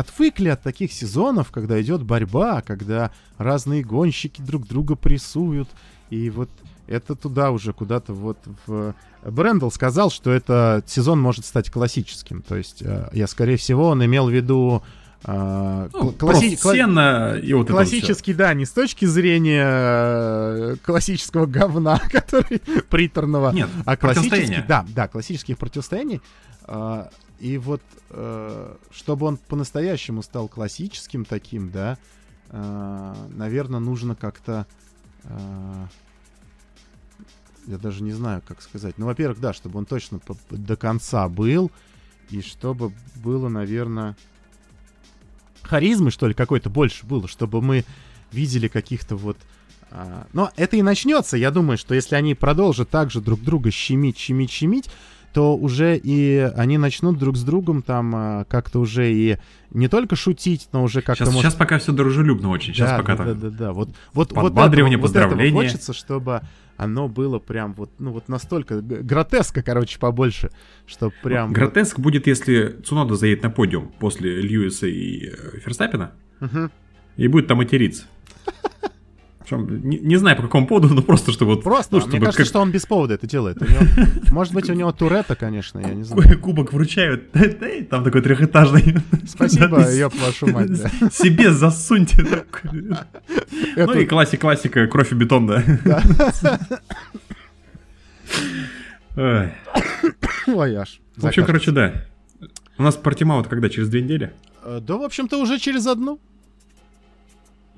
отвыкли 0.00 0.48
от 0.48 0.62
таких 0.62 0.92
сезонов, 0.92 1.50
когда 1.50 1.80
идет 1.80 2.02
борьба, 2.02 2.62
когда 2.62 3.10
разные 3.38 3.82
гонщики 3.82 4.40
друг 4.40 4.66
друга 4.66 4.96
прессуют. 4.96 5.68
И 6.10 6.30
вот 6.30 6.50
это 6.86 7.14
туда 7.14 7.50
уже 7.50 7.72
куда-то 7.72 8.12
вот 8.12 8.38
в... 8.66 8.94
Брэндл 9.24 9.70
сказал, 9.70 10.10
что 10.10 10.30
этот 10.30 10.88
сезон 10.88 11.20
может 11.20 11.44
стать 11.44 11.70
классическим. 11.70 12.42
То 12.42 12.56
есть, 12.56 12.82
э, 12.82 13.08
я, 13.12 13.26
скорее 13.26 13.56
всего, 13.56 13.88
он 13.88 14.04
имел 14.04 14.28
в 14.28 14.32
виду 14.32 14.82
а, 15.22 15.88
ну, 15.92 16.12
класси... 16.12 16.56
сцена 16.56 17.38
и 17.42 17.52
вот 17.52 17.68
Классический, 17.68 18.32
да, 18.32 18.54
не 18.54 18.64
с 18.64 18.70
точки 18.70 19.04
зрения 19.04 19.66
э, 19.66 20.76
классического 20.82 21.44
говна, 21.44 22.00
который 22.10 22.60
приторного, 22.88 23.52
Нет, 23.52 23.68
а 23.84 23.96
классический, 23.98 24.64
да, 24.66 24.86
да, 24.88 25.08
классических 25.08 25.58
противостояний. 25.58 26.22
А, 26.64 27.10
и 27.40 27.58
вот, 27.58 27.82
э, 28.10 28.76
чтобы 28.90 29.26
он 29.26 29.36
по-настоящему 29.36 30.22
стал 30.22 30.48
классическим 30.48 31.24
таким, 31.24 31.70
да, 31.70 31.98
э, 32.50 33.14
наверное, 33.30 33.80
нужно 33.80 34.14
как-то 34.14 34.66
я 37.66 37.78
даже 37.78 38.02
не 38.02 38.12
знаю, 38.12 38.42
как 38.46 38.62
сказать. 38.62 38.98
Ну, 38.98 39.06
во-первых, 39.06 39.40
да, 39.40 39.52
чтобы 39.52 39.78
он 39.78 39.86
точно 39.86 40.20
до 40.50 40.76
конца 40.76 41.28
был, 41.28 41.70
и 42.30 42.40
чтобы 42.40 42.92
было, 43.16 43.48
наверное, 43.48 44.16
харизмы, 45.62 46.10
что 46.10 46.26
ли, 46.26 46.34
какой-то 46.34 46.70
больше 46.70 47.06
было, 47.06 47.28
чтобы 47.28 47.62
мы 47.62 47.84
видели 48.32 48.68
каких-то 48.68 49.16
вот... 49.16 49.36
А... 49.90 50.26
Но 50.32 50.50
это 50.56 50.76
и 50.76 50.82
начнется, 50.82 51.36
я 51.36 51.50
думаю, 51.50 51.76
что 51.76 51.94
если 51.94 52.14
они 52.14 52.34
продолжат 52.34 52.90
также 52.90 53.20
друг 53.20 53.40
друга 53.40 53.70
щемить, 53.70 54.18
щемить, 54.18 54.50
щемить, 54.50 54.90
то 55.32 55.56
уже 55.56 55.96
и 55.96 56.50
они 56.56 56.78
начнут 56.78 57.18
друг 57.18 57.36
с 57.36 57.42
другом 57.42 57.82
там 57.82 58.12
а, 58.14 58.44
как-то 58.44 58.80
уже 58.80 59.12
и 59.12 59.38
не 59.70 59.88
только 59.88 60.16
шутить, 60.16 60.68
но 60.72 60.82
уже 60.82 61.02
как-то... 61.02 61.24
Сейчас, 61.24 61.34
может... 61.34 61.50
сейчас 61.50 61.54
пока 61.54 61.78
все 61.78 61.92
дружелюбно 61.92 62.50
очень, 62.50 62.74
сейчас 62.74 62.90
да, 62.90 62.98
пока 62.98 63.16
да, 63.16 63.24
так... 63.24 63.38
Да, 63.38 63.50
да, 63.50 63.56
да, 63.56 63.72
вот, 63.72 63.90
вот, 64.12 64.32
вот 64.32 64.52
этого. 64.52 64.96
Вот 64.96 65.16
этого 65.16 65.50
хочется, 65.50 65.92
чтобы 65.92 66.42
оно 66.76 67.08
было 67.08 67.38
прям 67.38 67.74
вот, 67.74 67.90
ну 67.98 68.10
вот 68.10 68.28
настолько 68.28 68.80
гротеска, 68.80 69.62
короче, 69.62 69.98
побольше, 69.98 70.50
что 70.86 71.12
прям... 71.22 71.52
Гротеск 71.52 71.98
вот... 71.98 72.04
будет, 72.04 72.26
если 72.26 72.80
Цунода 72.84 73.16
заедет 73.16 73.42
на 73.42 73.50
подиум 73.50 73.92
после 73.98 74.40
Льюиса 74.40 74.86
и 74.86 75.28
э, 75.28 75.58
Ферстаппина, 75.60 76.12
угу. 76.40 76.70
и 77.16 77.28
будет 77.28 77.46
там 77.46 77.58
материться. 77.58 78.04
Не, 79.56 79.98
не 79.98 80.16
знаю 80.16 80.36
по 80.36 80.42
какому 80.42 80.66
поводу, 80.66 80.88
но 80.94 81.02
просто 81.02 81.32
чтобы 81.32 81.54
вот... 81.54 81.64
Просто, 81.64 81.94
ну, 81.94 82.00
чтобы 82.00 82.12
мне 82.12 82.20
кажется, 82.20 82.42
как... 82.42 82.46
что 82.48 82.60
он 82.60 82.70
без 82.70 82.86
повода 82.86 83.14
это 83.14 83.26
делает. 83.26 83.60
него, 83.60 83.80
может 84.30 84.54
быть, 84.54 84.70
у 84.70 84.74
него 84.74 84.92
Туретта, 84.92 85.36
конечно, 85.36 85.80
я 85.80 85.94
не 85.94 86.02
знаю. 86.04 86.38
Кубок 86.40 86.72
вручают, 86.72 87.30
там 87.90 88.04
такой 88.04 88.22
трехэтажный. 88.22 88.96
Спасибо, 89.26 89.90
ёб 89.90 90.14
вашу 90.20 90.46
мать. 90.48 90.70
Себе 91.12 91.52
засуньте. 91.52 92.24
Ну 93.76 93.92
и 93.94 94.06
классика, 94.06 94.86
кровь 94.86 95.12
и 95.12 95.14
бетон, 95.14 95.46
да. 95.46 95.64
Ой, 100.46 100.76
аж. 100.76 101.00
В 101.16 101.26
общем, 101.26 101.44
короче, 101.44 101.70
да. 101.70 102.04
У 102.78 102.82
нас 102.82 102.96
Портимаут 102.96 103.46
когда, 103.46 103.68
через 103.68 103.90
две 103.90 104.00
недели? 104.00 104.32
Э, 104.62 104.80
да, 104.80 104.96
в 104.96 105.02
общем-то, 105.02 105.38
уже 105.38 105.58
через 105.58 105.86
одну. 105.86 106.18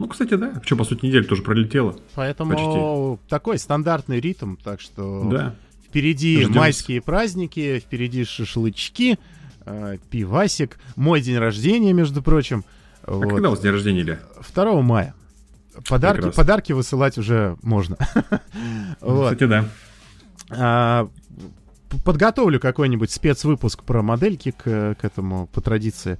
Ну, 0.02 0.08
кстати, 0.08 0.34
да. 0.34 0.60
Что, 0.64 0.74
по 0.74 0.82
сути, 0.82 1.06
неделя 1.06 1.22
тоже 1.22 1.42
пролетела. 1.42 1.94
Поэтому 2.16 2.50
почти. 2.50 3.28
такой 3.28 3.56
стандартный 3.56 4.18
ритм, 4.18 4.56
так 4.56 4.80
что 4.80 5.28
да. 5.30 5.54
впереди 5.86 6.42
Ждем. 6.42 6.54
майские 6.54 7.00
праздники, 7.00 7.78
впереди 7.78 8.24
шашлычки, 8.24 9.16
э, 9.64 9.98
пивасик, 10.10 10.80
мой 10.96 11.20
день 11.20 11.38
рождения, 11.38 11.92
между 11.92 12.20
прочим. 12.20 12.64
А 13.04 13.12
вот. 13.12 13.32
когда 13.32 13.46
у 13.46 13.50
вас 13.52 13.60
день 13.60 13.70
рождения, 13.70 14.00
Илья? 14.00 14.18
2 14.52 14.82
мая. 14.82 15.14
Подарки, 15.88 16.32
подарки 16.32 16.72
высылать 16.72 17.16
уже 17.16 17.56
можно. 17.62 17.96
вот. 19.00 19.34
Кстати, 19.34 19.48
да. 19.48 19.68
А, 20.50 21.08
подготовлю 22.04 22.58
какой-нибудь 22.58 23.12
спецвыпуск 23.12 23.84
про 23.84 24.02
модельки 24.02 24.50
к, 24.50 24.96
к 25.00 25.04
этому, 25.04 25.46
по 25.46 25.60
традиции. 25.60 26.18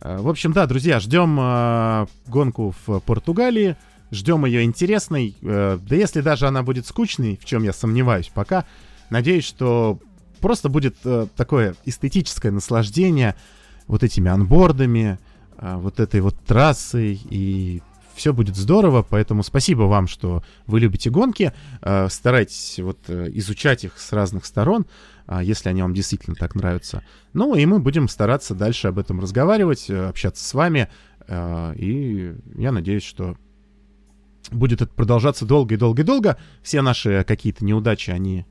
Э, 0.00 0.18
в 0.18 0.28
общем, 0.28 0.52
да, 0.52 0.66
друзья, 0.66 1.00
ждем 1.00 1.38
э, 1.40 2.06
гонку 2.26 2.74
в 2.86 3.00
Португалии, 3.00 3.76
ждем 4.10 4.44
ее 4.44 4.64
интересной. 4.64 5.36
Э, 5.42 5.78
да 5.80 5.96
если 5.96 6.20
даже 6.20 6.46
она 6.46 6.62
будет 6.62 6.86
скучной, 6.86 7.38
в 7.40 7.44
чем 7.44 7.62
я 7.62 7.72
сомневаюсь 7.72 8.30
пока, 8.32 8.64
надеюсь, 9.10 9.44
что 9.44 9.98
просто 10.40 10.68
будет 10.68 10.96
э, 11.04 11.26
такое 11.36 11.74
эстетическое 11.84 12.52
наслаждение 12.52 13.34
вот 13.86 14.02
этими 14.02 14.30
анбордами, 14.30 15.18
э, 15.56 15.76
вот 15.76 16.00
этой 16.00 16.20
вот 16.20 16.36
трассой 16.44 17.20
и 17.30 17.82
все 18.14 18.32
будет 18.32 18.56
здорово, 18.56 19.06
поэтому 19.08 19.42
спасибо 19.42 19.82
вам, 19.82 20.08
что 20.08 20.42
вы 20.66 20.80
любите 20.80 21.08
гонки, 21.08 21.52
э, 21.80 22.08
старайтесь 22.10 22.78
вот 22.80 22.98
э, 23.06 23.30
изучать 23.34 23.84
их 23.84 23.98
с 23.98 24.12
разных 24.12 24.44
сторон, 24.44 24.86
если 25.42 25.68
они 25.68 25.82
вам 25.82 25.94
действительно 25.94 26.34
так 26.34 26.54
нравятся. 26.54 27.02
Ну 27.32 27.54
и 27.54 27.64
мы 27.66 27.78
будем 27.78 28.08
стараться 28.08 28.54
дальше 28.54 28.88
об 28.88 28.98
этом 28.98 29.20
разговаривать, 29.20 29.90
э, 29.90 30.08
общаться 30.08 30.44
с 30.44 30.54
вами, 30.54 30.88
э, 31.26 31.74
и 31.76 32.34
я 32.56 32.72
надеюсь, 32.72 33.04
что 33.04 33.36
будет 34.50 34.80
это 34.80 34.92
продолжаться 34.92 35.44
долго 35.44 35.74
и 35.74 35.78
долго 35.78 36.02
и 36.02 36.04
долго. 36.04 36.38
Все 36.62 36.80
наши 36.80 37.24
какие-то 37.26 37.64
неудачи, 37.64 38.10
они 38.10 38.46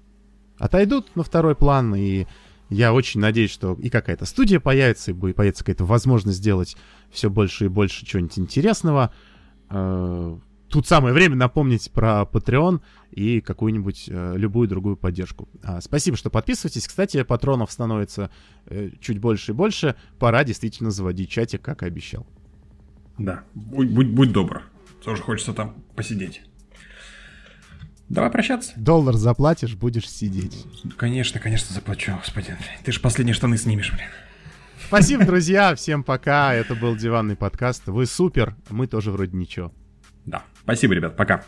отойдут 0.60 1.16
на 1.16 1.24
второй 1.24 1.56
план, 1.56 1.96
и 1.96 2.28
я 2.70 2.94
очень 2.94 3.22
надеюсь, 3.22 3.52
что 3.52 3.74
и 3.74 3.90
какая-то 3.90 4.26
студия 4.26 4.60
появится, 4.60 5.12
и 5.12 5.14
будет 5.14 5.36
появится 5.36 5.64
какая-то 5.64 5.86
возможность 5.86 6.38
сделать 6.38 6.76
все 7.10 7.30
больше 7.30 7.66
и 7.66 7.70
больше 7.70 8.06
чего-нибудь 8.06 8.38
интересного. 8.40 9.12
Тут 10.70 10.86
самое 10.86 11.14
время 11.14 11.36
напомнить 11.36 11.90
про 11.92 12.28
Patreon 12.32 12.82
и 13.12 13.40
какую-нибудь 13.40 14.06
э, 14.10 14.34
любую 14.36 14.68
другую 14.68 14.98
поддержку. 14.98 15.48
А, 15.64 15.80
спасибо, 15.80 16.18
что 16.18 16.30
подписываетесь. 16.30 16.88
Кстати, 16.88 17.24
патронов 17.24 17.72
становится 17.72 18.30
э, 18.66 18.90
чуть 19.00 19.20
больше 19.20 19.54
и 19.54 19.56
больше. 19.56 19.96
Пора 20.20 20.44
действительно 20.44 20.92
заводить 20.92 21.30
чатик, 21.30 21.62
как 21.62 21.84
и 21.84 21.86
обещал. 21.86 22.28
Да, 23.18 23.44
будь, 23.54 23.90
будь, 23.90 24.10
будь 24.10 24.32
добр. 24.32 24.64
Тоже 25.04 25.22
хочется 25.22 25.54
там 25.54 25.84
посидеть. 25.96 26.42
Давай 28.10 28.30
прощаться. 28.30 28.74
Доллар 28.76 29.16
заплатишь, 29.16 29.76
будешь 29.76 30.10
сидеть. 30.10 30.66
Конечно, 30.98 31.40
конечно, 31.40 31.74
заплачу, 31.74 32.14
господин. 32.18 32.56
Ты 32.84 32.92
же 32.92 33.00
последние 33.00 33.34
штаны 33.34 33.58
снимешь, 33.58 33.92
блин. 33.92 34.08
Спасибо, 34.88 35.26
друзья. 35.26 35.76
Всем 35.76 36.04
пока. 36.04 36.54
Это 36.54 36.76
был 36.76 36.96
диванный 36.96 37.36
подкаст. 37.36 37.88
Вы 37.88 38.06
супер. 38.06 38.56
Мы 38.70 38.88
тоже 38.88 39.12
вроде 39.12 39.36
ничего. 39.36 39.74
Да. 40.26 40.44
Спасибо, 40.68 40.96
ребят. 40.96 41.16
Пока. 41.16 41.46